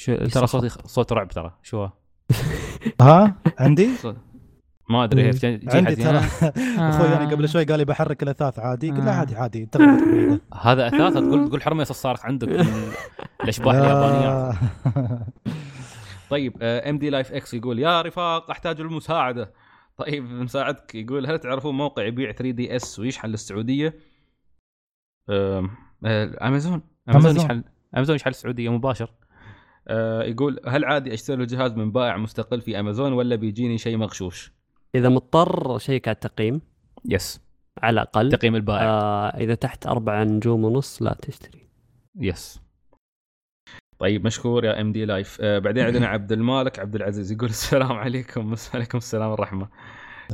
[0.00, 1.58] شو ترى صوتي صوت رعب ترى.
[1.62, 1.90] شو هو؟
[3.00, 3.88] ها؟ عندي؟
[4.90, 5.22] ما أدري.
[5.22, 6.18] هي جي عندي حد ترى.
[6.18, 6.90] هنا.
[6.90, 8.90] أخوي أنا قبل شوي قال لي بحرك الاثاث عادي.
[8.90, 9.14] قلت له آه.
[9.14, 9.68] عادي عادي.
[10.62, 12.92] هذا أثاث؟ تقول تقول حرمه صارت عندك من
[13.42, 14.58] الأشباح اليابانية.
[16.30, 19.52] طيب MD Live X يقول يا رفاق أحتاج المساعدة.
[19.96, 23.94] طيب نساعدك يقول هل تعرفون موقع يبيع 3 DS ويشحن للسعودية؟
[25.30, 25.68] آه،
[26.42, 26.82] أمازون.
[27.08, 27.36] أمازون.
[27.36, 27.64] يشحن
[27.96, 29.04] أمازون يشحن للسعودية مباشر.
[29.04, 29.27] آه،
[30.24, 34.52] يقول هل عادي أشتري الجهاز من بائع مستقل في أمازون ولا بيجيني شيء مغشوش؟
[34.94, 36.60] إذا مضطر شيك على التقييم.
[37.04, 37.40] yes
[37.82, 38.32] على الأقل.
[38.32, 38.82] تقييم البائع.
[38.84, 41.68] آه إذا تحت أربعة نجوم ونص لا تشتري.
[42.20, 42.60] yes
[43.98, 48.54] طيب مشكور يا MD Live آه بعدين عندنا عبد المالك عبد العزيز يقول السلام عليكم.
[48.74, 48.98] عليكم.
[48.98, 49.68] السلام والرحمه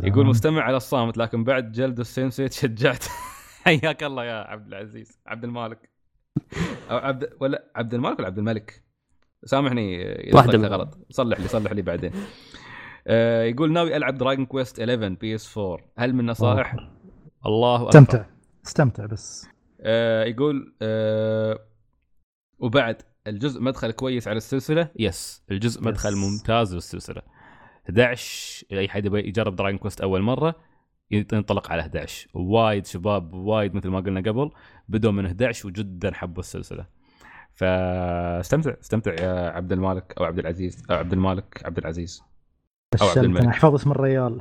[0.02, 3.05] يقول مستمع على الصامت لكن بعد جلد ال Sensei تشجعت.
[3.64, 5.18] حياك الله يا عبد العزيز.
[5.26, 5.90] عبد المالك.
[6.90, 8.84] أو عبد ولا عبد المالك ولا عبد الملك؟
[9.45, 10.99] سامحني إذا من- غلط.
[11.11, 12.12] صلح لي صلح لي بعدين.
[13.07, 16.77] آه يقول ناوي ألعب Dragon Quest 11 PS 4 هل من نصائح؟
[17.47, 17.89] الله أكبر.
[17.89, 18.25] استمتع.
[18.66, 19.49] استمتع بس.
[19.81, 21.59] آه يقول آه
[22.59, 25.86] وبعد الجزء مدخل كويس على السلسلة؟ yes الجزء yes.
[25.87, 27.23] مدخل ممتاز للسلسله
[27.87, 30.55] 11 أي حد يبي يجرب Dragon Quest أول مرة
[31.11, 34.51] ينطلق على 11 وايد شباب وايد مثل ما قلنا قبل
[34.89, 36.87] بدوا من 11 وجدا حبوا السلسلة.
[37.55, 42.22] فاستمتع استمتع يا عبد المالك أو عبد العزيز أو عبد المالك عبد العزيز.
[43.02, 43.47] أو عبد الملك.
[43.47, 44.40] احفظ اسم الريال.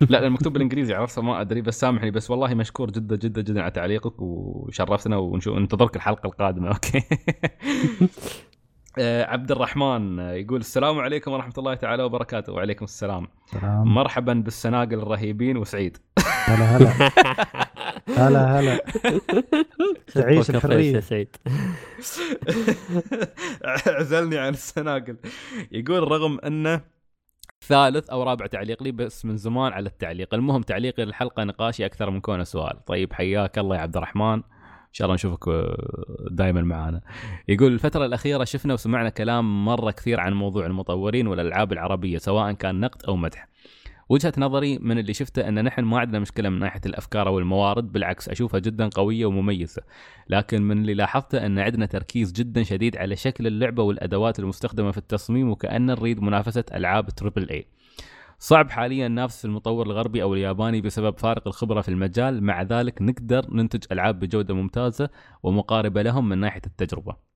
[0.10, 3.70] لا المكتوب بالإنجليزي عرفته ما أدري بس سامحني بس والله مشكور جدا جدا جدا على
[3.70, 7.02] تعليقك وشرفتنا ونشوف ننتظرك الحلقة القادمة أوكي.
[8.98, 12.52] آه، عبد الرحمن يقول السلام عليكم ورحمة الله تعالى وبركاته.
[12.52, 13.28] وعليكم السلام.
[13.46, 15.98] سلام مرحبا بالسناقل الرهيبين وسعيد.
[16.46, 17.10] هلا هلا.
[18.08, 18.80] هلا هلا.
[20.06, 20.94] تعيش الحرية.
[20.94, 21.36] يا سعيد.
[23.86, 25.16] عزلني عن السناقل.
[25.72, 26.80] يقول رغم أنه
[27.64, 30.34] ثالث أو رابع تعليق لي بس من زمان على التعليق.
[30.34, 32.84] المهم تعليقي للحلقه نقاشي أكثر من كونه سؤال.
[32.84, 34.42] طيب حياك الله يا عبد الرحمن.
[34.84, 35.74] إن شاء الله نشوفك
[36.30, 37.00] دائما معنا
[37.48, 42.80] يقول الفترة الأخيرة شفنا وسمعنا كلام مرة كثير عن موضوع المطورين والألعاب العربية سواء كان
[42.80, 43.48] نقد أو مدح.
[44.08, 47.92] وجهة نظري من اللي شفته أن نحن ما عندنا مشكلة من ناحية الأفكار أو الموارد
[47.92, 49.82] بالعكس أشوفها جدا قوية ومميزة.
[50.28, 54.98] لكن من اللي لاحظته أن عندنا تركيز جدا شديد على شكل اللعبة والأدوات المستخدمة في
[54.98, 57.66] التصميم وكأن نريد منافسة ألعاب تريبل اي
[58.38, 62.42] صعب حاليا ننافس المطور الغربي أو الياباني بسبب فارق الخبرة في المجال.
[62.42, 65.10] مع ذلك نقدر ننتج ألعاب بجودة ممتازة
[65.42, 67.33] ومقاربة لهم من ناحية التجربة.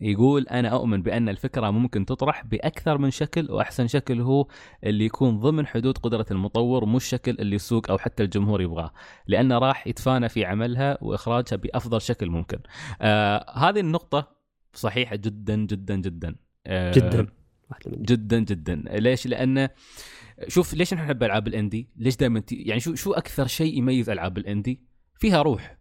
[0.00, 4.46] يقول أنا أؤمن بأن الفكرة ممكن تطرح بأكثر من شكل وأحسن شكل هو
[4.84, 8.92] اللي يكون ضمن حدود قدرة المطور مش الشكل اللي السوق أو حتى الجمهور يبغاه
[9.26, 12.58] لأنه راح يتفانى في عملها وإخراجها بأفضل شكل ممكن.
[13.00, 14.36] آه هذه النقطة
[14.72, 16.36] صحيحة جدا جدا جدا.
[16.66, 17.26] آه جدا.
[17.86, 18.74] جدا جدا.
[18.74, 19.70] ليش؟ لأنه
[20.48, 24.80] شوف ليش نحب ألعاب الاندي ليش دائما يعني شو شو أكثر شيء يميز ألعاب الاندي
[25.18, 25.75] فيها روح.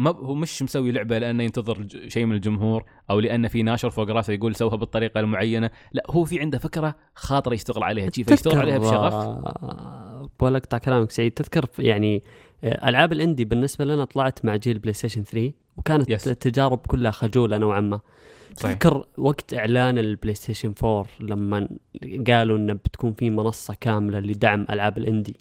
[0.00, 4.10] ما هو مش مسوي لعبة لأنه ينتظر شيء من الجمهور أو لأنه في ناشر فوق
[4.10, 5.70] راسه يقول سوها بالطريقة المعينة.
[5.92, 8.10] لا هو في عنده فكرة خاطره يشتغل عليها.
[8.10, 9.14] شي فيشتغل عليها بشغف.
[10.38, 11.32] بقول أقطع كلامك سعيد.
[11.32, 12.22] تذكر يعني
[12.64, 16.28] آه، ألعاب ال indie بالنسبة لنا طلعت مع جيل PlayStation 3 وكانت yes.
[16.28, 18.00] التجارب كلها خجولة نوعا ما.
[18.56, 18.72] صحيح.
[18.72, 21.68] تذكر وقت إعلان ال PlayStation 4 لما
[22.26, 25.36] قالوا انه بتكون في منصة كاملة لدعم ألعاب ال indie؟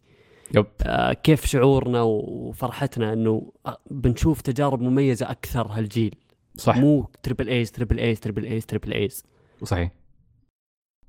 [0.55, 0.65] yep.
[0.81, 6.15] آه، كيف شعورنا وفرحتنا إنه آه، بنشوف تجارب مميزة أكثر هالجيل.
[6.55, 9.25] صح مو triple A's triple A's triple A's triple A's
[9.63, 9.91] صحيح.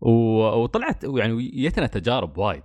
[0.00, 2.62] وطلعت يعني يتنا تجارب وايد.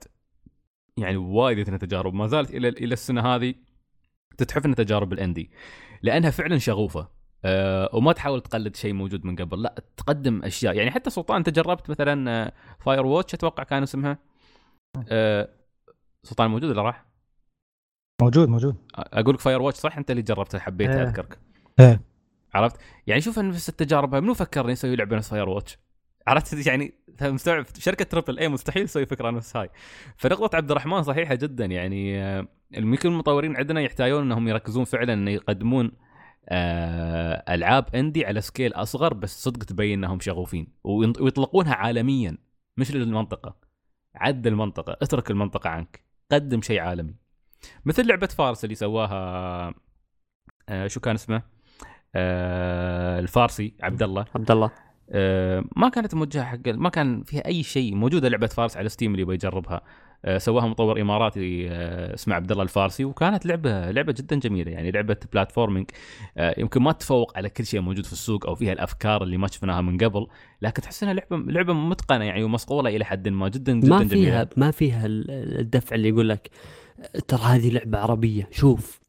[0.98, 2.14] يعني وايد يتنا تجارب.
[2.14, 3.54] ما زالت إلى إلى السنة هذه
[4.38, 5.52] تتحفنا تجارب ال indie
[6.02, 7.08] لأنها فعلا شغوفة.
[7.46, 9.62] أه وما تحاول تقلد شيء موجود من قبل.
[9.62, 10.76] لا تقدم أشياء.
[10.76, 14.18] يعني حتى سلطان أنت جربت مثلا Firewatch أتوقع كان اسمها؟
[15.10, 15.50] أه
[16.26, 17.06] سلطان موجود ولا راح؟
[18.22, 18.76] موجود موجود.
[18.96, 21.04] أقول لك Firewatch صح؟ أنت اللي جربتها حبيتها إيه.
[21.04, 21.40] أذكرك.
[21.80, 22.02] إيه.
[22.54, 22.78] عرفت؟
[23.08, 25.78] يعني شوف نفس التجارب منو فكرني يسوي لعبة نفس Firewatch؟
[26.28, 29.70] عرفت؟ يعني مستوعب شركة triple A مستحيل تسوي فكرة نفس هاي.
[30.18, 31.66] فنقطه عبد الرحمن صحيحة جدا.
[31.66, 35.92] يعني آه، يمكن المطورين عندنا يحتاجون إنهم يركزون فعلا انه يقدمون
[36.50, 40.68] آه، ألعاب indie على scale أصغر بس صدق تبين إنهم شغوفين.
[40.84, 42.38] ويطلقونها عالميا.
[42.78, 43.56] مش للمنطقة.
[44.16, 44.98] عد المنطقة.
[45.02, 46.05] اترك المنطقة عنك.
[46.32, 47.16] قدم شيء عالمي.
[47.86, 49.74] مثل لعبة فارس اللي سواها
[50.70, 51.42] آه، شو كان اسمه؟
[52.16, 54.72] آه، الفارسي عبد الله عبد الله
[55.10, 57.96] آه، ما كانت موجهة حق ما كان فيها أي شيء.
[57.96, 59.82] موجودة لعبة فارس على Steam اللي يبغى يجربها.
[60.38, 65.18] سواها مطور إماراتي آه، اسمه عبد الله الفارسي وكانت لعبه لعبة جدا جميلة يعني لعبة
[65.34, 65.86] platforming
[66.38, 69.48] آه، يمكن ما تتفوق على كل شيء موجود في السوق أو فيها الأفكار اللي ما
[69.48, 70.28] شفناها من قبل
[70.62, 74.50] لكن تحس إنها لعبه لعبة متقنة يعني ومصقولة إلى حد ما جدا جدا ما فيها
[74.58, 76.50] ما فيها ال- الدفع اللي يقول لك
[77.28, 79.05] ترى هذه لعبة عربية شوف.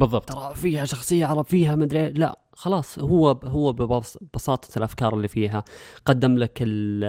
[0.00, 0.32] بالضبط.
[0.32, 2.08] ترى فيها شخصية عرب فيها مدري إيه.
[2.12, 5.64] لا خلاص هو هو ببساطة الأفكار اللي فيها.
[6.06, 7.04] قدم لك ال-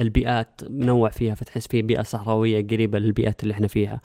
[0.00, 4.00] البيئات منوع فيها فتحس فيه بيئة صحراوية قريبة للبيئات اللي إحنا فيها.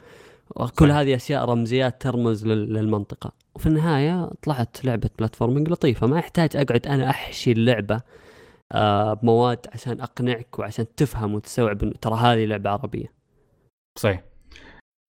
[0.79, 0.91] كل.
[0.91, 3.31] هذه أشياء رمزيات ترمز لل- للمنطقة.
[3.55, 6.07] وفي النهاية طلعت لعبة بلاتفورمينج لطيفة.
[6.07, 8.01] ما يحتاج أقعد أنا أحشي اللعبة
[8.71, 13.13] آه، بمواد عشان أقنعك وعشان تفهم وتستوعب انه ترى هذه لعبة عربية.
[13.97, 14.23] صحيح.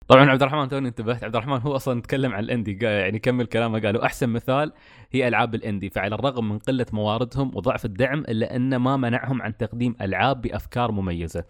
[0.08, 1.24] طبعا عبد الرحمن توني انتبهت.
[1.24, 4.74] عبد الرحمن هو أصلا تكلم عن الإندي يعني كمل كلامه قالوا أحسن مثال
[5.12, 5.90] هي ألعاب الإندي.
[5.90, 10.92] فعلى الرغم من قلة مواردهم وضعف الدعم إلا أن ما منعهم عن تقديم ألعاب بأفكار
[10.92, 11.44] مميزة.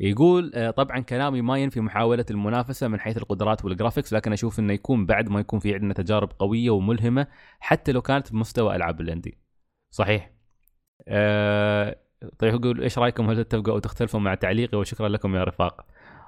[0.00, 4.72] يقول آه، طبعا كلامي ما ينفي محاولة المنافسة من حيث القدرات والجرافيكس لكن أشوف إنه
[4.72, 7.26] يكون بعد ما يكون في عندنا تجارب قوية وملهمة
[7.60, 9.38] حتى لو كانت بمستوى ألعاب الإندي.
[9.90, 10.30] صحيح.
[11.08, 11.96] أه
[12.38, 15.86] طيب يقول إيش رأيكم؟ هل تتفقوا أو تختلفوا مع تعليقي؟ وشكرا لكم يا رفاق.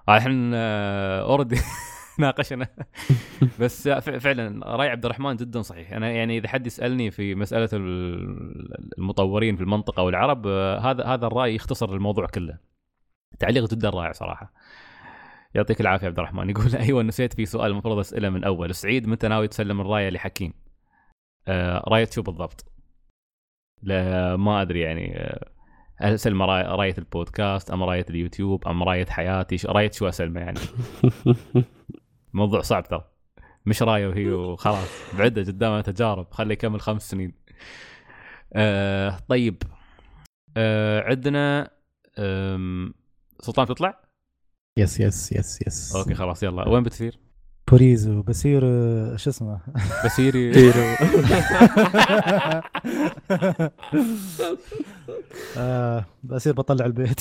[0.08, 1.56] إحنا اوريدي
[2.18, 2.68] ناقشنا.
[3.60, 5.92] بس ف- فعلا راي عبد الرحمن جدا صحيح.
[5.92, 11.26] أنا يعني إذا حد يسألني في مسألة ال- المطورين في المنطقة والعرب آه، هذا هذا
[11.26, 12.58] الرأي يختصر الموضوع كله.
[13.38, 14.52] تعليق جدا رائع صراحة.
[15.54, 16.50] يعطيك العافية عبد الرحمن.
[16.50, 18.74] يقول أيوه نسيت في سؤال المفروض اساله من أول.
[18.74, 20.52] سعيد متى ناوي تسلم الراية لحكيم؟
[21.48, 22.72] آه راية شو بالضبط؟
[23.82, 25.48] لا ما أدري يعني آه،
[26.02, 30.60] راية, راية البودكاست أم راية اليوتيوب أم راية حياتي راية شو أسلمه يعني.
[32.34, 33.04] موضوع صعب ترى.
[33.66, 34.88] مش راية وهي وخلاص.
[35.18, 36.26] بعده قدامها تجارب.
[36.30, 37.34] خليه يكمل خمس سنين.
[38.52, 39.62] آه طيب.
[40.56, 41.70] آه عندنا
[43.40, 44.02] سلطان تطلع؟
[44.78, 46.68] yes yes yes yes okay خلاص يلا.
[46.68, 47.18] وين بتثير؟
[47.70, 49.58] بوريزو بصير آه، شو اسمه؟
[50.04, 50.52] بسيري
[55.56, 57.20] آه بصير بطلع البيت.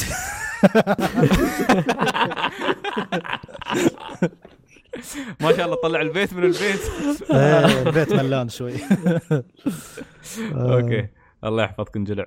[5.41, 6.81] ما شاء الله طلع البيت من البيت.
[7.31, 8.73] إيه، البيت ملان شوي.
[9.33, 9.43] آه،
[10.55, 11.07] أوكي
[11.43, 12.25] الله يحفظكم جلع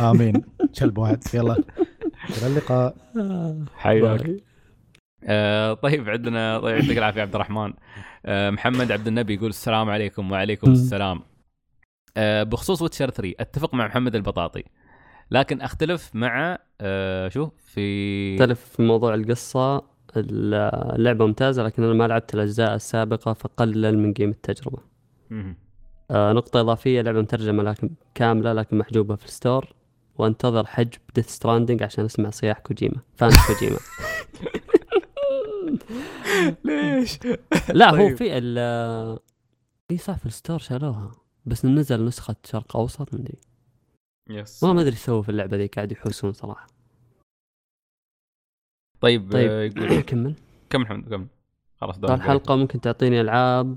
[0.00, 0.42] آمين.
[0.78, 1.22] كلب واحد.
[1.34, 1.56] يلا.
[2.38, 2.94] إلى اللقاء.
[3.76, 4.30] حياك.
[5.26, 7.72] آه طيب عندنا طيب يعطيك العافية عبد الرحمن.
[8.26, 11.20] آه محمد عبد النبي يقول السلام عليكم وعليكم السلام.
[12.16, 14.64] آه بخصوص Witcher 3 أتفق مع محمد البطاطي
[15.30, 19.96] لكن أختلف مع آه شو في أختلف في موضوع القصة.
[20.16, 24.78] اللعبة ممتازة لكن أنا ما لعبت الأجزاء السابقة فقلل من قيمة التجربة.
[25.30, 25.56] مهم.
[26.10, 29.72] آه نقطة إضافية لعبة مترجمة لكن كاملة لكن محجوبة في ال store.
[30.18, 33.78] وأنتظر حجب ديث ستراندنج عشان أسمع صياح كوجيما فان كوجيما.
[36.64, 37.18] ليش؟
[37.74, 38.16] لا هو طيب.
[38.16, 38.58] في ال
[39.90, 41.10] اي صح في الستور شالوها
[41.46, 43.38] بس نزل نسخة شرق أوسط مدري
[44.30, 46.66] يس والله ما إيش سووا في اللعبة ذي قاعد يحوسون صراحة
[49.00, 49.50] طيب, طيب.
[49.50, 50.34] آه، يقول كمل
[50.70, 51.26] كم محمد كم
[51.80, 53.76] خلاص الحلقة ممكن تعطيني ألعاب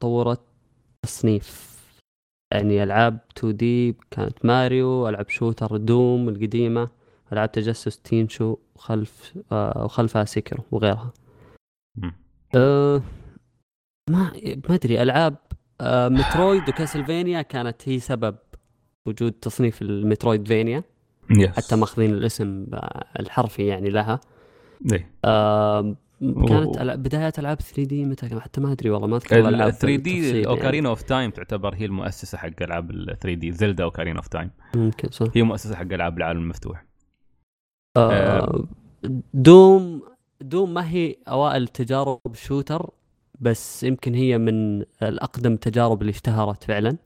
[0.00, 0.40] طورت
[1.02, 1.74] تصنيف
[2.52, 6.88] يعني ألعاب 2D كانت ماريو ألعاب shooter Doom القديمة
[7.32, 11.12] ألعاب تجسس Tenchu وخلف آه وخلفها Sekiro وغيرها.
[12.56, 13.02] أه
[14.10, 14.32] ما
[14.68, 15.36] ما أدري ألعاب
[15.80, 18.36] آه Metroid و Castlevania كانت هي سبب
[19.06, 20.82] وجود تصنيف ال Metroidvania
[21.30, 24.20] yes حتى ماخذين الاسم آه، الحرفي يعني لها.
[24.92, 25.10] إيه.
[25.24, 29.70] آه كانت و- بدايات ألعاب 3D متى حتى ما أدري والله ما أذكر ال الالعاب
[29.72, 30.46] 3D يعني.
[30.46, 34.50] أوكارينا of Time تعتبر هي المؤسسة حق ألعاب ال 3D Zelda Ocarina of Time.
[34.76, 35.26] ممكن صح.
[35.34, 36.84] هي مؤسسة حق ألعاب العالم المفتوح.
[37.96, 38.64] آه.
[39.34, 40.02] Doom
[40.48, 42.90] Doom ما هي أوائل تجارب shooter
[43.40, 46.96] بس يمكن هي من الأقدم التجارب اللي اشتهرت فعلا.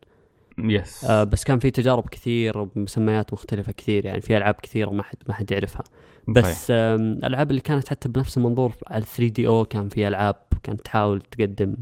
[0.59, 5.03] yes آه بس كان في تجارب كثير بمسميات مختلفة كثير يعني في ألعاب كثيرة ما
[5.03, 5.85] حد ما حد يعرفها.
[6.29, 11.21] بس الألعاب اللي كانت حتى بنفس المنظور على 3D أو كان في ألعاب كانت تحاول
[11.21, 11.77] تقدم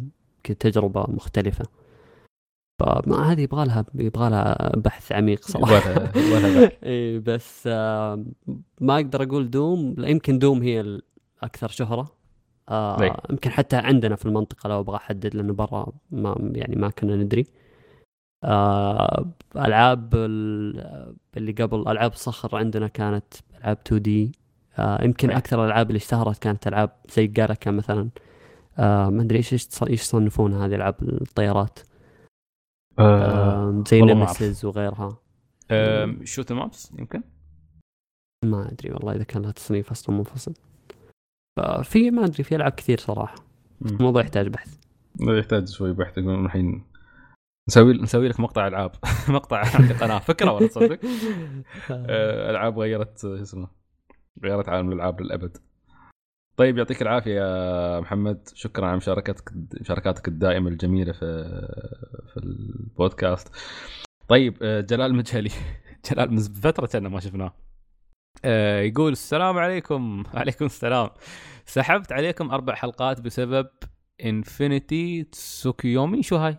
[0.61, 1.65] تجربة مختلفة.
[2.81, 5.91] فما هذه يبغى لها يبغى لها بحث عميق صراحة.
[5.91, 6.73] ولا ولا بحث.
[6.85, 7.67] اي بس
[8.81, 11.01] ما أقدر أقول دوم يمكن دوم هي
[11.47, 12.09] الاكثر شهرة.
[12.69, 13.17] آه.
[13.31, 17.47] يمكن حتى عندنا في المنطقة لو أبغى أحدد لأنه برا ما يعني ما كنا ندري.
[18.45, 24.33] آه ألعاب ال- اللي قبل ألعاب الصخر عندنا كانت ألعاب 2 دي
[24.79, 25.37] آه يمكن إي.
[25.37, 28.09] أكثر الألعاب اللي اشتهرت كانت ألعاب زي Galaga مثلا.
[28.79, 31.79] آه ما أدري إيش إيش يصنفونها هذه ألعاب الطيارات.
[32.99, 34.03] آه، آه زي.
[34.03, 35.19] Nemesis وغيرها.
[36.25, 37.23] shoot 'em ups يمكن؟
[38.45, 40.55] ما أدري والله إذا كان لها تصنيف أصلا منفصل.
[41.57, 43.35] ففي ما أدري في ألعاب كثير صراحة.
[43.87, 44.77] الموضوع يحتاج بحث.
[45.21, 46.85] يحتاج شوي بحث الحين
[47.69, 48.93] نسوي نسوي لك مقطع ألعاب.
[49.29, 50.19] مقطع عندي قناة.
[50.19, 50.99] فكرة ولا تصدق.
[51.91, 53.69] آه، ألعاب غيرت شو اسمه
[54.45, 55.57] غيرت عالم الألعاب للأبد.
[56.57, 58.49] طيب يعطيك العافية يا محمد.
[58.55, 61.45] شكرا على مشاركتك مشاركاتك الدائمة الجميلة في
[62.33, 63.49] في البودكاست.
[64.29, 65.51] طيب آه، جلال مجهلي.
[66.11, 67.53] جلال من فترة كنا ما شفناه.
[68.45, 70.25] آه، يقول السلام عليكم.
[70.35, 71.11] عليكم السلام.
[71.67, 73.69] سحبت عليكم أربع حلقات بسبب
[74.25, 76.51] Infinite Tsukuyomi شو هاي؟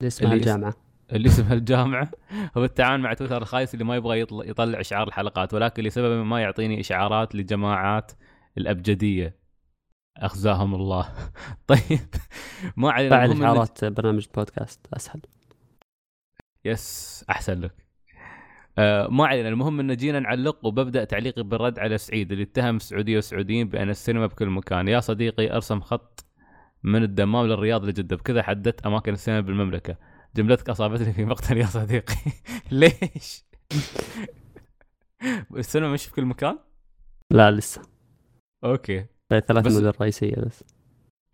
[0.00, 0.74] اللي اسمها الجامعة.
[1.12, 2.10] اللي اسمها الجامعة.
[2.56, 6.40] هو التعاون مع تويتر الخايس اللي ما يبغى يطل- يطلع إشعار الحلقات ولكن لسبب ما
[6.42, 8.12] يعطيني إشعارات لجماعات
[8.58, 9.36] الأبجدية.
[10.16, 11.08] أخزاهم الله.
[11.66, 12.08] طيب.
[12.76, 15.20] ما علينا إن- اشعارات برنامج بودكاست أسهل.
[16.64, 17.81] يس أحسن لك.
[18.78, 19.48] آه ما علينا.
[19.48, 24.26] المهم إن جينا نعلق وببدأ تعليقي بالرد على سعيد اللي اتهم السعوديه والسعوديين بأن السينما
[24.26, 24.88] بكل مكان.
[24.88, 26.24] يا صديقي أرسم خط
[26.82, 28.16] من الدمام للرياض لجدة.
[28.16, 29.96] بكذا حددت أماكن السينما بالمملكة.
[30.36, 32.14] جملتك أصابتني في مقتل يا صديقي.
[32.70, 33.44] ليش؟
[35.56, 36.58] السينما مش في كل مكان؟
[37.30, 37.82] لا لسه.
[38.64, 39.06] أوكي.
[39.30, 40.64] ثلاث بس- مدن رئيسية بس.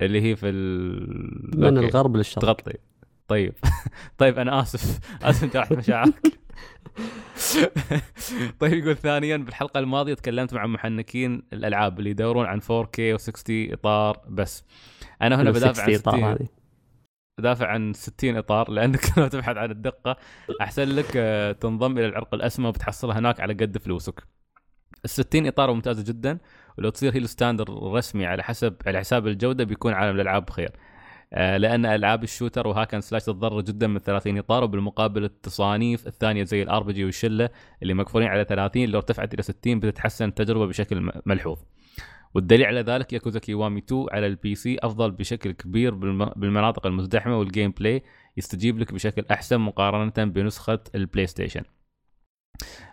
[0.00, 1.58] اللي هي في ال...
[1.60, 1.88] من أوكي.
[1.88, 2.42] الغرب للشرق.
[2.42, 2.72] تغطي.
[3.28, 3.54] طيب.
[4.18, 5.00] طيب أنا آسف.
[5.22, 6.38] آسف جرحت مشاعرك.
[8.60, 14.20] طيب يقول ثانيا بالحلقة الماضية تكلمت مع محنكين الألعاب اللي يدورون عن 4K و60 إطار
[14.28, 14.64] بس
[15.22, 16.48] أنا هنا بدافع عن 60 طار 60 هذه
[17.38, 20.16] بدافع عن 60 إطار لأنك لو تبحث عن الدقة
[20.60, 24.22] أحسن لك آه، تنضم إلى العرق الأسمى وبتحصلها هناك على قد فلوسك.
[25.04, 26.38] ال 60 إطار ممتازة جدا
[26.78, 30.70] ولو تصير هي ال standard الرسمي على حسب على حساب الجودة بيكون عالم الألعاب بخير.
[31.32, 35.24] آه، لأن ألعاب ال shooter و hack and slash تتضرر جدا من 30 إطار وبالمقابل
[35.24, 37.50] التصانيف الثانية زي ال RPG والشلة
[37.82, 41.58] اللي مقفولين على 30 لو ارتفعت إلى 60 بتتحسن التجربة بشكل ملحوظ.
[42.34, 47.38] والدليل على ذلك Yakuza Kiwami 2 على ال PC أفضل بشكل كبير بالم- بالمناطق المزدحمة
[47.38, 48.02] وال gameplay
[48.36, 51.62] يستجيب لك بشكل أحسن مقارنة بنسخة ال PlayStation.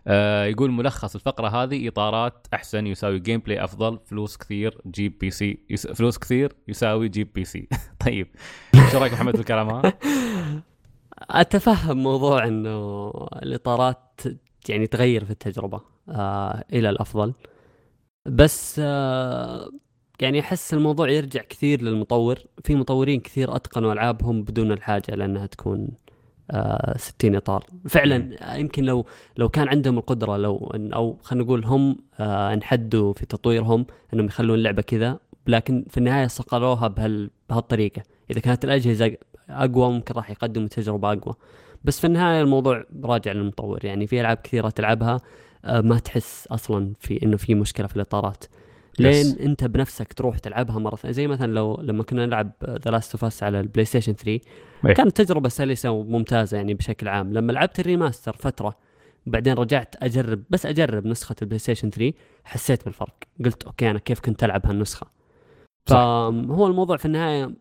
[0.08, 5.88] آه يقول ملخص الفقرة هذه إطارات أحسن يساوي gameplay أفضل فلوس كثير جيب PC يس...
[5.88, 7.68] فلوس كثير يساوي جيب PC
[8.06, 8.28] طيب
[8.92, 9.94] شو رأيك محمد بالكلام هذا؟
[11.30, 13.12] أتفهم موضوع إنه
[13.44, 14.22] الإطارات
[14.70, 17.34] يعني تغير في التجربة آه إلى الأفضل.
[18.26, 19.70] بس آه
[20.22, 22.40] يعني أحس الموضوع يرجع كثير للمطور.
[22.64, 25.90] في مطورين كثير أتقنوا ألعابهم بدون الحاجة لأنها تكون
[26.96, 27.66] 60 إطار.
[27.90, 29.06] فعلا آه، يمكن لو
[29.38, 34.26] لو كان عندهم القدرة لو إن أو خلينا نقول هم آه انحدوا في تطويرهم إنهم
[34.26, 38.02] يخلون اللعبه كذا لكن في النهاية صقلوها بهال بهالطريقة.
[38.32, 39.18] إذا كانت الأجهزة
[39.50, 41.36] أقوى ممكن راح يقدموا تجربة أقوى.
[41.84, 43.86] بس في النهاية الموضوع راجع للمطور.
[43.86, 45.22] يعني في ألعاب كثيرة تلعبها
[45.66, 48.44] آه، ما تحس أصلا في إنه في مشكلة في الإطارات.
[49.00, 49.42] لين Yes.
[49.42, 53.26] انت بنفسك تروح تلعبها مرة ثانية زي مثلا لو لما كنا نلعب The Last of
[53.26, 54.32] Us على ال PlayStation 3
[54.86, 54.94] إيه.
[54.94, 58.76] كانت تجربة سلسة وممتازة يعني بشكل عام لما لعبت ال remaster فترة
[59.26, 62.14] بعدين رجعت أجرب بس أجرب نسخة ال PlayStation 3
[62.44, 63.16] حسيت بالفرق
[63.46, 65.08] قلت أوكي أنا كيف كنت ألعب هالنسخة
[65.86, 65.96] صح.
[65.96, 67.52] فهو الموضوع في النهاية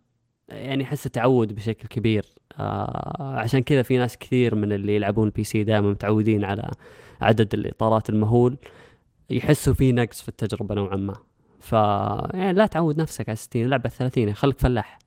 [0.48, 2.24] يعني احسه تعود بشكل كبير
[2.58, 6.70] آه عشان كذا في ناس كثير من اللي يلعبون ال PC دائما متعودين على
[7.20, 8.56] عدد الإطارات المهول
[9.30, 11.14] يحسوا في نقص في التجربة نوعا ما.
[11.60, 11.72] ف
[12.34, 14.98] يعني لا تعود نفسك على 60 لعبة 30 خليك فلاح.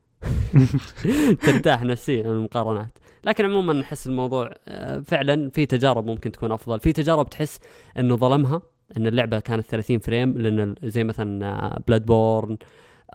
[1.46, 2.98] ترتاح نفسيا من المقارنات.
[3.24, 6.80] لكن عموما احس الموضوع آه، فعلا في تجارب ممكن تكون أفضل.
[6.80, 7.60] في تجارب تحس
[8.00, 8.62] إنه ظلمها
[8.98, 12.58] إن اللعبة كانت 30 frame لأن زي مثلا Bloodborne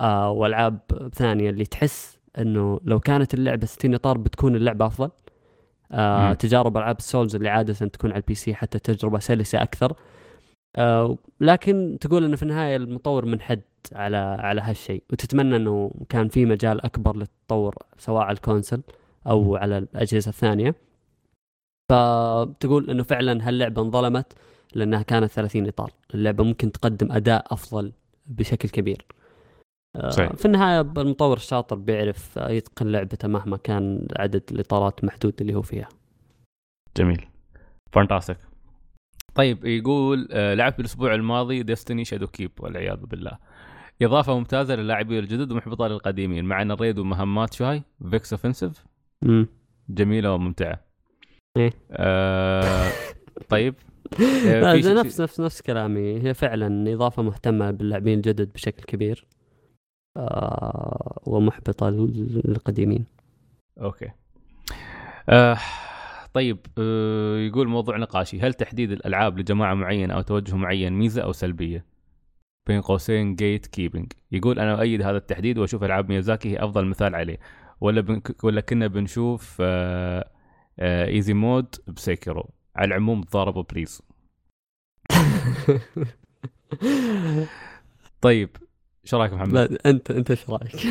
[0.00, 0.78] آه وألعاب
[1.14, 5.10] ثانية اللي تحس إنه لو كانت اللعبة 60 إطار بتكون اللعبة أفضل.
[5.92, 6.32] آه.
[6.32, 9.94] تجارب ألعاب ال Souls اللي عادة تكون على ال PC حتى تجربة سلسة أكثر.
[10.77, 13.61] آه لكن تقول إنه في النهاية المطور منحد
[13.93, 18.82] على على هالشيء وتتمنى إنه كان في مجال أكبر للتطور سواء على الكونسل
[19.27, 20.74] أو على الأجهزة الثانية.
[21.90, 24.32] فتقول إنه فعلا هاللعبة انظلمت
[24.74, 25.93] لأنها كانت 30 إطار.
[26.15, 27.93] اللعبة ممكن تقدم أداء أفضل
[28.27, 29.07] بشكل كبير.
[29.97, 30.32] آه، صحيح.
[30.32, 35.89] في النهاية المطور الشاطر بيعرف يتقن لعبته مهما كان عدد الإطارات محدود اللي هو فيها.
[36.97, 37.27] جميل.
[37.93, 38.39] fantastic.
[39.34, 43.38] طيب يقول آه، لعبت بالاسبوع الماضي Destiny Shadowkeep والعياذ بالله.
[44.02, 48.84] إضافة ممتازة للاعبين الجدد ومحبطه للقديمين مع أن ال raid ومهمات شو هاي Vex Offensive
[49.88, 50.80] جميلة وممتعة.
[51.56, 51.72] إيه.
[51.90, 52.90] آه
[53.48, 53.74] طيب.
[54.16, 56.22] شيء- نفس نفس نفس كلامي.
[56.22, 59.26] هي فعلا إضافة مهتمة باللاعبين الجدد بشكل كبير.
[60.16, 63.04] آه ومحبطة لل- للقديمين.
[63.80, 64.09] أوكي.
[65.28, 65.59] آه
[66.32, 68.40] طيب آه يقول موضوع نقاشي.
[68.40, 71.84] هل تحديد الألعاب لجماعة معينه أو توجه معين ميزة أو سلبية؟
[72.66, 77.38] بين قوسين gatekeeping يقول أنا أؤيد هذا التحديد وأشوف ألعاب ميازاكي هي أفضل مثال عليه.
[77.80, 78.22] ولا بن...
[78.42, 79.62] ولا كنا بنشوف
[80.80, 84.02] easy mode ب Sekiro على العموم تضاربوا please
[88.20, 88.56] طيب
[89.04, 90.74] شو رأيك محمد؟ لا أنت أنت إيش رأيك؟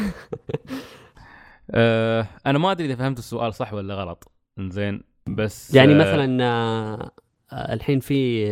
[1.71, 4.31] آه أنا ما أدري إذا فهمت السؤال صح ولا غلط.
[4.59, 5.03] إنزين.
[5.27, 7.11] بس يعني آه، مثلا آه،
[7.51, 8.47] آه، الحين في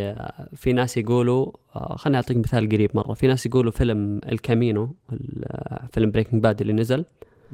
[0.55, 1.51] في ناس يقولوا
[1.95, 6.73] خليني أعطيك مثال قريب مرة في ناس يقولوا فيلم الكامينو ال- فيلم بريكنج باد اللي
[6.73, 7.05] نزل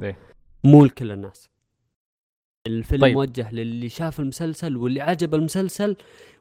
[0.02, 0.16] إيه.
[0.64, 1.50] مو لكل الناس
[2.66, 3.14] الفيلم طيب.
[3.14, 5.96] موجه للي شاف المسلسل واللي عجب المسلسل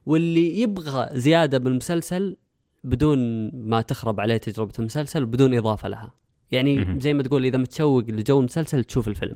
[0.05, 2.37] واللي يبغى زيادة بالمسلسل
[2.83, 6.11] بدون ما تخرب عليه تجربة المسلسل وبدون إضافة لها
[6.51, 6.99] يعني.
[6.99, 9.35] زي ما تقول إذا متشوق لجو المسلسل تشوف الفيلم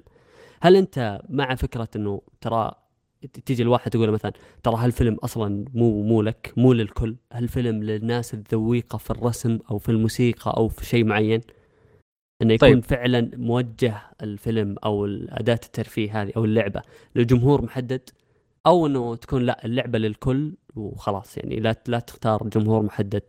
[0.62, 2.72] هل أنت مع فكرة إنه ترى
[3.46, 4.34] تيجي الواحد تقول مثلا
[4.64, 7.16] ترى هالفيلم أصلا مو مو لك مو للكل.
[7.34, 11.42] هالفيلم للناس الذويقة في الرسم أو في الموسيقى أو في شيء معين.
[12.42, 12.84] إنه يكون طيب.
[12.84, 16.82] فعلا موجه الفيلم أو اداه الترفيه هذه أو اللعبة
[17.16, 18.10] لجمهور محدد
[18.68, 21.56] أو إنه تكون لا اللعبة للكل وخلاص يعني.
[21.60, 23.24] لا لا تختار جمهور محدد.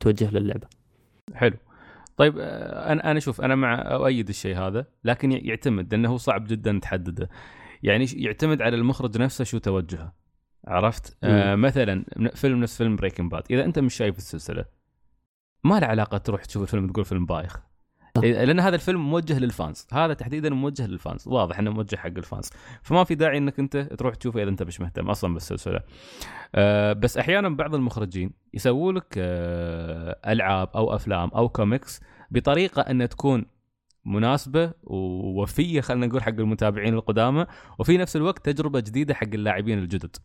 [0.00, 0.66] توجه للعبة.
[1.34, 1.56] حلو.
[2.16, 6.78] طيب آه، أنا أنا شوف أنا مع أؤيد الشيء هذا لكن يعتمد لأنه صعب جدا
[6.82, 7.28] تحدده.
[7.82, 10.12] يعني يعتمد على المخرج نفسه شو توجهه.
[10.66, 12.04] عرفت؟ آه مثلا
[12.34, 14.64] فيلم نفس فيلم بريكنج باد إذا أنت مش شايف السلسلة
[15.64, 17.60] ما له علاقة تروح تشوف الفيلم تقول فيلم بايخ.
[18.16, 19.86] لأن هذا الفيلم موجه لل fans.
[19.92, 21.28] هذا تحديدا موجه للفانز.
[21.28, 22.50] واضح إنه موجه حق ال fans.
[22.82, 25.80] فما في داعي إنك أنت تروح تشوفه إذا أنت مش مهتم أصلا بالسلسلة.
[26.54, 32.00] آه بس أحيانا بعض المخرجين يسووا لك آه ألعاب أو أفلام أو كوميكس
[32.30, 33.46] بطريقة ان تكون
[34.04, 37.46] مناسبة ووفية خلينا نقول حق المتابعين القدامى.
[37.78, 40.16] وفي نفس الوقت تجربة جديدة حق اللاعبين الجدد.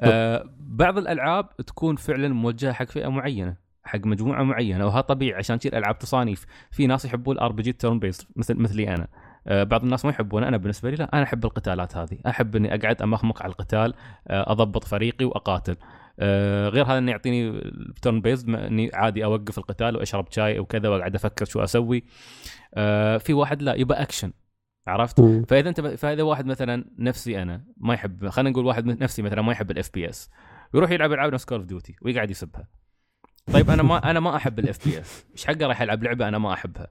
[0.00, 5.58] آه بعض الألعاب تكون فعلا موجهة حق فئة معينة حق مجموعة معينة وهذا طبيعي عشان
[5.58, 6.46] تصير العاب تصانيف.
[6.70, 9.08] في ناس يحبون ال RPG turn-based مثل مثلي أنا.
[9.46, 10.48] آه، بعض الناس ما يحبونه.
[10.48, 12.18] أنا بالنسبة لي لا أنا أحب القتالات هذه.
[12.26, 13.94] أحب إني أقعد امخمق على القتال
[14.28, 15.76] آه، أضبط فريقي وأقاتل.
[16.68, 17.60] غير هذا انه يعطيني
[18.02, 22.04] turn-based إني عادي أوقف القتال وأشرب شاي وكذا وأقعد أفكر شو أسوي.
[23.18, 24.32] في واحد لا يبقى اكشن
[24.86, 29.42] عرفت؟ فإذا أنت فإذا واحد مثلا نفسي أنا ما يحب خلينا نقول واحد نفسي مثلا
[29.42, 30.30] ما يحب ال FPS
[30.74, 32.68] ويروح يلعب ألعاب نفس كول اوف ديوتي ويقعد يسبها.
[33.52, 36.52] طيب أنا ما أنا ما أحب ال FPS إيش حقه راح ألعب لعبة أنا ما
[36.52, 36.86] أحبها؟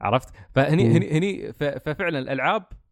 [0.00, 0.96] عرفت؟ فهني.
[0.96, 2.83] هني هني ففعلا الألعاب آه،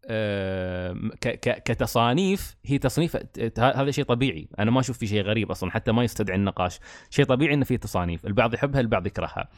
[1.41, 3.17] كتصانيف هي تصنيف
[3.59, 4.49] هذا شيء طبيعي.
[4.59, 6.81] أنا ما أشوف في شيء غريب أصلا حتى ما يستدعي النقاش.
[7.11, 9.49] شيء طبيعي إنه في تصانيف البعض يحبها البعض يكرهها.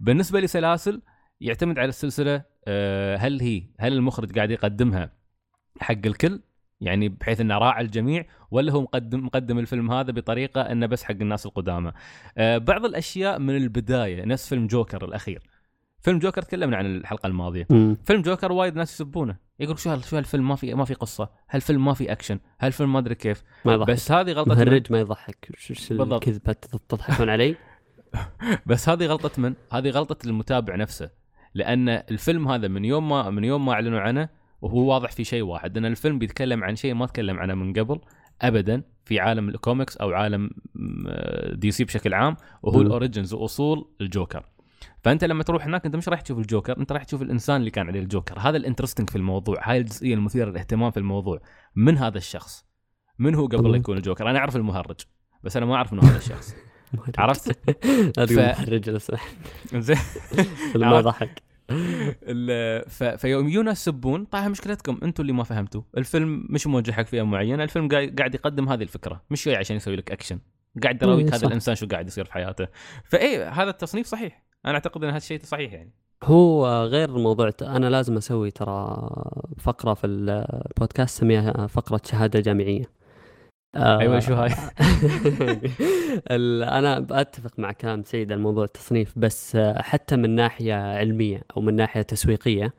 [0.00, 1.02] بالنسبة لسلاسل
[1.40, 5.12] يعتمد على السلسلة آه، هل هي هل المخرج قاعد يقدمها
[5.80, 6.40] حق الكل؟
[6.80, 11.10] يعني بحيث إنه راعى الجميع ولا هو مقدم مقدم الفيلم هذا بطريقة إنه بس حق
[11.20, 11.92] الناس القدامى؟
[12.38, 15.42] آه، بعض الأشياء من البداية نفس فيلم جوكر الأخير.
[16.00, 17.66] فيلم جوكر تكلمنا عن الحلقة الماضية.
[17.70, 17.96] مم.
[18.04, 19.36] فيلم جوكر وايد ناس يسبونه.
[19.60, 21.28] يقول شو شو هالفيلم؟ ما في ما في قصة.
[21.50, 23.42] هالفيلم ما في اكشن هالفيلم ما أدري كيف.
[23.64, 23.90] ما يضحك.
[23.90, 25.48] بس هذه غلطة من مهرج ما يضحك.
[25.58, 25.74] شو.
[25.94, 26.52] الكذبه
[26.88, 27.56] تضحكون علي؟
[28.66, 31.10] بس هذه غلطة من هذه غلطة المتابع نفسه.
[31.54, 34.28] لأن الفيلم هذا من يوم ما من يوم ما أعلنوا عنه
[34.62, 35.76] وهو واضح في شيء واحد.
[35.76, 38.00] إن الفيلم بيتكلم عن شيء ما تكلم عنه من قبل
[38.42, 40.50] ابدا في عالم الكوميكس أو عالم
[41.52, 42.80] دي سي بشكل عام وهو.
[42.80, 44.44] ال origins وأصول الجوكر.
[45.04, 47.86] فأنت لما تروح هناك أنت مش راح تشوف الجوكر أنت راح تشوف الإنسان اللي كان
[47.88, 48.38] عليه الجوكر.
[48.38, 51.40] هذا ال interesting في الموضوع هاي الجزئية المثيرة للاهتمام في الموضوع.
[51.76, 52.64] من هذا الشخص؟
[53.18, 53.76] من هو قبل لا.
[53.76, 55.00] يكون الجوكر؟ أنا أعرف المهرج
[55.42, 56.54] بس أنا ما أعرف انه هذا الشخص.
[57.18, 57.48] عرفت؟
[58.18, 59.36] لا تقول ف- مهرج لو سمحت
[59.74, 59.96] زين.
[60.76, 61.12] ما
[62.88, 63.02] ف...
[63.04, 65.82] فيوم يجونا يسبون طيب مشكلتكم أنتم اللي ما فهمتوا.
[65.96, 69.22] الفيلم مش موجه حق فئة معينة الفيلم قاعد يقدم هذه الفكرة.
[69.30, 70.38] مش جاي عشان يسوي لك اكشن
[70.82, 71.46] قاعد يراويك إيه، هذا.
[71.46, 72.66] الإنسان شو قاعد يصير في حياته.
[73.04, 74.43] فإيه هذا التصنيف صحيح.
[74.66, 75.90] أنا أعتقد إن هذا الشيء صحيح يعني.
[76.24, 79.10] هو غير الموضوع أنا لازم أسوي ترى
[79.58, 82.84] فقرة في البودكاست سميها فقرة شهادة جامعية.
[83.74, 84.50] آه، أيوه شو هاي؟
[86.78, 91.76] أنا أتفق مع كلام سيد عن موضوع التصنيف بس حتى من ناحية علمية أو من
[91.76, 92.74] ناحية تسويقية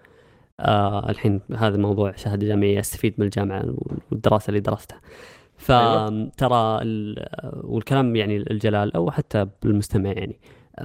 [0.59, 3.75] آه الحين هذا موضوع شهادة جامعية استفيد من الجامعة
[4.11, 5.01] والدراسة اللي درستها.
[5.57, 7.27] فترى ال-
[7.63, 10.39] والكلام يعني الجلال أو حتى بالمستمع يعني.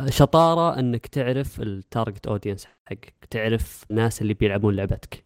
[0.08, 5.24] شطارة إنك تعرف ال target audience حقك تعرف الناس اللي بيلعبون لعبتك.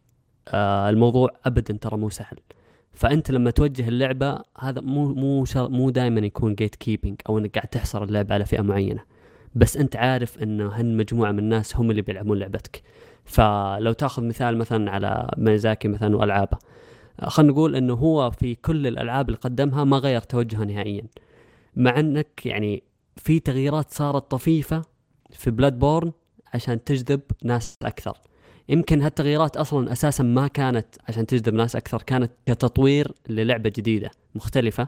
[0.48, 2.36] آه الموضوع ابدا ترى مو سهل.
[2.92, 8.04] فأنت لما توجه اللعبة هذا مو مو مو دائما يكون gatekeeping أو إنك قاعد تحصر
[8.04, 9.00] اللعبة على فئة معينة.
[9.54, 12.82] بس أنت عارف انه هالمجموعه من الناس هم اللي بيلعبون لعبتك.
[13.24, 16.58] فلو تاخذ مثال مثلا على ميزاكي مثلا وألعابه.
[17.20, 21.04] آه، خلينا نقول إنه هو في كل الألعاب اللي قدمها ما غير توجهه نهائيا.
[21.76, 22.82] مع إنك يعني
[23.16, 24.82] في تغييرات صارت طفيفة
[25.30, 26.12] في بلاد بورن
[26.54, 28.18] عشان تجذب ناس أكثر.
[28.68, 34.86] يمكن هالتغييرات أصلا أساسا ما كانت عشان تجذب ناس أكثر كانت كتطوير للعبة جديدة مختلفة.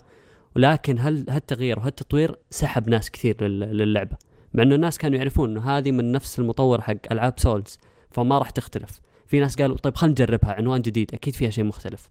[0.56, 4.16] ولكن هل هالتغيير وهالتطوير سحب ناس كثير لل- للعبة.
[4.54, 7.78] مع إنه الناس كانوا يعرفون إنه هذه من نفس المطور حق ألعاب سولز
[8.10, 9.00] فما راح تختلف.
[9.26, 12.08] في ناس قالوا طيب خلينا نجربها عنوان جديد أكيد فيها شيء مختلف.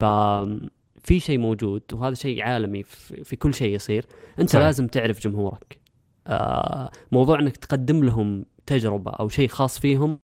[0.00, 0.04] ف
[1.04, 4.04] في شيء موجود وهذا شيء عالمي في, في كل شيء يصير
[4.38, 4.64] انت صحيح.
[4.64, 5.78] لازم تعرف جمهورك.
[6.26, 10.18] آه موضوع انك تقدم لهم تجربة أو شيء خاص فيهم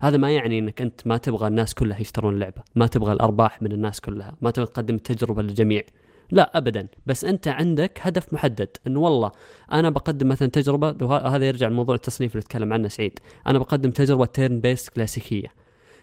[0.00, 3.72] هذا ما يعني إنك أنت ما تبغى الناس كلها يشترون اللعبه ما تبغى الأرباح من
[3.72, 5.82] الناس كلها ما تبغى تقدم التجربة للجميع.
[6.30, 6.88] لا ابدا.
[7.06, 9.32] بس أنت عندك هدف محدد انه والله
[9.72, 13.18] أنا بقدم مثلا تجربة وهذا يرجع لموضوع التصنيف اللي تكلم عنه سعيد.
[13.46, 15.48] أنا بقدم تجربة turn-based كلاسيكية.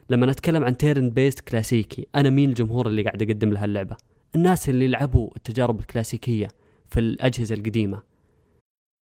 [0.09, 3.95] لما نتكلم عن turn-based كلاسيكي أنا مين الجمهور اللي قاعد اقدم له اللعبة؟
[4.35, 6.47] الناس اللي لعبوا التجارب الكلاسيكية
[6.87, 8.01] في الأجهزة القديمة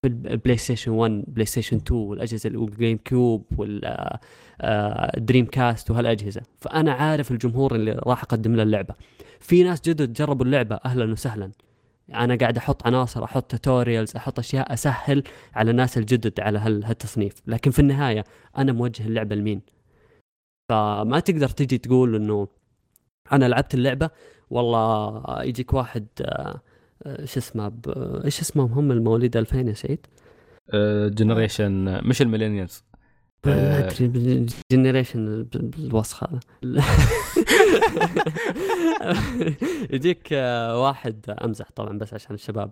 [0.02, 6.42] في البلاي ستيشن 1 بلاي ستيشن 2 والأجهزة والجيم كيوب والدريم كاست وهالأجهزة.
[6.58, 8.96] فأنا عارف الجمهور اللي راح أقدم له اللعبة.
[9.40, 11.52] في ناس جدد جربوا اللعبة أهلا وسهلا.
[12.14, 15.24] أنا قاعد أحط عناصر أحط tutorials أحط أشياء أسهل
[15.54, 17.42] على الناس الجدد على هال- هالتصنيف.
[17.48, 18.24] لكن في النهاية
[18.58, 19.62] أنا موجه اللعبة لمين؟
[20.72, 22.48] فما تقدر تجي تقول إنه
[23.32, 24.10] أنا لعبت اللعبة
[24.50, 26.62] والله يجيك واحد آه،
[27.26, 27.72] شو اسمه
[28.26, 30.06] إيش اسمهم هم المواليد 2000 يا سعيد؟
[31.16, 32.84] generation مش ال millennials
[33.46, 33.88] ما آه.
[33.88, 36.40] أدري generation بالوسخ هذا
[39.94, 42.72] يجيك آه، واحد أمزح طبعا بس عشان الشباب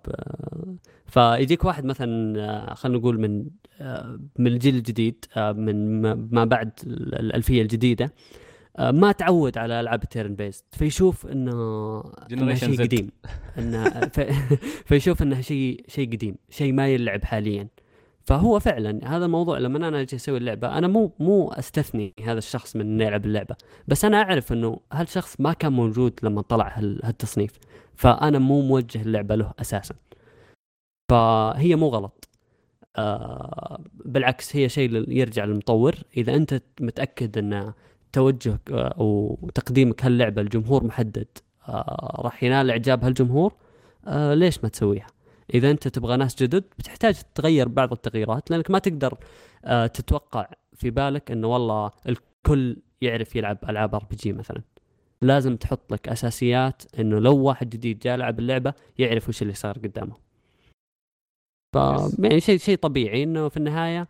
[1.06, 3.46] فيجيك واحد مثلا خلينا نقول من
[4.40, 6.02] من الجيل الجديد من
[6.32, 8.14] ما- بعد ال- الألفية الجديدة
[8.80, 12.00] ما تعود على ألعاب ال turn-based فيشوف انه
[12.32, 12.82] إنه شيء.
[12.82, 13.10] قديم.
[13.58, 13.90] انه.
[14.88, 17.68] فيشوف إنه شيء شيء قديم شيء ما يلعب حاليا.
[18.26, 22.76] فهو فعلا هذا الموضوع لما أنا أجي أسوي اللعبة أنا مو مو أستثني هذا الشخص
[22.76, 23.56] من إنه يلعب اللعبة.
[23.88, 27.52] بس أنا أعرف إنه هالشخص ما كان موجود لما طلع هال- هالتصنيف.
[27.96, 29.96] فأنا مو موجه اللعبة له أساسا.
[31.12, 32.28] فهي مو غلط.
[32.96, 35.96] آه بالعكس هي شيء يرجع للمطور.
[36.18, 37.74] إذا أنت متأكد ان
[38.14, 41.28] توجهك آه، أو تقديمك هاللعبة لجمهور محدد
[41.70, 43.54] آه راح ينال إعجاب هالجمهور
[44.08, 45.08] آه ليش ما تسويها؟
[45.54, 49.18] إذا أنت تبغى ناس جدد بتحتاج تغير بعض التغييرات لأنك ما تقدر
[49.94, 54.62] تتوقع في بالك إنه والله الكل يعرف يلعب ألعاب RPG مثلا.
[55.22, 59.78] لازم تحط لك أساسيات إنه لو واحد جديد جاء لعب اللعبة يعرف وش اللي صار
[59.78, 60.16] قدامه.
[61.74, 61.78] ف.
[62.20, 64.08] يعني شيء شيء طبيعي إنه في النهاية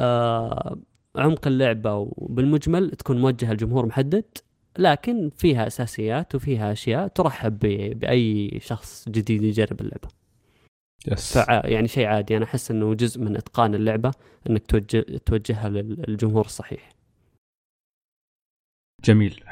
[0.00, 0.76] آه
[1.16, 4.24] عمق اللعبة وبالمجمل تكون موجهة لجمهور محدد
[4.78, 7.58] لكن فيها أساسيات وفيها أشياء ترحب
[7.98, 10.08] بأي شخص جديد يجرب اللعبة.
[11.08, 11.36] yes.
[11.46, 12.36] يعني شيء عادي.
[12.36, 14.10] أنا أحس إنه جزء من إتقان اللعبة
[14.50, 16.90] إنك توجه توجهها لل- للجمهور الصحيح.
[19.04, 19.44] جميل.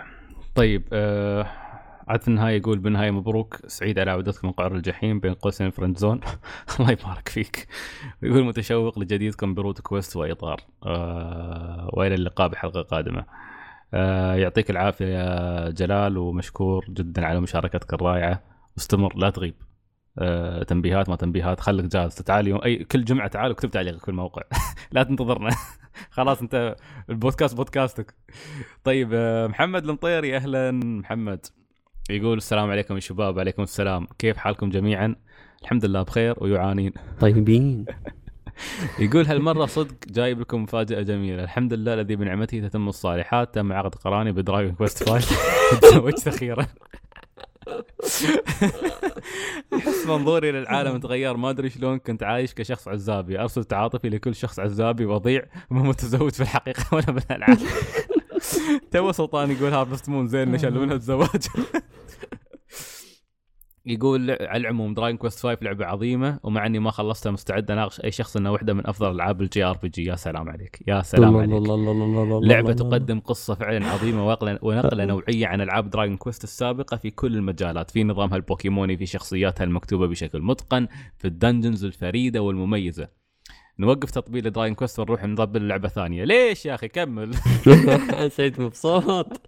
[0.55, 1.47] طيب آه
[2.19, 6.21] في النهاية يقول بالنهاية مبروك سعيد على عودتكم من قعر الجحيم بين قوسين friend zone
[6.81, 7.67] الله يبارك فيك.
[8.23, 10.61] ويقول متشوق لجديدكم ب روت كويست وإطار.
[10.87, 13.25] آه وإلى اللقاء بحلقة قادمة.
[13.95, 18.43] آه يعطيك العافية يا جلال ومشكور جدا على مشاركتك الرائعة.
[18.77, 19.55] واستمر لا تغيب.
[20.19, 21.61] آه تنبيهات ما تنبيهات.
[21.61, 22.15] خليك جاهز.
[22.15, 24.43] تعال أي كل جمعة تعال وكتب تعليقك في الموقع.
[24.93, 25.51] لا تنتظرنا.
[26.11, 26.77] خلاص انت
[27.11, 28.15] البودكاست بودكاستك.
[28.85, 30.71] طيب آه، محمد المطيري أهلا.
[30.73, 31.47] محمد.
[32.11, 34.07] يقول السلام عليكم يا شباب عليكم السلام.
[34.19, 35.15] كيف حالكم جميعا؟
[35.63, 36.93] الحمد لله بخير ويعانين.
[37.21, 37.85] طيبين.
[38.99, 41.45] يقول هالمرة صدق جايب لكم مفاجاه جميلة.
[41.45, 43.55] الحمد لله الذي بنعمته تتم الصالحات.
[43.55, 45.37] تم عقد قراني بدراجون كويست 5
[45.83, 46.67] تزوجت أخيرا.
[49.75, 51.37] احس منظوري للعالم تغير.
[51.37, 53.41] ما أدري شلون كنت عايش كشخص عزابي.
[53.41, 55.43] أرسل تعاطفي لكل شخص عزابي وضيع.
[55.71, 57.59] مو متزوج في الحقيقة ولا بالألعاب.
[58.93, 61.43] تو سلطان يقول Harvest Moon زين نشلونها الزواج.
[63.87, 68.11] يقول على العموم دراجون كويست 5 لعبة عظيمة ومع إني ما خلصتها مستعد أناقش أي
[68.11, 70.83] شخص انها واحدة من أفضل ألعاب ال JRPG يا سلام عليك.
[70.87, 71.51] يا سلام عليك.
[72.43, 77.37] لعبة تقدم قصة فعلا عظيمة ونقلة ونقلة نوعية عن ألعاب دراجون كويست السابقة في كل
[77.37, 80.89] المجالات في نظامها البوكيموني في شخصياتها المكتوبة بشكل متقن
[81.19, 83.20] في ال dungeons الفريدة والمميزة.
[83.81, 86.25] نوقف تطبيل دراجون كويست ونروح نطبل لعبة ثانية.
[86.25, 87.35] ليش يا أخي؟ كمل.
[88.37, 89.27] سعيد مبسوط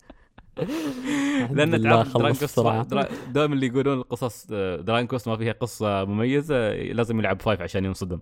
[1.50, 2.86] لله تعرف كويست بسرعة.
[3.32, 4.46] دائما اللي يقولون القصص
[4.80, 8.18] دراجون كويست ما فيها قصة مميزة لازم يلعب five عشان ينصدم.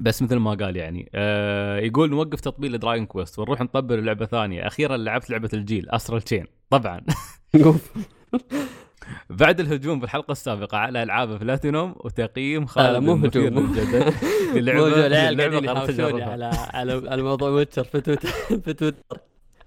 [0.00, 4.66] بس مثل ما قال يعني آه يقول نوقف تطبيل دراجون كويست ونروح نطبل لعبة ثانية.
[4.66, 7.00] أخيرا لعبت لعبة الجيل Astral Chain طبعا.
[9.30, 13.74] بعد الهجوم في الحلقة السابقة على ألعاب بلاتينوم وتقييم خالد لا، مو هجوم.
[14.54, 16.22] للعبه موضوع العيال قاعدين يحاوشوني.
[16.22, 18.28] على على على موضوع ويتشر في تويتر.
[18.64, 19.18] في تويتر.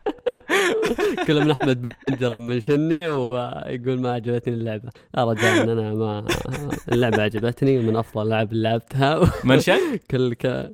[1.27, 4.89] كل من احمد بنجر منشني ويقول ما عجبتني اللعبة.
[5.17, 6.25] يا رجال أنا ما
[6.91, 9.31] اللعبة عجبتني ومن أفضل الالعاب اللي لعبتها.
[9.43, 9.79] منشن؟
[10.11, 10.71] كل ك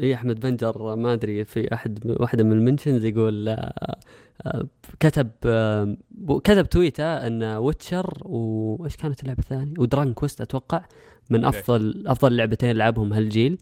[0.00, 3.98] اي أحمد بنجر ما أدري في أحد واحدة من ال mentions يقول آه،
[4.46, 4.66] آه،
[5.00, 5.96] كتب آه،
[6.44, 10.84] كتب تويته أن ويتشر وإيش كانت اللعبة الثانية؟ ودران كويست أتوقع
[11.30, 11.44] من.
[11.44, 13.58] أفضل أفضل لعبتين لعبهم هالجيل.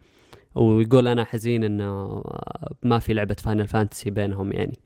[0.55, 2.23] ويقول أنا حزين إنه
[2.83, 4.79] ما في لعبة فاينل فانتسي بينهم يعني.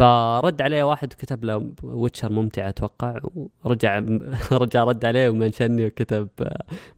[0.00, 3.20] فرد عليه واحد وكتب له ويتشر ممتعه أتوقع.
[3.64, 3.98] ورجع
[4.52, 6.28] رجع رد عليه ومنشني وكتب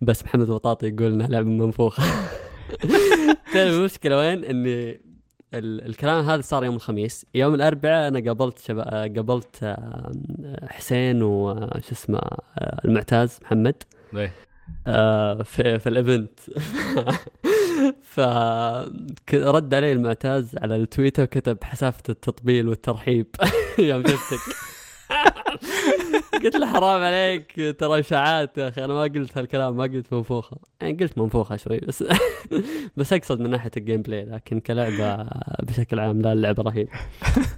[0.01, 2.03] بس محمد بطاطي يقول إنها لعبة منفوخة.
[3.53, 5.01] تعرف المشكلة وين؟ إني
[5.55, 7.27] ال- الكلام هذا صار يوم الخميس.
[7.35, 8.87] يوم الأربعاء أنا قابلت شباب
[9.17, 9.77] قابلت
[10.69, 13.83] حسين وش اسمه آه، المعتاز محمد.
[14.17, 14.33] إيه.
[14.87, 16.41] آه، في في ال event.
[18.03, 23.27] فرد علي المعتاز على التويتر وكتب حسافة التطبيل والترحيب.
[23.79, 24.57] يوم شفتك
[26.45, 28.85] قلت له حرام عليك ترى إشاعات يا أخي.
[28.85, 30.57] أنا ما قلت هالكلام ما قلت منفوخة.
[30.81, 32.05] يعني قلت منفوخة شوي بس
[32.97, 35.29] بس أقصد من ناحية ال gameplay لكن كلعبة
[35.63, 36.91] بشكل عام لا اللعبة رهيبة.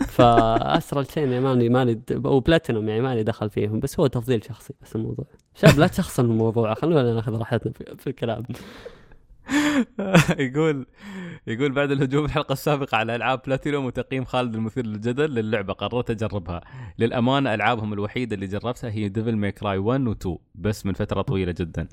[0.09, 4.97] فاسرل شيء يعني ماني ماني وبلاتينوم يعني ماني دخل فيهم بس هو تفضيل شخصي بس
[4.97, 5.25] الموضوع.
[5.55, 8.43] شباب لا تشخصن الموضوع خلونا ناخذ راحتنا في الكلام.
[10.39, 10.87] يقول
[11.47, 16.61] يقول بعد الهجوم الحلقة السابقة على ألعاب بلاتينوم وتقييم خالد المثير للجدل للعبة قررت أجربها.
[16.99, 21.23] للامانه ألعابهم الوحيدة اللي جربتها هي Devil May Cry 1 و 2 بس من فترة
[21.23, 21.89] طويلة جدا.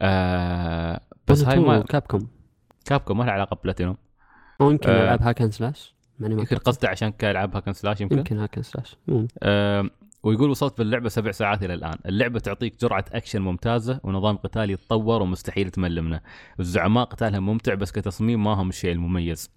[0.00, 2.26] آه بس هاي ما Capcom
[2.84, 3.96] Capcom ما لها علاقة ببلاتينوم.
[4.60, 5.04] ممكن آه.
[5.04, 8.52] العب hack and slash ماني يمكن قصده عشان كالعاب hack and slash يمكن؟ يمكن hack
[8.52, 9.26] and slash مم.
[10.26, 15.22] ويقول وصلت باللعبة سبع ساعات إلى الآن، اللعبة تعطيك جرعة أكشن ممتازة ونظام قتالي يتطور
[15.22, 16.20] ومستحيل تمل منه،
[16.60, 19.50] الزعماء قتالهم ممتع بس كتصميم ما هم الشيء المميز.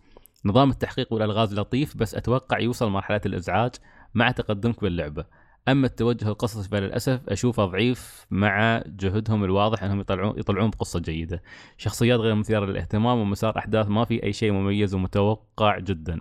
[0.45, 3.71] نظام التحقيق والألغاز لطيف بس أتوقع يوصل مرحلة الإزعاج
[4.13, 5.25] مع تقدمك باللعبة.
[5.67, 11.41] أما التوجه القصصي فللأسف اشوفه ضعيف مع جهدهم الواضح إنهم يطلعون يطلعون بقصة جيدة.
[11.77, 16.19] شخصيات غير مثيرة للاهتمام ومسار أحداث ما في أي شيء مميز ومتوقع جدا.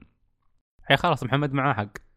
[0.90, 2.07] يا خلاص محمد معاه حق.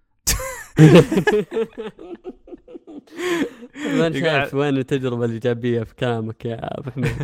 [3.85, 7.15] ما شايف وين التجربة الايجابيه في كلامك يا أبو حميد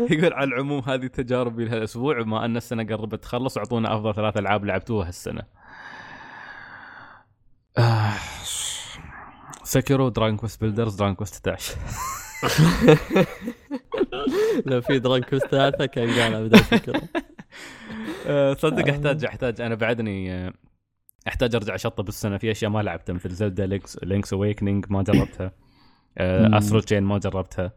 [0.10, 4.64] يقول على العموم هذه تجاربي لهالأسبوع بما أن السنة قربت تخلص أعطونا أفضل ثلاث ألعاب
[4.64, 5.42] لعبتوها هالسنة.
[7.78, 8.12] آه.
[9.64, 11.74] Sekiro دراجون كويست Builders دراجون كويست 11
[14.66, 17.02] لو في دراجون كويست ثلاثة كان قالها بدون فكره
[18.26, 20.52] آه، تصدق أحتاج أحتاج أنا بعدني آه،
[21.28, 22.38] أحتاج أرجع أشطب السنة.
[22.38, 25.52] في أشياء ما لعبتها مثل زلدا Link's Link's Awakening ما جربتها.
[26.20, 26.54] مم.
[26.54, 27.72] Astral Chain ما جربتها.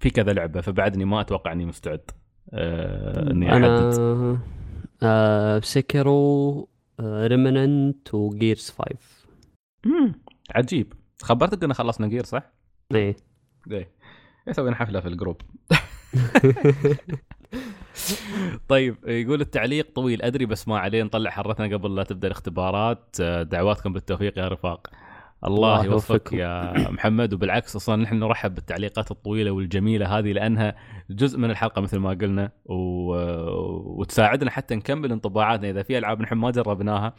[0.00, 2.10] في كذا لعبة فبعدني ما أتوقع إني مستعد.
[2.52, 3.62] آه، إني أحدد.
[3.64, 4.38] أنا
[5.02, 6.68] آه Sekiro
[7.00, 8.96] آه Remnant و Gears 5
[9.86, 10.14] مم،
[10.54, 10.92] عجيب.
[11.22, 12.52] خبرتك ان خلصنا جير صح؟
[12.94, 13.16] إيه.
[13.70, 13.88] إيه.
[14.52, 15.40] سوينا حفلة في الجروب.
[18.68, 23.16] طيب يقول التعليق طويل أدري بس ما عليه نطلع حرتنا قبل لا تبدأ الاختبارات.
[23.20, 24.86] آه، دعواتكم بالتوفيق يا رفاق.
[25.44, 26.32] الله يوفقك.
[26.32, 27.34] يا محمد.
[27.34, 30.76] وبالعكس أصلا نحن نرحب بالتعليقات الطويلة والجميلة هذه لأنها
[31.10, 32.74] جزء من الحلقة مثل ما قلنا و...
[34.00, 35.70] وتساعدنا حتى نكمل انطباعاتنا.
[35.70, 37.14] إذا في ألعاب نحن ما جربناها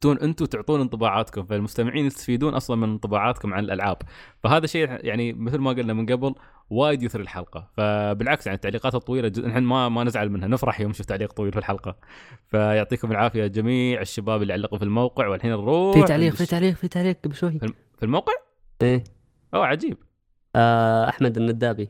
[0.00, 3.96] تون أنتم تعطون انطباعاتكم فالمستمعين يستفيدون أصلا من انطباعاتكم عن الألعاب.
[4.42, 6.34] فهذا شيء يعني مثل ما قلنا من قبل
[6.70, 7.70] وايد يثري الحلقة.
[7.76, 9.44] فبالعكس يعني التعليقات الطويلة جد...
[9.44, 10.48] نحن ما ما نزعل منها.
[10.48, 11.96] نفرح يوم نشوف تعليق طويل في الحلقة.
[12.46, 16.88] فيعطيكم العافية جميع الشباب اللي علقوا في الموقع والحين نروح في تعليق في تعليق في
[16.88, 17.58] تعليق قبل شوي.
[17.98, 18.32] في الموقع؟
[18.82, 19.04] إيه.
[19.54, 19.96] أوه عجيب.
[20.56, 21.88] آه أحمد الندابي.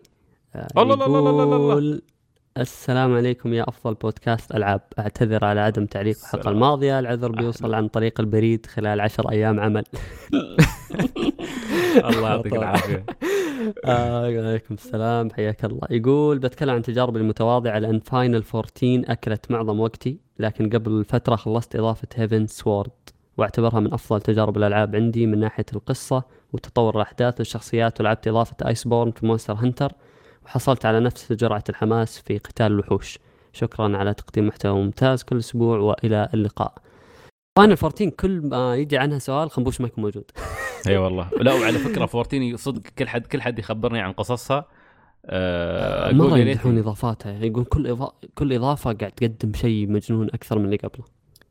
[0.54, 2.00] آه الله الله الله الله الله
[2.58, 4.80] السلام عليكم يا أفضل بودكاست ألعاب.
[4.98, 6.50] أعتذر على عدم تعليق الحلقة.
[6.50, 6.98] الماضية.
[6.98, 9.84] العذر بيوصل عن طريق البريد خلال عشر أيام عمل.
[12.08, 13.04] الله يعطيك العافية.
[13.84, 15.30] آه عليكم السلام.
[15.30, 15.80] حياك الله.
[15.90, 21.76] يقول بتكلم عن تجاربي المتواضعة لأن فاينل 14 أكلت معظم وقتي لكن قبل فترة خلصت
[21.76, 22.90] إضافة Heavensward
[23.38, 26.22] واعتبرها من أفضل تجارب الألعاب عندي من ناحية القصة
[26.52, 28.00] وتطور الأحداث والشخصيات.
[28.00, 29.92] ولعبت إضافة Iceborne في Monster Hunter
[30.44, 33.18] وحصلت على نفس جرعة الحماس في قتال الوحوش.
[33.52, 36.74] شكرا على تقديم محتوى ممتاز كل أسبوع وإلى اللقاء.
[37.58, 40.24] فاينل 14 كل ما يجي عنها سؤال خنبوش ما يكون موجود.
[40.88, 41.30] أي والله.
[41.40, 44.66] لا وعلى فكرة fourteen صدق كل حد كل حد يخبرني عن قصصها.
[45.24, 47.32] أقول مره يمدحون إضافاتها.
[47.32, 48.12] يعني يقول كل إضا...
[48.34, 51.04] كل إضافة قاعد تقدم شيء مجنون أكثر من اللي قبله.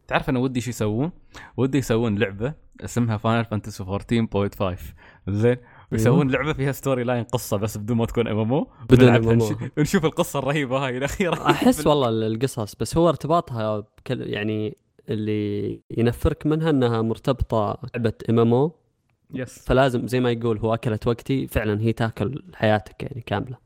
[0.08, 1.12] تعرف أنا ودي شو يسوون؟
[1.58, 4.80] ودي يسوون لعبة اسمها فاينل فانتسي 14.5
[5.28, 5.58] زين.
[5.92, 9.56] ويسوون لعبة فيها story line قصة بس بدون ما تكون MMO بدون MMO.
[9.78, 11.52] ونشوف القصة الرهيبة هاي الأخيرة.
[11.52, 14.78] أحس والله القصص بس هو ارتباطها بكل يعني
[15.10, 21.48] اللي ينفرك منها إنها مرتبطة لعبه MMO yes فلازم زي ما يقول هو أكلت وقتي
[21.48, 23.58] فعلا هي تاكل حياتك يعني كاملة.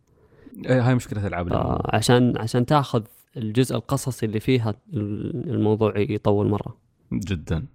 [0.65, 3.03] إيه، هاي مشكلة ألعاب آه عشان عشان تاخذ
[3.37, 6.77] الجزء القصصي اللي فيها الموضوع يطول مرة.
[7.13, 7.65] جدا.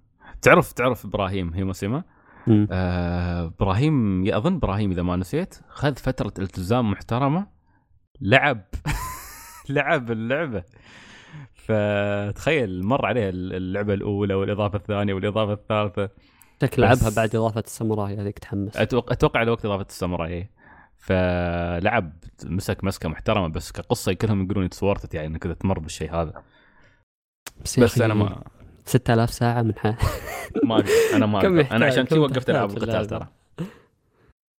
[0.42, 2.02] تعرف تعرف إبراهيم هيموسيما.
[2.48, 7.46] آه، إبراهيم يا أظن إبراهيم إذا ما نسيت خذ فترة التزام محترمة
[8.20, 8.64] لعب.
[9.68, 10.62] لعب اللعبة.
[11.54, 16.10] فتخيل مر عليه اللعبة الأولى والإضافة الثانية والإضافة الثالثة.
[16.62, 18.76] شكل لعبها بعد إضافة الساموراي هذيك تحمس.
[18.76, 20.50] أتوقع أتوقع على وقت إضافة الساموراي إيه.
[20.96, 22.12] فلعب
[22.44, 26.42] مسك مسكة محترمة بس كقصة كلهم يقولون اتسورتت يعني إنك تمر بالشيء هذا.
[27.64, 28.42] بس, بس أنا ما
[28.84, 30.06] 6000 ساعة من حياتي
[30.68, 30.88] ما أقدر.
[31.14, 31.66] أنا ما أقدر.
[31.72, 33.26] أنا عشان كذي وقفت ألعاب القتال؟ ترى.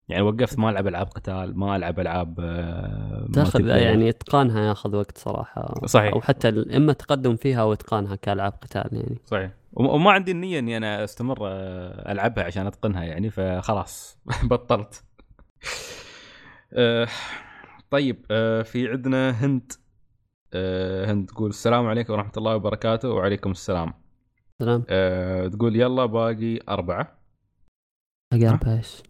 [0.10, 3.68] يعني وقفت ما ألعب ألعاب قتال ما ألعب ألعاب آه، تاخذ.
[3.68, 5.74] يعني إتقانها ياخذ وقت صراحة.
[5.86, 6.14] صحيح.
[6.14, 9.18] أو حتى إما تقدم فيها أو إتقانها كألعاب قتال يعني.
[9.26, 9.52] صحيح.
[9.74, 14.18] وم- وما عندي النية إني أنا أستمر آه، ألعبها عشان أتقنها يعني فخلاص.
[14.52, 15.04] بطلت.
[16.74, 17.08] آه،
[17.90, 18.26] طيب
[18.66, 19.72] في عندنا هند.
[21.08, 23.10] هند تقول السلام عليكم ورحمة الله وبركاته.
[23.10, 23.94] وعليكم السلام.
[24.62, 24.86] سلام.
[24.90, 27.18] آه، تقول يلا باقي أربعة.
[28.34, 29.04] باقي أربعة إيش؟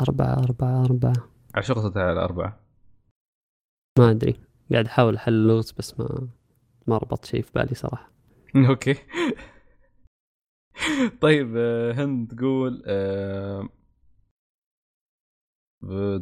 [0.00, 1.12] أربعة أربعة أربعة.
[1.56, 2.60] قصتها على الاربعه
[3.98, 4.40] ما أدري.
[4.72, 6.28] قاعد أحاول أحل اللغز بس ما
[6.86, 8.12] ما ربط شيء في بالي صراحة.
[8.70, 8.94] Okay.
[11.24, 13.68] طيب آه، هند تقول آه،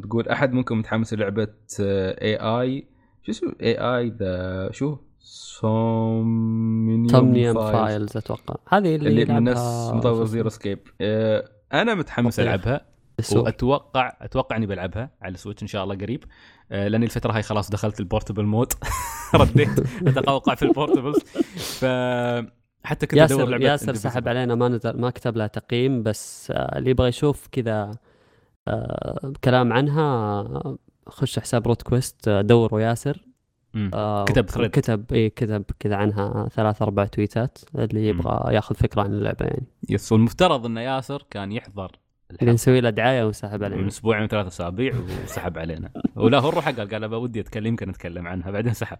[0.03, 2.87] تقول أحد منكم متحمس للعبة AI
[3.23, 4.97] شو اسمه؟ AI the شو؟
[6.39, 8.55] Somnium Files أتوقع.
[8.67, 12.39] هذه اللي, اللي من نفس مطور Zero Escape آه، أنا متحمس.
[12.39, 12.85] ألعبها.
[13.19, 13.43] السوق.
[13.45, 16.23] واتوقع أتوقع إني بلعبها على ال Switch إن شاء الله قريب.
[16.71, 18.73] آه، لاني الفترة هاي خلاص دخلت ال portable mode
[19.35, 19.79] رديت.
[20.07, 21.19] أتقوقع في ال portables
[21.57, 21.85] ف
[22.83, 23.93] حتى كنت أدور ياسر لعبة ياسر.
[23.93, 27.91] سحب علينا ما نزل ما كتب لها تقييم بس آه، اللي يبغى يشوف كذا
[28.67, 30.77] آه، كلام عنها
[31.07, 33.28] خش حساب روت كويست دوروا ياسر.
[33.93, 34.65] آه، كتب thread.
[34.65, 39.67] كتب اي كتب كذا عنها ثلاث أربع تويتات اللي يبغى ياخذ فكرة عن اللعبة يعني.
[39.89, 41.91] yes والمفترض إن ياسر كان يحضر
[42.41, 44.93] اللي نسوي له دعاية وسحب من علينا أسبوعين ثلاث أسابيع
[45.23, 45.91] وسحب علينا.
[46.15, 48.97] ولا هو روح قال قال ودي أتكلم يمكن أتكلم عنها بعدين سحب.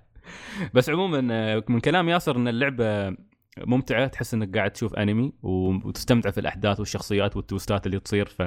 [0.73, 3.15] بس عموما آه، من كلام ياسر إن اللعبة
[3.57, 8.41] ممتعة تحس إنك قاعد تشوف أنمي وتستمتع في الأحداث والشخصيات والتوستات اللي تصير ف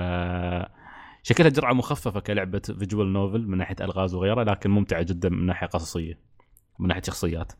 [1.22, 5.66] شكلها جرعة مخففة كلعبة فيجوال نوفل من ناحية ألغاز وغيرها لكن ممتعة جدا من ناحية
[5.66, 6.20] قصصية
[6.78, 7.52] من ناحية شخصيات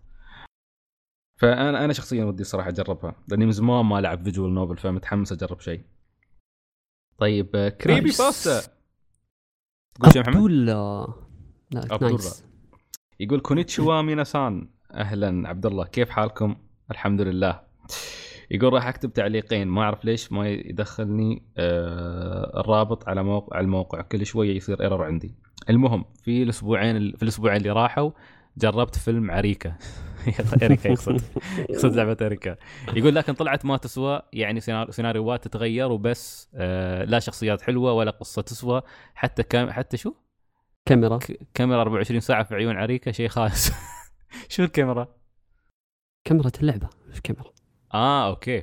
[1.40, 5.60] فأنا أنا شخصيا ودي صراحة أجربها لأني من زمان ما العب visual novel فمتحمس أجرب
[5.60, 5.84] شيء
[7.18, 8.00] طيب آه، creepy.
[8.00, 8.72] Pasta
[9.94, 11.06] تقول شيء يا محمد؟ لا
[11.90, 12.10] عبدول.
[12.10, 12.44] Nice
[13.20, 16.56] يقول こんにちは 皆さん أهلا عبد الله كيف حالكم؟
[16.90, 17.62] الحمد لله
[18.52, 24.00] يقول راح أكتب تعليقين ما أعرف ليش ما يدخلني آه الرابط على موقع على الموقع.
[24.02, 25.34] كل شوية يصير error عندي.
[25.70, 28.10] المهم في الأسبوعين في الأسبوعين اللي راحوا
[28.58, 29.76] جربت فيلم عريكه
[30.62, 31.20] Erica يقصد.
[31.70, 32.56] يقصد لعبة Erica.
[32.94, 38.10] يقول لكن طلعت ما تسوى يعني سينار- سيناريوهات تتغير وبس آه لا شخصيات حلوة ولا
[38.10, 38.82] قصة تسوى.
[39.14, 40.14] حتى كام حتى شو؟
[40.86, 41.18] كاميرا.
[41.54, 43.72] كاميرا 24 ساعة في عيون عريكه شيء خايس.
[44.48, 45.08] شو الكاميرا؟
[46.24, 47.50] كاميرا اللعبة إيش كاميرا.
[47.94, 48.62] آه okay.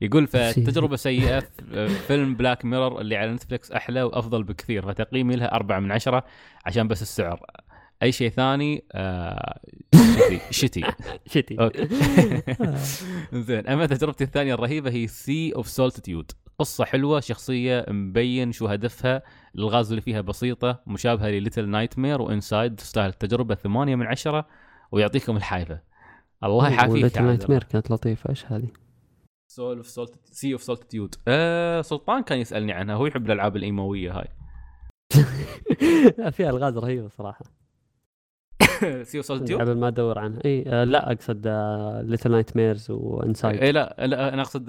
[0.00, 4.86] يقول فتجربة سيئة في فيلم Black Mirror اللي على Netflix أحلى وأفضل بكثير.
[4.86, 6.24] فتقييمي لها أربعة من عشرة
[6.66, 7.40] عشان بس السعر.
[8.02, 9.60] أي شيء ثاني؟ آه
[10.50, 10.84] شتي.
[11.26, 11.56] شتي.
[11.60, 11.88] Okay.
[13.32, 13.66] زين.
[13.66, 19.22] أما تجربتي الثانية الرهيبة هي Sea of Solitude قصة حلوة شخصية مبين شو هدفها
[19.54, 24.46] الغاز اللي فيها بسيطة مشابهة ل Little Nightmare و Inside تستاهل التجربة ثمانية من عشرة
[24.92, 25.80] ويعطيكم العافية
[26.44, 27.18] الله يعافيك.
[27.18, 28.68] Night mare كانت لطيفة إيش هذه؟
[29.50, 34.18] Soul of Salt Sea of Solitude آه سلطان كان يسألني عنها هو يحب الألعاب الإيموية
[34.18, 34.28] هاي.
[36.32, 37.44] فيها ألغاز رهيبة صراحة.
[39.02, 40.40] Sea of Solitude قبل ما أدور عنها.
[40.44, 41.46] إي آه لا أقصد
[42.04, 44.66] Little Nightmares و Inside إي لا لا أنا أقصد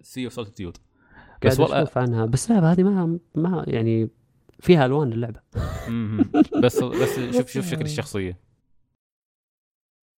[0.00, 0.76] Sea of Solitude
[1.44, 2.26] بس والله أشوف عنها.
[2.26, 4.10] بس اللعبه هذه ما ما يعني
[4.60, 5.40] فيها ألوان اللعبة.
[6.62, 8.38] بس بس شوف شوف شكل الشخصية.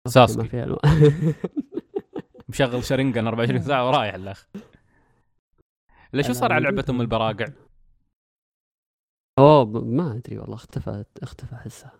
[0.06, 0.80] ما ساسكي فيها الوان
[2.48, 4.48] مشغل Sharingan 24 ساعة ورايح الاخ
[6.12, 7.46] لا شو صار على لعبة أم البراقع؟
[9.38, 11.92] أوه ما أدري والله اختفت اختفى أحسها.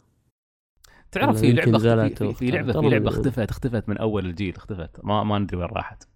[1.12, 2.89] تعرف في لعبة في, في لعبه في.
[2.89, 5.05] لعبة اختفت اختفت من أول الجيل اختفت.
[5.05, 6.09] ما ما ندري وين راحت.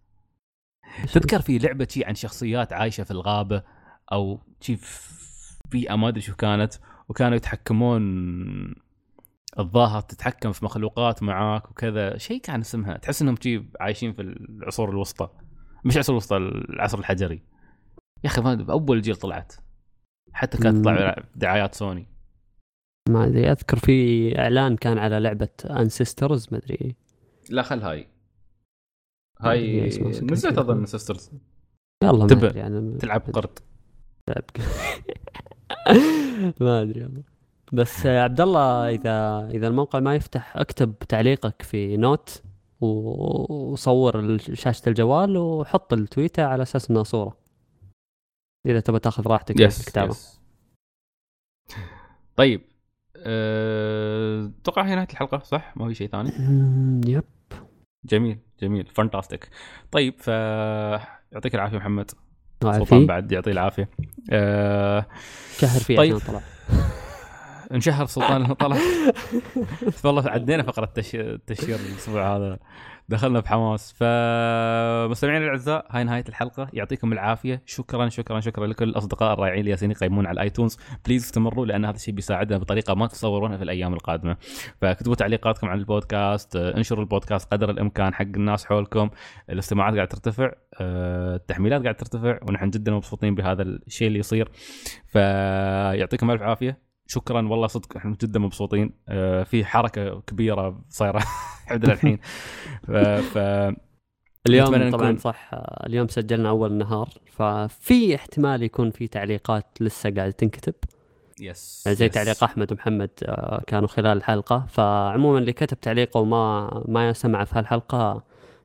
[1.13, 3.63] تذكر في لعبة شي عن شخصيات عايشة في الغابة
[4.13, 6.75] أو شي في بيئه ما أدري شو كانت
[7.09, 8.03] وكانوا يتحكمون
[9.59, 12.19] الظاهر تتحكم في مخلوقات معاك وكذا.
[12.19, 15.29] شيء كان اسمها تحس إنهم شي عايشين في العصور الوسطى.
[15.85, 17.43] مش العصور الوسطى العصر الحجري.
[18.25, 19.53] يا أخي ما اول جيل طلعت.
[20.33, 20.77] حتى كانت.
[20.77, 22.07] تطلع دعايات سوني.
[23.09, 26.97] ما أدري أذكر في إعلان كان على لعبة Ancestors ما أدري.
[27.51, 28.09] لا خل هاي.
[29.41, 29.87] هاي
[30.23, 30.59] نزلت.
[30.59, 31.31] أظن Ancestors
[32.05, 32.25] يلا ما.
[32.25, 33.59] أدري يعني تلعب قرد
[34.27, 34.45] تلعب
[36.61, 37.30] ما أدري والله.
[37.73, 42.43] بس عبد الله اذا إذا الموقع ما يفتح اكتب تعليقك في note
[42.81, 47.37] وصور شاشة الجوال وحط التويته على أساس إنها صورة.
[48.67, 50.11] إذا تبغى تاخذ راحتك في yes الكتابة.
[50.11, 50.41] Yes
[52.37, 52.63] طيب
[53.17, 54.53] أه...
[54.63, 56.31] أتوقع هي نهاية الحلقة صح؟ ما في شيء ثاني؟
[57.07, 57.25] Yep.
[58.05, 58.87] جميل جميل.
[58.87, 59.51] Fantastic
[59.91, 60.29] طيب ف
[61.33, 62.11] يعطيك العافية محمد.
[62.63, 63.91] سلطان في بعد يعطيه العافية.
[64.31, 65.07] أه...
[65.59, 66.17] شهر فيه طيب.
[66.17, 66.41] عشان طلع.
[67.73, 68.77] انشهر سلطان طلع.
[70.05, 71.15] والله عدينا فقرة التش...
[71.15, 72.59] التشهير الأسبوع هذا.
[73.09, 73.93] دخلنا بحماس.
[73.93, 76.69] فمستمعينا الأعزاء هاي نهاية الحلقة.
[76.73, 77.63] يعطيكم العافية.
[77.67, 81.85] شكرا شكرا شكرا لكل الاصدقاء الرائعين اللي جالسين يقيمون على ال iTunes please استمروا لأن
[81.85, 84.37] هذا الشيء بيساعدنا بطريقة ما تتصورونها في الأيام القادمة.
[84.81, 89.11] فاكتبوا تعليقاتكم عن البودكاست انشروا البودكاست قدر الإمكان حق الناس حولكم.
[89.51, 94.49] الاستماعات قاعدة ترتفع آه، التحميلات قاعدة ترتفع ونحن جدا مبسوطين بهذا الشيء اللي يصير.
[95.07, 96.90] فيعطيكم ألف عافية.
[97.11, 98.93] شكرا والله صدق إحنا جدا مبسوطين.
[99.09, 101.23] آه، في حركة كبيرة صايرة
[101.71, 102.19] عندنا الحين.
[102.87, 103.39] ف, ف...
[104.47, 105.51] اليوم طبعا نكون- صح
[105.87, 110.75] اليوم سجلنا أول النهار ففي احتمال يكون في تعليقات لسه قاعدة تنكتب.
[111.41, 112.13] يس زي يس.
[112.13, 114.67] تعليق أحمد ومحمد آه، كانوا خلال الحلقة.
[114.69, 118.23] فعموما اللي كتب تعليقه وما ما سمع في هالحلقة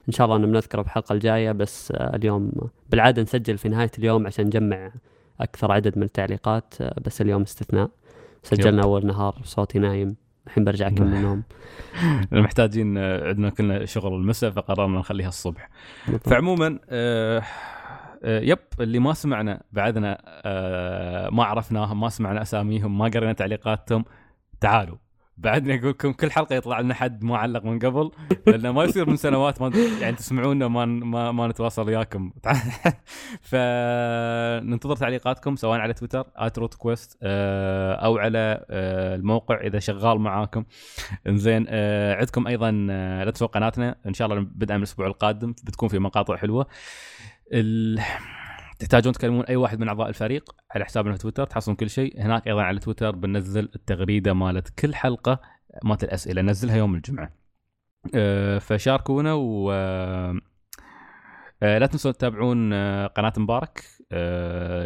[0.07, 1.51] إن شاء الله أنه بنذكره في الحلقة الجاية.
[1.51, 2.51] بس آه، اليوم
[2.89, 4.91] بالعادة نسجل في نهاية اليوم عشان نجمع
[5.41, 6.73] أكثر عدد من التعليقات
[7.05, 7.89] بس اليوم استثناء.
[8.45, 10.15] سجلنا أول نهار صوتي نايم.
[10.47, 11.43] الحين برجع أكمل النوم
[12.31, 15.69] محتاجين آه، عندنا كلنا شغل المساء فقررنا نخليها الصبح.
[16.07, 16.30] بالضبط.
[16.30, 17.43] فعموما آه
[18.23, 24.05] آه يب اللي ما سمعنا بعدنا آه ما عرفناهم ما سمعنا أساميهم ما قرينا تعليقاتهم
[24.59, 24.97] تعالوا.
[25.38, 28.12] بعدنا أقول لكم كل حلقة يطلع لنا حد ما علق من قبل
[28.48, 29.72] لأنه ما يصير من سنوات ما
[30.02, 32.32] يعني تسمعونا ما ما, ما نتواصل وياكم.
[33.49, 36.26] فننتظر تعليقاتكم سواء على تويتر
[36.57, 40.66] @روت كويست أو على آه، الموقع إذا شغال معاكم.
[41.28, 43.95] إنزين آه عندكم أيضا آه لا تنسوا قناتنا.
[44.06, 46.68] إن شاء الله بدءا من الأسبوع القادم بتكون في مقاطع حلوة.
[47.53, 47.99] ال...
[48.80, 52.22] تحتاجون تكلمون أي واحد من أعضاء الفريق على حسابنا في تويتر تحصلون كل شيء.
[52.22, 55.41] هناك أيضا على تويتر بننزل التغريدة مالت كل حلقة
[55.84, 56.41] مالت الأسئلة.
[56.41, 57.31] ننزلها يوم الجمعة.
[58.15, 59.72] آه فشاركونا و
[61.64, 63.84] آه، لا تنسون تتابعون آه، قناة مبارك.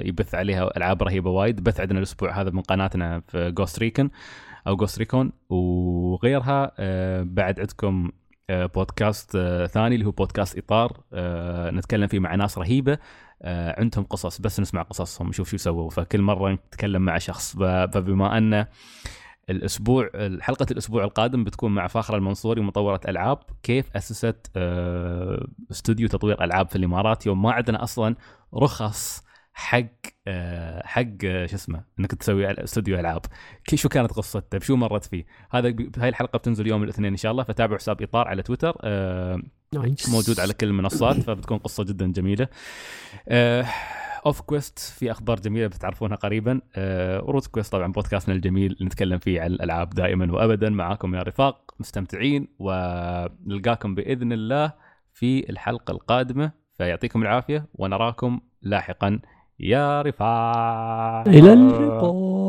[0.06, 1.64] يبث عليها ألعاب رهيبة وايد.
[1.64, 4.10] بث عندنا الأسبوع هذا من قناتنا في Ghost Recon
[4.68, 6.72] أو Ghost Recon وغيرها.
[7.24, 8.12] بعد عندكم
[8.50, 10.98] بودكاست آه، ثاني اللي هو بودكاست إطار.
[11.14, 12.98] آه، نتكلم فيه مع ناس رهيبة.
[13.42, 15.90] آه، عندهم قصص بس نسمع قصصهم نشوف شو سووا.
[15.90, 17.56] فكل مرة نتكلم مع شخص.
[17.58, 18.66] فبما أن
[19.50, 20.10] الأسبوع
[20.42, 26.70] حلقة الأسبوع القادم بتكون مع فاخره المنصوري مطوره ألعاب كيف أسست آه، استوديو تطوير ألعاب
[26.70, 28.16] في الإمارات؟ يوم ما عندنا أصلا
[28.54, 29.24] رخص
[29.60, 29.86] حق
[30.28, 33.22] آه، حق آه، شو اسمه إنك تسوي استوديو ألعاب.
[33.76, 37.44] شو كانت قصته؟ بشو مرت فيه؟ هذا هاي الحلقة بتنزل يوم الاثنين إن شاء الله
[37.44, 39.42] فتابعوا حساب إطار على تويتر آه،.
[40.12, 42.48] موجود على كل المنصات فبتكون قصة جدا جميلة.
[44.26, 46.62] اوف كويست في أخبار جميلة بتعرفونها قريبا.
[47.24, 50.70] وروت كويست طبعا بودكاستنا الجميل اللي نتكلم فيه عن الألعاب دائما وابدا.
[50.70, 54.74] معاكم يا رفاق مستمتعين ونلقاكم بإذن الله
[55.14, 56.52] في الحلقة القادمة.
[56.78, 59.20] فيعطيكم العافية ونراكم لاحقا
[59.60, 61.28] يا رفاق.
[61.28, 62.49] إلى اللقاء.